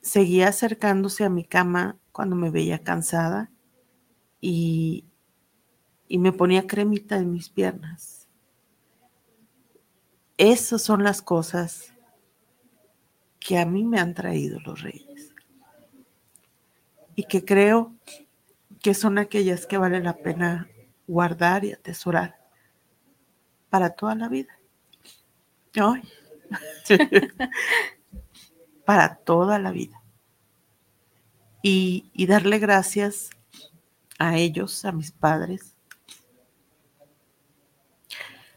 seguía 0.01 0.49
acercándose 0.49 1.23
a 1.23 1.29
mi 1.29 1.43
cama 1.43 1.97
cuando 2.11 2.35
me 2.35 2.51
veía 2.51 2.83
cansada 2.83 3.49
y, 4.39 5.05
y 6.07 6.19
me 6.19 6.33
ponía 6.33 6.67
cremita 6.67 7.17
en 7.17 7.31
mis 7.31 7.49
piernas. 7.49 8.27
Esas 10.37 10.83
son 10.83 11.03
las 11.03 11.23
cosas 11.23 11.91
que 13.39 13.57
a 13.57 13.65
mí 13.65 13.83
me 13.83 13.99
han 13.99 14.13
traído 14.13 14.59
los 14.59 14.83
reyes 14.83 15.10
y 17.21 17.25
que 17.25 17.45
creo 17.45 17.93
que 18.81 18.95
son 18.95 19.19
aquellas 19.19 19.67
que 19.67 19.77
vale 19.77 20.01
la 20.01 20.17
pena 20.17 20.67
guardar 21.05 21.63
y 21.63 21.71
atesorar 21.71 22.35
para 23.69 23.91
toda 23.91 24.15
la 24.15 24.27
vida. 24.27 24.57
Ay. 25.75 26.01
para 28.85 29.17
toda 29.17 29.59
la 29.59 29.69
vida. 29.69 30.01
Y, 31.61 32.09
y 32.11 32.25
darle 32.25 32.57
gracias 32.57 33.29
a 34.17 34.39
ellos, 34.39 34.83
a 34.83 34.91
mis 34.91 35.11
padres, 35.11 35.75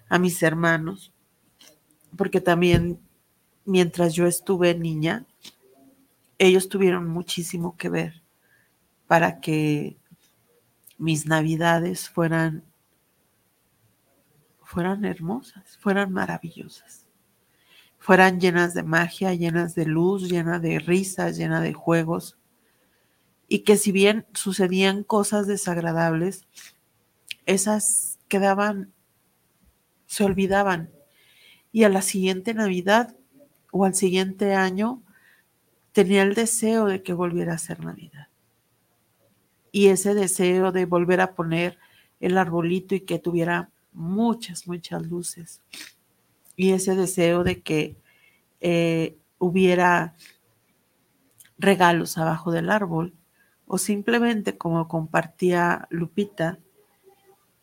a 0.09 0.19
mis 0.19 0.43
hermanos, 0.43 1.13
porque 2.17 2.41
también 2.41 2.99
mientras 3.67 4.15
yo 4.15 4.27
estuve 4.27 4.75
niña, 4.75 5.27
ellos 6.39 6.71
tuvieron 6.71 7.07
muchísimo 7.07 7.77
que 7.77 7.91
ver 7.91 8.24
para 9.15 9.39
que 9.39 9.97
mis 10.99 11.25
navidades 11.25 12.09
fueran 12.09 12.65
fueran 14.61 15.05
hermosas, 15.05 15.79
fueran 15.79 16.13
maravillosas, 16.13 17.07
fueran 18.01 18.41
llenas 18.41 18.75
de 18.75 18.83
magia, 18.83 19.33
llenas 19.33 19.77
de 19.77 19.87
luz, 19.87 20.29
llenas 20.29 20.61
de 20.63 20.81
risas, 20.81 21.37
llenas 21.37 21.63
de 21.63 21.73
juegos, 21.73 22.39
y 23.47 23.61
que 23.61 23.77
si 23.77 23.93
bien 23.93 24.27
sucedían 24.35 25.05
cosas 25.05 25.47
desagradables, 25.47 26.49
esas 27.47 28.19
quedaban, 28.27 28.93
se 30.07 30.25
olvidaban, 30.25 30.91
y 31.71 31.85
a 31.85 31.89
la 31.89 32.03
siguiente 32.03 32.53
Navidad 32.53 33.15
o 33.71 33.85
al 33.85 33.95
siguiente 33.95 34.55
año 34.55 35.05
tenía 35.93 36.25
el 36.25 36.35
deseo 36.35 36.87
de 36.87 37.05
que 37.05 37.13
volviera 37.13 37.55
a 37.55 37.59
ser 37.59 37.85
Navidad. 37.85 38.27
Y 39.75 39.89
ese 39.89 40.15
deseo 40.15 40.71
de 40.71 40.87
volver 40.87 41.21
a 41.21 41.35
poner 41.35 41.81
el 42.21 42.39
arbolito 42.39 42.95
y 42.95 43.01
que 43.01 43.19
tuviera 43.19 43.71
muchas, 43.93 44.69
muchas 44.69 45.05
luces. 45.05 45.63
Y 46.55 46.71
ese 46.71 46.95
deseo 46.95 47.43
de 47.43 47.61
que 47.61 47.97
eh, 48.61 49.19
hubiera 49.41 50.15
regalos 51.59 52.17
abajo 52.19 52.53
del 52.53 52.71
árbol 52.71 53.15
o 53.67 53.79
simplemente 53.79 54.57
como 54.57 54.87
compartía 54.87 55.89
Lupita, 55.91 56.61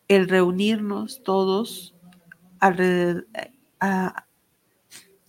el 0.06 0.28
reunirnos 0.28 1.22
todos 1.22 1.94
a- 2.60 4.26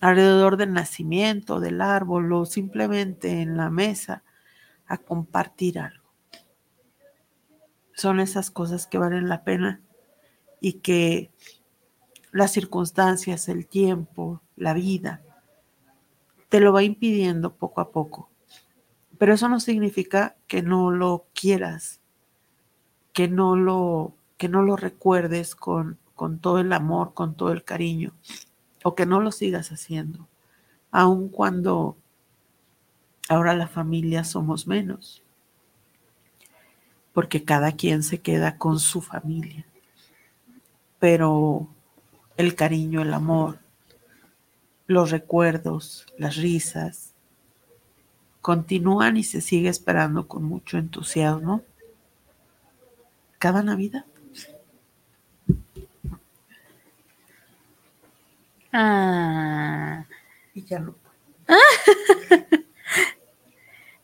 alrededor 0.00 0.58
del 0.58 0.74
nacimiento 0.74 1.60
del 1.60 1.80
árbol 1.80 2.30
o 2.34 2.44
simplemente 2.44 3.40
en 3.40 3.56
la 3.56 3.70
mesa 3.70 4.22
a 4.86 4.98
compartir 4.98 5.78
algo. 5.78 6.03
Son 7.94 8.20
esas 8.20 8.50
cosas 8.50 8.86
que 8.86 8.98
valen 8.98 9.28
la 9.28 9.44
pena 9.44 9.80
y 10.60 10.74
que 10.74 11.30
las 12.32 12.52
circunstancias, 12.52 13.48
el 13.48 13.66
tiempo, 13.66 14.42
la 14.56 14.74
vida, 14.74 15.22
te 16.48 16.60
lo 16.60 16.72
va 16.72 16.82
impidiendo 16.82 17.54
poco 17.54 17.80
a 17.80 17.90
poco. 17.90 18.30
Pero 19.18 19.34
eso 19.34 19.48
no 19.48 19.60
significa 19.60 20.36
que 20.46 20.62
no 20.62 20.90
lo 20.90 21.26
quieras, 21.34 22.00
que 23.12 23.28
no 23.28 23.56
lo, 23.56 24.14
que 24.36 24.48
no 24.48 24.62
lo 24.62 24.76
recuerdes 24.76 25.54
con, 25.54 25.98
con 26.14 26.38
todo 26.38 26.58
el 26.58 26.72
amor, 26.72 27.14
con 27.14 27.34
todo 27.34 27.52
el 27.52 27.64
cariño, 27.64 28.12
o 28.84 28.94
que 28.94 29.06
no 29.06 29.20
lo 29.20 29.32
sigas 29.32 29.72
haciendo, 29.72 30.28
aun 30.90 31.28
cuando 31.28 31.96
ahora 33.28 33.54
la 33.54 33.66
familia 33.66 34.22
somos 34.22 34.66
menos, 34.66 35.23
porque 37.14 37.44
cada 37.44 37.72
quien 37.72 38.02
se 38.02 38.20
queda 38.20 38.58
con 38.58 38.78
su 38.78 39.00
familia. 39.00 39.64
Pero 40.98 41.68
el 42.36 42.54
cariño, 42.54 43.00
el 43.02 43.14
amor, 43.14 43.60
los 44.86 45.10
recuerdos, 45.10 46.06
las 46.18 46.36
risas, 46.36 47.12
continúan 48.42 49.16
y 49.16 49.22
se 49.22 49.40
sigue 49.40 49.70
esperando 49.70 50.28
con 50.28 50.42
mucho 50.42 50.76
entusiasmo 50.76 51.62
cada 53.38 53.62
Navidad. 53.62 54.04
Ah, 58.72 60.04
Y 60.52 60.64
ya 60.64 60.80
lo 60.80 60.96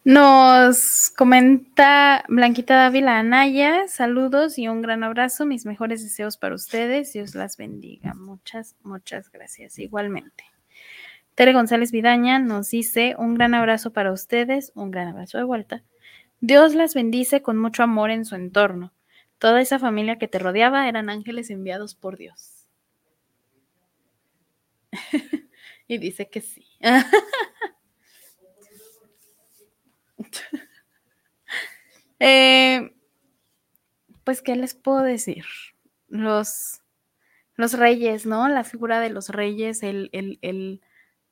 nos 0.04 1.10
comenta 1.10 2.24
Blanquita 2.28 2.74
Dávila 2.74 3.18
Anaya, 3.18 3.86
saludos 3.88 4.58
y 4.58 4.68
un 4.68 4.80
gran 4.80 5.04
abrazo, 5.04 5.44
mis 5.44 5.66
mejores 5.66 6.02
deseos 6.02 6.36
para 6.36 6.54
ustedes, 6.54 7.12
Dios 7.12 7.34
las 7.34 7.56
bendiga. 7.56 8.14
Muchas, 8.14 8.76
muchas 8.82 9.30
gracias. 9.30 9.78
Igualmente. 9.78 10.44
Tere 11.34 11.52
González 11.52 11.92
Vidaña 11.92 12.38
nos 12.38 12.70
dice 12.70 13.14
un 13.18 13.34
gran 13.34 13.54
abrazo 13.54 13.92
para 13.92 14.12
ustedes, 14.12 14.72
un 14.74 14.90
gran 14.90 15.08
abrazo 15.08 15.38
de 15.38 15.44
vuelta. 15.44 15.82
Dios 16.40 16.74
las 16.74 16.94
bendice 16.94 17.42
con 17.42 17.58
mucho 17.58 17.82
amor 17.82 18.10
en 18.10 18.24
su 18.24 18.34
entorno. 18.34 18.92
Toda 19.38 19.60
esa 19.60 19.78
familia 19.78 20.16
que 20.16 20.28
te 20.28 20.38
rodeaba 20.38 20.88
eran 20.88 21.10
ángeles 21.10 21.50
enviados 21.50 21.94
por 21.94 22.16
Dios. 22.16 22.66
y 25.88 25.98
dice 25.98 26.28
que 26.28 26.40
sí. 26.40 26.66
Eh, 32.20 32.90
pues, 34.24 34.42
¿qué 34.42 34.56
les 34.56 34.74
puedo 34.74 35.02
decir? 35.02 35.44
Los, 36.08 36.82
los 37.56 37.74
reyes, 37.74 38.26
¿no? 38.26 38.48
La 38.48 38.64
figura 38.64 39.00
de 39.00 39.10
los 39.10 39.30
reyes, 39.30 39.82
el, 39.82 40.10
el- 40.12 40.38
el 40.42 40.82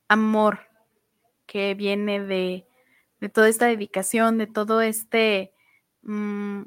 amor 0.09 0.61
que 1.47 1.75
viene 1.75 2.21
de, 2.21 2.67
de 3.21 3.29
toda 3.29 3.49
esta 3.49 3.67
dedicación, 3.67 4.37
de 4.39 4.47
todo 4.47 4.81
este, 4.81 5.53
mm, 6.03 6.63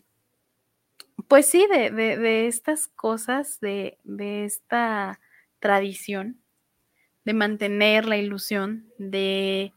pues 1.28 1.46
sí, 1.46 1.66
de, 1.70 1.90
de- 1.90 2.16
de 2.16 2.46
estas 2.46 2.88
cosas, 2.88 3.60
de, 3.60 3.98
de 4.04 4.44
esta 4.44 5.20
tradición, 5.60 6.40
de 7.24 7.34
mantener 7.34 8.06
la 8.06 8.18
ilusión, 8.18 8.88
de, 8.98 9.72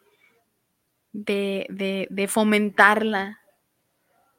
de, 1.15 1.65
de- 1.69 2.07
de 2.09 2.27
fomentarla, 2.27 3.39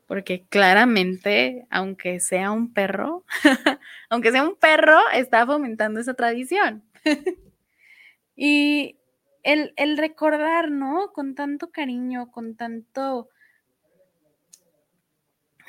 porque 0.07 0.45
claramente, 0.49 1.67
aunque 1.71 2.21
sea 2.21 2.53
un 2.53 2.73
perro, 2.73 3.25
aunque 4.11 4.31
sea 4.31 4.45
un 4.45 4.55
perro, 4.57 4.99
está 5.15 5.47
fomentando 5.47 6.01
esa 6.01 6.15
tradición. 6.15 6.85
y 8.37 8.97
el, 9.43 9.73
el 9.77 9.97
recordar, 9.99 10.71
¿no? 10.71 11.13
Con 11.13 11.35
tanto 11.35 11.71
cariño, 11.71 12.31
con 12.31 12.57
tanto, 12.57 13.29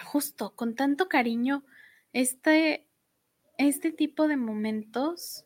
justo, 0.05 0.53
con 0.55 0.75
tanto 0.75 1.07
cariño, 1.07 1.63
este, 2.13 2.87
este 3.57 3.91
tipo 3.91 4.27
de 4.27 4.37
momentos 4.37 5.45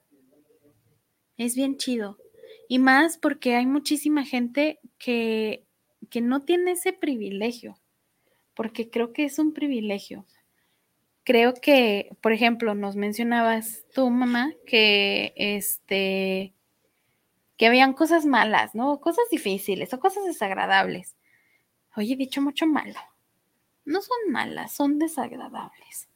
es 1.38 1.56
bien 1.56 1.78
chido. 1.78 2.18
Y 2.72 2.80
más 2.80 3.18
porque 3.18 3.58
hay 3.58 3.66
muchísima 3.66 4.24
gente 4.24 4.80
que, 4.98 5.66
que 6.10 6.22
no 6.22 6.40
tiene 6.40 6.72
ese 6.72 6.94
privilegio 6.94 7.78
porque 8.54 8.90
creo 8.90 9.12
que 9.12 9.26
es 9.26 9.40
un 9.40 9.52
privilegio. 9.52 10.26
Creo 11.26 11.54
que, 11.54 12.16
por 12.22 12.32
ejemplo, 12.32 12.74
nos 12.74 12.96
mencionabas 12.96 13.84
tú, 13.94 14.10
mamá, 14.10 14.54
que 14.66 15.34
este 15.36 16.54
que 17.58 17.68
habían 17.68 17.92
cosas 17.92 18.26
malas, 18.26 18.74
¿no? 18.74 19.02
Cosas 19.02 19.26
difíciles 19.30 19.94
o 19.94 20.00
cosas 20.00 20.24
desagradables. 20.24 21.18
Oye, 21.98 22.14
he 22.14 22.16
dicho 22.16 22.42
mucho 22.42 22.68
malo. 22.68 23.02
No 23.84 24.02
son 24.02 24.32
malas, 24.32 24.72
son 24.72 24.98
desagradables. 24.98 26.08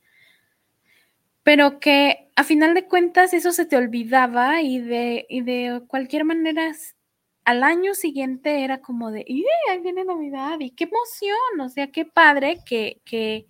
Pero 1.46 1.80
que 1.80 2.30
a 2.36 2.44
final 2.44 2.74
de 2.74 2.88
cuentas 2.88 3.34
eso 3.34 3.54
se 3.54 3.66
te 3.66 3.78
olvidaba 3.78 4.62
y 4.62 4.80
de, 4.82 5.26
y 5.30 5.44
de 5.44 5.82
cualquier 5.88 6.26
manera 6.26 6.74
al 7.46 7.64
año 7.64 7.94
siguiente 7.94 8.64
era 8.66 8.82
como 8.82 9.12
de, 9.12 9.24
¡y 9.28 9.46
ahí 9.72 9.80
viene 9.80 10.04
Navidad! 10.04 10.58
¡Y 10.60 10.72
qué 10.72 10.86
emoción! 10.86 11.62
O 11.62 11.70
sea, 11.70 11.92
qué 11.92 12.04
padre 12.06 12.58
que, 12.66 13.00
que, 13.06 13.48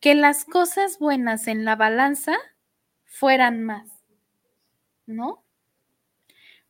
que 0.00 0.14
las 0.14 0.44
cosas 0.44 0.98
buenas 0.98 1.46
en 1.48 1.64
la 1.64 1.76
balanza 1.76 2.36
fueran 3.06 3.62
más, 3.62 3.88
¿no? 5.06 5.44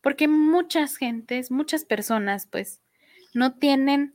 Porque 0.00 0.28
muchas 0.28 0.96
gentes, 0.96 1.50
muchas 1.50 1.84
personas, 1.84 2.46
pues, 2.46 2.80
no 3.34 3.54
tienen 3.54 4.14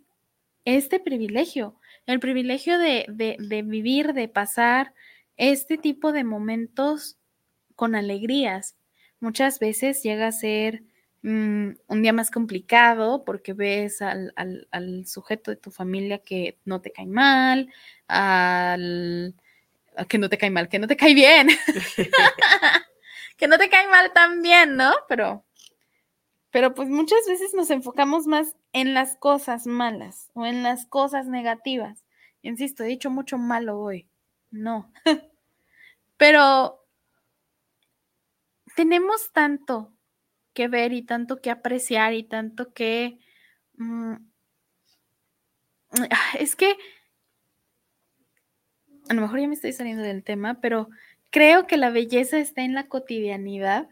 este 0.66 1.00
privilegio, 1.00 1.80
el 2.06 2.20
privilegio 2.20 2.78
de- 2.80 3.06
de 3.40 3.62
vivir, 3.64 4.14
de 4.14 4.28
pasar 4.28 4.94
este 5.38 5.78
tipo 5.78 6.12
de 6.12 6.24
momentos 6.24 7.18
con 7.76 7.96
alegrías. 7.96 8.76
Muchas 9.20 9.60
veces 9.60 10.04
llega 10.04 10.28
a 10.28 10.32
ser 10.32 10.84
mm, 11.24 11.70
un 11.88 12.02
día 12.02 12.14
más 12.14 12.32
complicado 12.32 13.24
porque 13.26 13.54
ves 13.54 14.02
al, 14.02 14.34
al- 14.36 14.68
al 14.72 15.06
sujeto 15.08 15.52
de 15.52 15.58
tu 15.58 15.72
familia 15.72 16.20
que 16.20 16.58
no 16.66 16.82
te 16.82 16.92
cae 16.92 17.08
mal, 17.08 17.72
al 18.08 19.36
a 19.98 20.06
que 20.06 20.18
no 20.20 20.30
te 20.30 20.38
cae 20.38 20.52
mal, 20.52 20.70
que 20.70 20.80
no 20.80 20.88
te 20.88 20.96
cae 20.98 21.14
bien, 21.16 21.48
que 23.38 23.48
no 23.48 23.58
te 23.58 23.70
cae 23.70 23.88
mal 23.88 24.12
también, 24.14 24.76
¿no? 24.76 24.94
Pero, 25.08 25.44
pero 26.52 26.74
pues 26.74 26.90
muchas 26.90 27.20
veces 27.28 27.54
nos 27.54 27.70
enfocamos 27.70 28.26
más 28.26 28.56
en 28.74 28.94
las 28.94 29.16
cosas 29.18 29.68
malas 29.68 30.30
o 30.34 30.46
en 30.46 30.64
las 30.64 30.86
cosas 30.86 31.28
negativas. 31.28 32.04
Insisto, 32.42 32.84
he 32.84 32.88
dicho 32.88 33.10
mucho 33.10 33.38
malo 33.38 33.80
hoy. 33.80 34.08
No. 34.58 34.92
Pero 36.18 36.84
tenemos 38.76 39.32
tanto 39.32 39.94
que 40.54 40.68
ver 40.68 40.94
y 40.94 41.04
tanto 41.04 41.42
que 41.42 41.52
apreciar 41.52 42.14
y 42.14 42.24
tanto 42.24 42.74
que... 42.74 43.20
mm, 43.76 44.14
ah, 46.10 46.38
es 46.40 46.56
que 46.56 46.76
a 49.10 49.14
lo 49.14 49.22
mejor 49.22 49.40
ya 49.40 49.48
me 49.48 49.54
estoy 49.54 49.72
saliendo 49.72 50.04
del 50.04 50.24
tema, 50.24 50.60
pero 50.60 50.90
creo 51.30 51.66
que 51.66 51.78
la 51.78 51.92
belleza 51.92 52.40
está 52.40 52.64
en 52.64 52.74
la 52.74 52.88
cotidianidad 52.88 53.88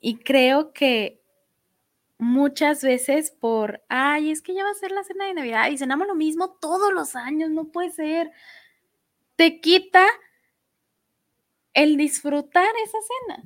y 0.00 0.16
creo 0.18 0.72
que 0.72 1.20
muchas 2.24 2.82
veces 2.82 3.30
por, 3.30 3.82
ay, 3.88 4.30
es 4.30 4.40
que 4.40 4.54
ya 4.54 4.64
va 4.64 4.70
a 4.70 4.74
ser 4.74 4.90
la 4.90 5.04
cena 5.04 5.26
de 5.26 5.34
Navidad 5.34 5.70
y 5.70 5.76
cenamos 5.76 6.06
lo 6.06 6.14
mismo 6.14 6.56
todos 6.58 6.92
los 6.92 7.16
años, 7.16 7.50
no 7.50 7.66
puede 7.66 7.90
ser. 7.90 8.32
Te 9.36 9.60
quita 9.60 10.06
el 11.74 11.96
disfrutar 11.96 12.72
esa 12.82 12.98
cena. 13.26 13.44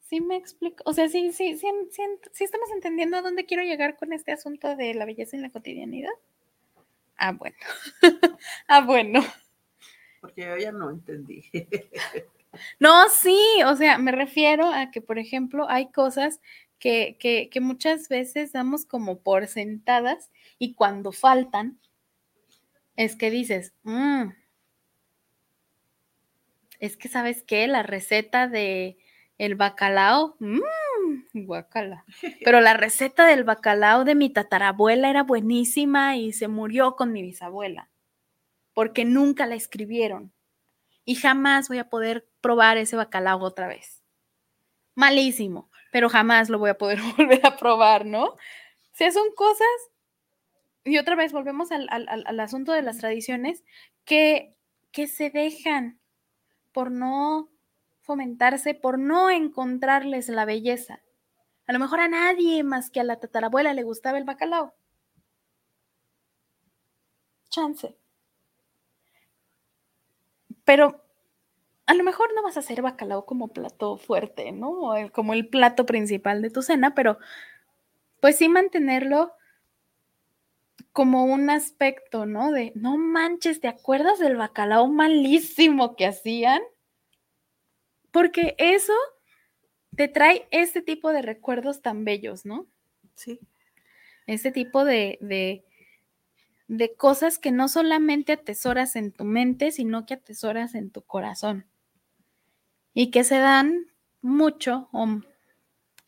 ¿Sí 0.00 0.20
me 0.20 0.36
explico? 0.36 0.82
O 0.86 0.92
sea, 0.92 1.08
sí, 1.08 1.32
sí, 1.32 1.56
sí, 1.56 1.68
sí, 2.32 2.44
estamos 2.44 2.70
entendiendo 2.72 3.16
a 3.16 3.22
dónde 3.22 3.46
quiero 3.46 3.62
llegar 3.62 3.96
con 3.96 4.12
este 4.12 4.32
asunto 4.32 4.74
de 4.74 4.94
la 4.94 5.04
belleza 5.04 5.36
en 5.36 5.42
la 5.42 5.50
cotidianidad. 5.50 6.12
Ah, 7.16 7.32
bueno. 7.32 7.56
ah, 8.68 8.80
bueno. 8.80 9.20
Porque 10.20 10.46
yo 10.46 10.56
ya 10.56 10.72
no 10.72 10.90
entendí. 10.90 11.44
No, 12.80 13.08
sí, 13.10 13.38
o 13.66 13.76
sea, 13.76 13.98
me 13.98 14.10
refiero 14.10 14.66
a 14.66 14.90
que, 14.90 15.00
por 15.00 15.18
ejemplo, 15.18 15.68
hay 15.68 15.92
cosas 15.92 16.40
que, 16.78 17.16
que, 17.20 17.48
que 17.50 17.60
muchas 17.60 18.08
veces 18.08 18.52
damos 18.52 18.84
como 18.86 19.20
por 19.20 19.46
sentadas 19.46 20.30
y 20.58 20.74
cuando 20.74 21.12
faltan, 21.12 21.78
es 22.96 23.16
que 23.16 23.30
dices, 23.30 23.72
"Mm, 23.82 24.28
es 26.80 26.96
que 26.96 27.08
sabes 27.08 27.42
qué, 27.42 27.66
la 27.66 27.82
receta 27.82 28.48
de 28.48 28.98
el 29.38 29.54
bacalao, 29.54 30.36
mmm, 30.40 30.60
guacala. 31.34 32.04
Pero 32.44 32.60
la 32.60 32.74
receta 32.74 33.26
del 33.26 33.44
bacalao 33.44 34.04
de 34.04 34.14
mi 34.14 34.30
tatarabuela 34.30 35.10
era 35.10 35.22
buenísima 35.22 36.16
y 36.16 36.32
se 36.32 36.48
murió 36.48 36.96
con 36.96 37.12
mi 37.12 37.22
bisabuela, 37.22 37.90
porque 38.74 39.04
nunca 39.04 39.46
la 39.46 39.56
escribieron 39.56 40.32
y 41.04 41.16
jamás 41.16 41.68
voy 41.68 41.78
a 41.78 41.90
poder 41.90 42.28
probar 42.40 42.78
ese 42.78 42.96
bacalao 42.96 43.40
otra 43.42 43.68
vez. 43.68 44.02
Malísimo, 44.94 45.67
pero 45.92 46.08
jamás 46.08 46.50
lo 46.50 46.58
voy 46.58 46.70
a 46.70 46.78
poder 46.78 47.00
volver 47.18 47.44
a 47.46 47.56
probar, 47.56 48.06
¿no? 48.06 48.24
O 48.26 48.38
sea, 48.94 49.10
son 49.12 49.30
cosas, 49.36 49.66
y 50.84 50.98
otra 50.98 51.14
vez 51.16 51.32
volvemos 51.32 51.70
al, 51.72 51.86
al- 51.90 52.08
al- 52.08 52.24
al 52.26 52.40
asunto 52.40 52.72
de 52.72 52.82
las 52.82 52.98
tradiciones, 52.98 53.64
que, 54.04 54.54
que 54.92 55.06
se 55.06 55.30
dejan 55.30 56.00
por 56.72 56.90
no 56.90 57.50
fomentarse, 58.02 58.74
por 58.74 58.98
no 58.98 59.30
encontrarles 59.30 60.28
la 60.28 60.44
belleza. 60.46 61.02
A 61.66 61.72
lo 61.74 61.80
mejor 61.80 62.00
a 62.00 62.08
nadie 62.08 62.64
más 62.64 62.90
que 62.90 63.00
a 63.00 63.04
la 63.04 63.20
tatarabuela 63.20 63.74
le 63.74 63.84
gustaba 63.84 64.18
el 64.18 64.24
bacalao. 64.24 64.74
Chance. 67.50 67.84
Pero 70.64 70.84
a 71.88 71.94
lo 71.94 72.04
mejor 72.04 72.34
no 72.34 72.42
vas 72.42 72.58
a 72.58 72.60
hacer 72.60 72.82
bacalao 72.82 73.24
como 73.24 73.48
plato 73.48 73.96
fuerte, 73.96 74.52
¿no? 74.52 74.92
Como 75.10 75.32
el 75.32 75.48
plato 75.48 75.86
principal 75.86 76.42
de 76.42 76.50
tu 76.50 76.60
cena, 76.60 76.94
pero 76.94 77.18
pues 78.20 78.36
sí 78.36 78.50
mantenerlo 78.50 79.32
como 80.92 81.24
un 81.24 81.48
aspecto, 81.48 82.26
¿no? 82.26 82.52
De, 82.52 82.72
no 82.74 82.98
manches, 82.98 83.62
¿te 83.62 83.68
acuerdas 83.68 84.18
del 84.18 84.36
bacalao 84.36 84.86
malísimo 84.88 85.96
que 85.96 86.04
hacían? 86.04 86.60
Porque 88.10 88.54
eso 88.58 88.92
te 89.96 90.08
trae 90.08 90.46
este 90.50 90.82
tipo 90.82 91.10
de 91.10 91.22
recuerdos 91.22 91.80
tan 91.80 92.04
bellos, 92.04 92.44
¿no? 92.44 92.66
Sí. 93.14 93.40
Este 94.26 94.52
tipo 94.52 94.84
de, 94.84 95.16
de, 95.22 95.64
de 96.66 96.94
cosas 96.96 97.38
que 97.38 97.50
no 97.50 97.66
solamente 97.66 98.32
atesoras 98.32 98.94
en 98.94 99.10
tu 99.10 99.24
mente, 99.24 99.70
sino 99.70 100.04
que 100.04 100.12
atesoras 100.12 100.74
en 100.74 100.90
tu 100.90 101.00
corazón. 101.00 101.64
Y 103.00 103.12
que 103.12 103.22
se 103.22 103.38
dan 103.38 103.86
mucho, 104.22 104.88
o 104.90 105.20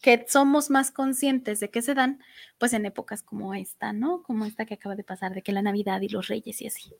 que 0.02 0.26
somos 0.26 0.70
más 0.70 0.90
conscientes 0.90 1.60
de 1.60 1.70
que 1.70 1.82
se 1.82 1.94
dan, 1.94 2.20
pues 2.58 2.72
en 2.72 2.84
épocas 2.84 3.22
como 3.22 3.54
esta, 3.54 3.92
¿no? 3.92 4.24
Como 4.24 4.44
esta 4.44 4.66
que 4.66 4.74
acaba 4.74 4.96
de 4.96 5.04
pasar, 5.04 5.32
de 5.32 5.42
que 5.42 5.52
la 5.52 5.62
Navidad 5.62 6.00
y 6.00 6.08
los 6.08 6.26
Reyes 6.26 6.60
y 6.62 6.66
así. 6.66 6.92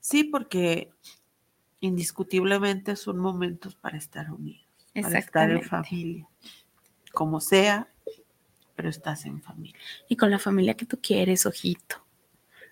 Sí, 0.00 0.24
porque 0.24 0.90
indiscutiblemente 1.78 2.96
son 2.96 3.18
momentos 3.18 3.76
para 3.76 3.96
estar 3.96 4.32
unidos, 4.32 4.66
para 5.00 5.20
estar 5.20 5.52
en 5.52 5.62
familia, 5.62 6.26
como 7.12 7.40
sea, 7.40 7.88
pero 8.74 8.88
estás 8.88 9.24
en 9.24 9.40
familia. 9.40 9.78
Y 10.08 10.16
con 10.16 10.32
la 10.32 10.40
familia 10.40 10.76
que 10.76 10.84
tú 10.84 10.98
quieres, 11.00 11.46
ojito. 11.46 12.04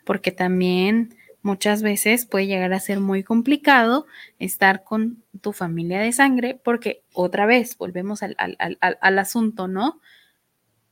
Porque 0.05 0.33
también 0.33 1.17
muchas 1.45 1.83
veces 1.83 2.27
puede 2.27 2.47
llegar 2.49 2.73
a 2.73 2.81
ser 2.81 2.99
muy 3.01 3.23
complicado 3.23 4.07
estar 4.41 4.83
con 4.83 5.23
tu 5.43 5.53
familia 5.53 6.01
de 6.01 6.11
sangre, 6.13 6.59
porque 6.65 7.05
otra 7.13 7.47
vez 7.47 7.77
volvemos 7.79 8.25
al, 8.25 8.35
al- 8.39 8.57
al- 8.59 8.99
al- 9.01 9.19
asunto, 9.21 9.69
¿no? 9.69 10.01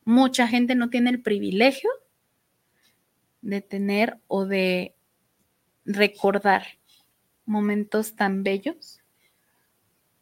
Mucha 0.05 0.47
gente 0.47 0.75
no 0.77 0.91
tiene 0.91 1.11
el 1.11 1.23
privilegio 1.23 1.91
de 3.41 3.63
tener 3.63 4.19
o 4.29 4.45
de 4.45 4.95
recordar 5.87 6.65
momentos 7.47 8.15
tan 8.15 8.43
bellos 8.45 9.01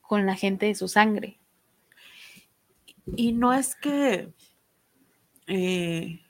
con 0.00 0.26
la 0.26 0.36
gente 0.36 0.66
de 0.66 0.74
su 0.76 0.86
sangre. 0.88 1.38
Y 3.16 3.32
no 3.32 3.52
es 3.52 3.74
que 3.74 4.32
eh, 5.48 6.20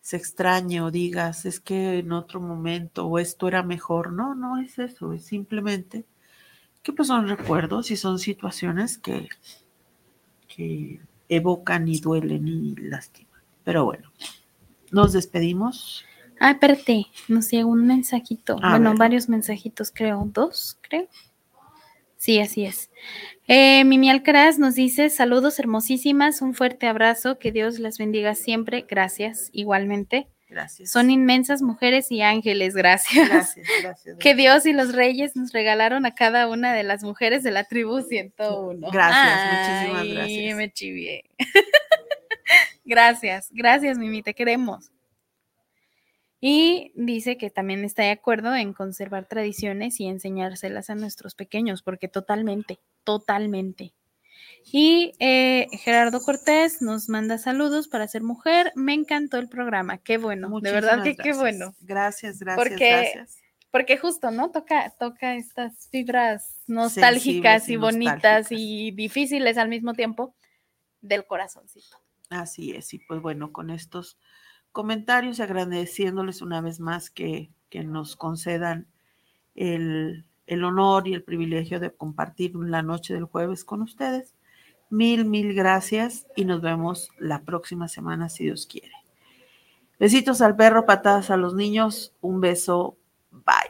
se 0.00 0.16
extrañe 0.16 0.80
o 0.80 0.90
digas, 0.90 1.44
es 1.44 1.60
que 1.60 1.98
en 1.98 2.12
otro 2.12 2.40
momento 2.40 3.06
o 3.06 3.18
esto 3.18 3.48
era 3.48 3.62
mejor. 3.62 4.12
No, 4.12 4.34
no 4.34 4.58
es 4.58 4.78
eso, 4.78 5.12
es 5.12 5.24
simplemente 5.24 6.04
que 6.82 6.92
pues 6.92 7.08
son 7.08 7.28
recuerdos 7.28 7.90
y 7.90 7.96
son 7.96 8.18
situaciones 8.18 8.98
que, 8.98 9.28
que 10.48 11.00
evocan 11.28 11.88
y 11.88 11.98
duelen 11.98 12.48
y 12.48 12.74
lastiman. 12.76 13.42
Pero 13.64 13.84
bueno, 13.84 14.10
nos 14.90 15.12
despedimos. 15.12 16.04
Ah, 16.38 16.52
espérate, 16.52 17.06
nos 17.28 17.50
llegó 17.50 17.70
un 17.70 17.86
mensajito. 17.86 18.56
A 18.62 18.70
bueno, 18.70 18.90
ver. 18.90 18.98
varios 18.98 19.28
mensajitos, 19.28 19.92
creo. 19.94 20.26
Dos, 20.32 20.78
creo. 20.80 21.06
Sí, 22.20 22.38
así 22.38 22.66
es. 22.66 22.90
Eh, 23.48 23.82
Mimi 23.84 24.10
Alcaraz 24.10 24.58
nos 24.58 24.74
dice: 24.74 25.08
Saludos 25.08 25.58
hermosísimas, 25.58 26.42
un 26.42 26.52
fuerte 26.52 26.86
abrazo, 26.86 27.38
que 27.38 27.50
Dios 27.50 27.78
las 27.78 27.96
bendiga 27.96 28.34
siempre. 28.34 28.84
Gracias, 28.86 29.48
igualmente. 29.54 30.28
Gracias. 30.46 30.90
Son 30.90 31.10
inmensas 31.10 31.62
mujeres 31.62 32.12
y 32.12 32.20
ángeles, 32.20 32.74
gracias. 32.74 33.26
Gracias, 33.26 33.66
gracias. 33.82 34.18
Que 34.18 34.34
Dios 34.34 34.66
y 34.66 34.74
los 34.74 34.92
reyes 34.92 35.34
nos 35.34 35.52
regalaron 35.52 36.04
a 36.04 36.14
cada 36.14 36.46
una 36.46 36.74
de 36.74 36.82
las 36.82 37.02
mujeres 37.02 37.42
de 37.42 37.52
la 37.52 37.64
tribu 37.64 38.02
101. 38.02 38.90
Gracias, 38.90 39.88
muchísimas 39.88 40.14
gracias. 40.14 40.56
Me 40.56 40.70
chivié. 40.70 41.24
gracias, 42.84 43.48
gracias, 43.50 43.96
Mimi, 43.96 44.22
te 44.22 44.34
queremos. 44.34 44.92
Y 46.40 46.92
dice 46.94 47.36
que 47.36 47.50
también 47.50 47.84
está 47.84 48.02
de 48.02 48.10
acuerdo 48.10 48.54
en 48.54 48.72
conservar 48.72 49.26
tradiciones 49.26 50.00
y 50.00 50.06
enseñárselas 50.06 50.88
a 50.88 50.94
nuestros 50.94 51.34
pequeños, 51.34 51.82
porque 51.82 52.08
totalmente, 52.08 52.80
totalmente. 53.04 53.92
Y 54.72 55.12
eh, 55.18 55.68
Gerardo 55.72 56.20
Cortés 56.20 56.80
nos 56.80 57.08
manda 57.08 57.38
saludos 57.38 57.88
para 57.88 58.08
ser 58.08 58.22
mujer. 58.22 58.72
Me 58.74 58.94
encantó 58.94 59.38
el 59.38 59.48
programa. 59.48 59.98
Qué 59.98 60.18
bueno, 60.18 60.48
de 60.60 60.72
verdad 60.72 61.02
que 61.02 61.16
qué 61.16 61.32
bueno. 61.32 61.74
Gracias, 61.80 62.38
gracias, 62.38 62.68
Porque 62.68 62.90
gracias. 62.90 63.38
Porque 63.70 63.98
justo, 63.98 64.30
¿no? 64.30 64.50
Toca, 64.50 64.90
toca 64.98 65.36
estas 65.36 65.88
fibras 65.90 66.60
nostálgicas 66.66 67.64
Sensibles 67.64 67.68
y 67.68 67.72
y 67.72 67.76
bonitas 67.76 68.46
y 68.50 68.90
difíciles 68.92 69.58
al 69.58 69.68
mismo 69.68 69.94
tiempo 69.94 70.34
del 71.00 71.24
corazoncito. 71.24 71.96
Así 72.30 72.72
es, 72.72 72.94
y 72.94 72.98
pues 72.98 73.20
bueno, 73.20 73.52
con 73.52 73.70
estos 73.70 74.18
comentarios 74.72 75.38
y 75.38 75.42
agradeciéndoles 75.42 76.42
una 76.42 76.60
vez 76.60 76.80
más 76.80 77.10
que, 77.10 77.50
que 77.68 77.84
nos 77.84 78.16
concedan 78.16 78.86
el, 79.54 80.24
el 80.46 80.64
honor 80.64 81.06
y 81.06 81.14
el 81.14 81.22
privilegio 81.22 81.80
de 81.80 81.92
compartir 81.92 82.54
la 82.56 82.82
noche 82.82 83.14
del 83.14 83.24
jueves 83.24 83.64
con 83.64 83.82
ustedes. 83.82 84.34
Mil, 84.90 85.24
mil 85.24 85.54
gracias 85.54 86.26
y 86.34 86.44
nos 86.44 86.60
vemos 86.60 87.10
la 87.18 87.42
próxima 87.42 87.86
semana 87.86 88.28
si 88.28 88.44
Dios 88.44 88.66
quiere. 88.66 88.94
Besitos 90.00 90.40
al 90.40 90.56
perro, 90.56 90.86
patadas 90.86 91.30
a 91.30 91.36
los 91.36 91.54
niños, 91.54 92.14
un 92.20 92.40
beso, 92.40 92.96
bye. 93.30 93.69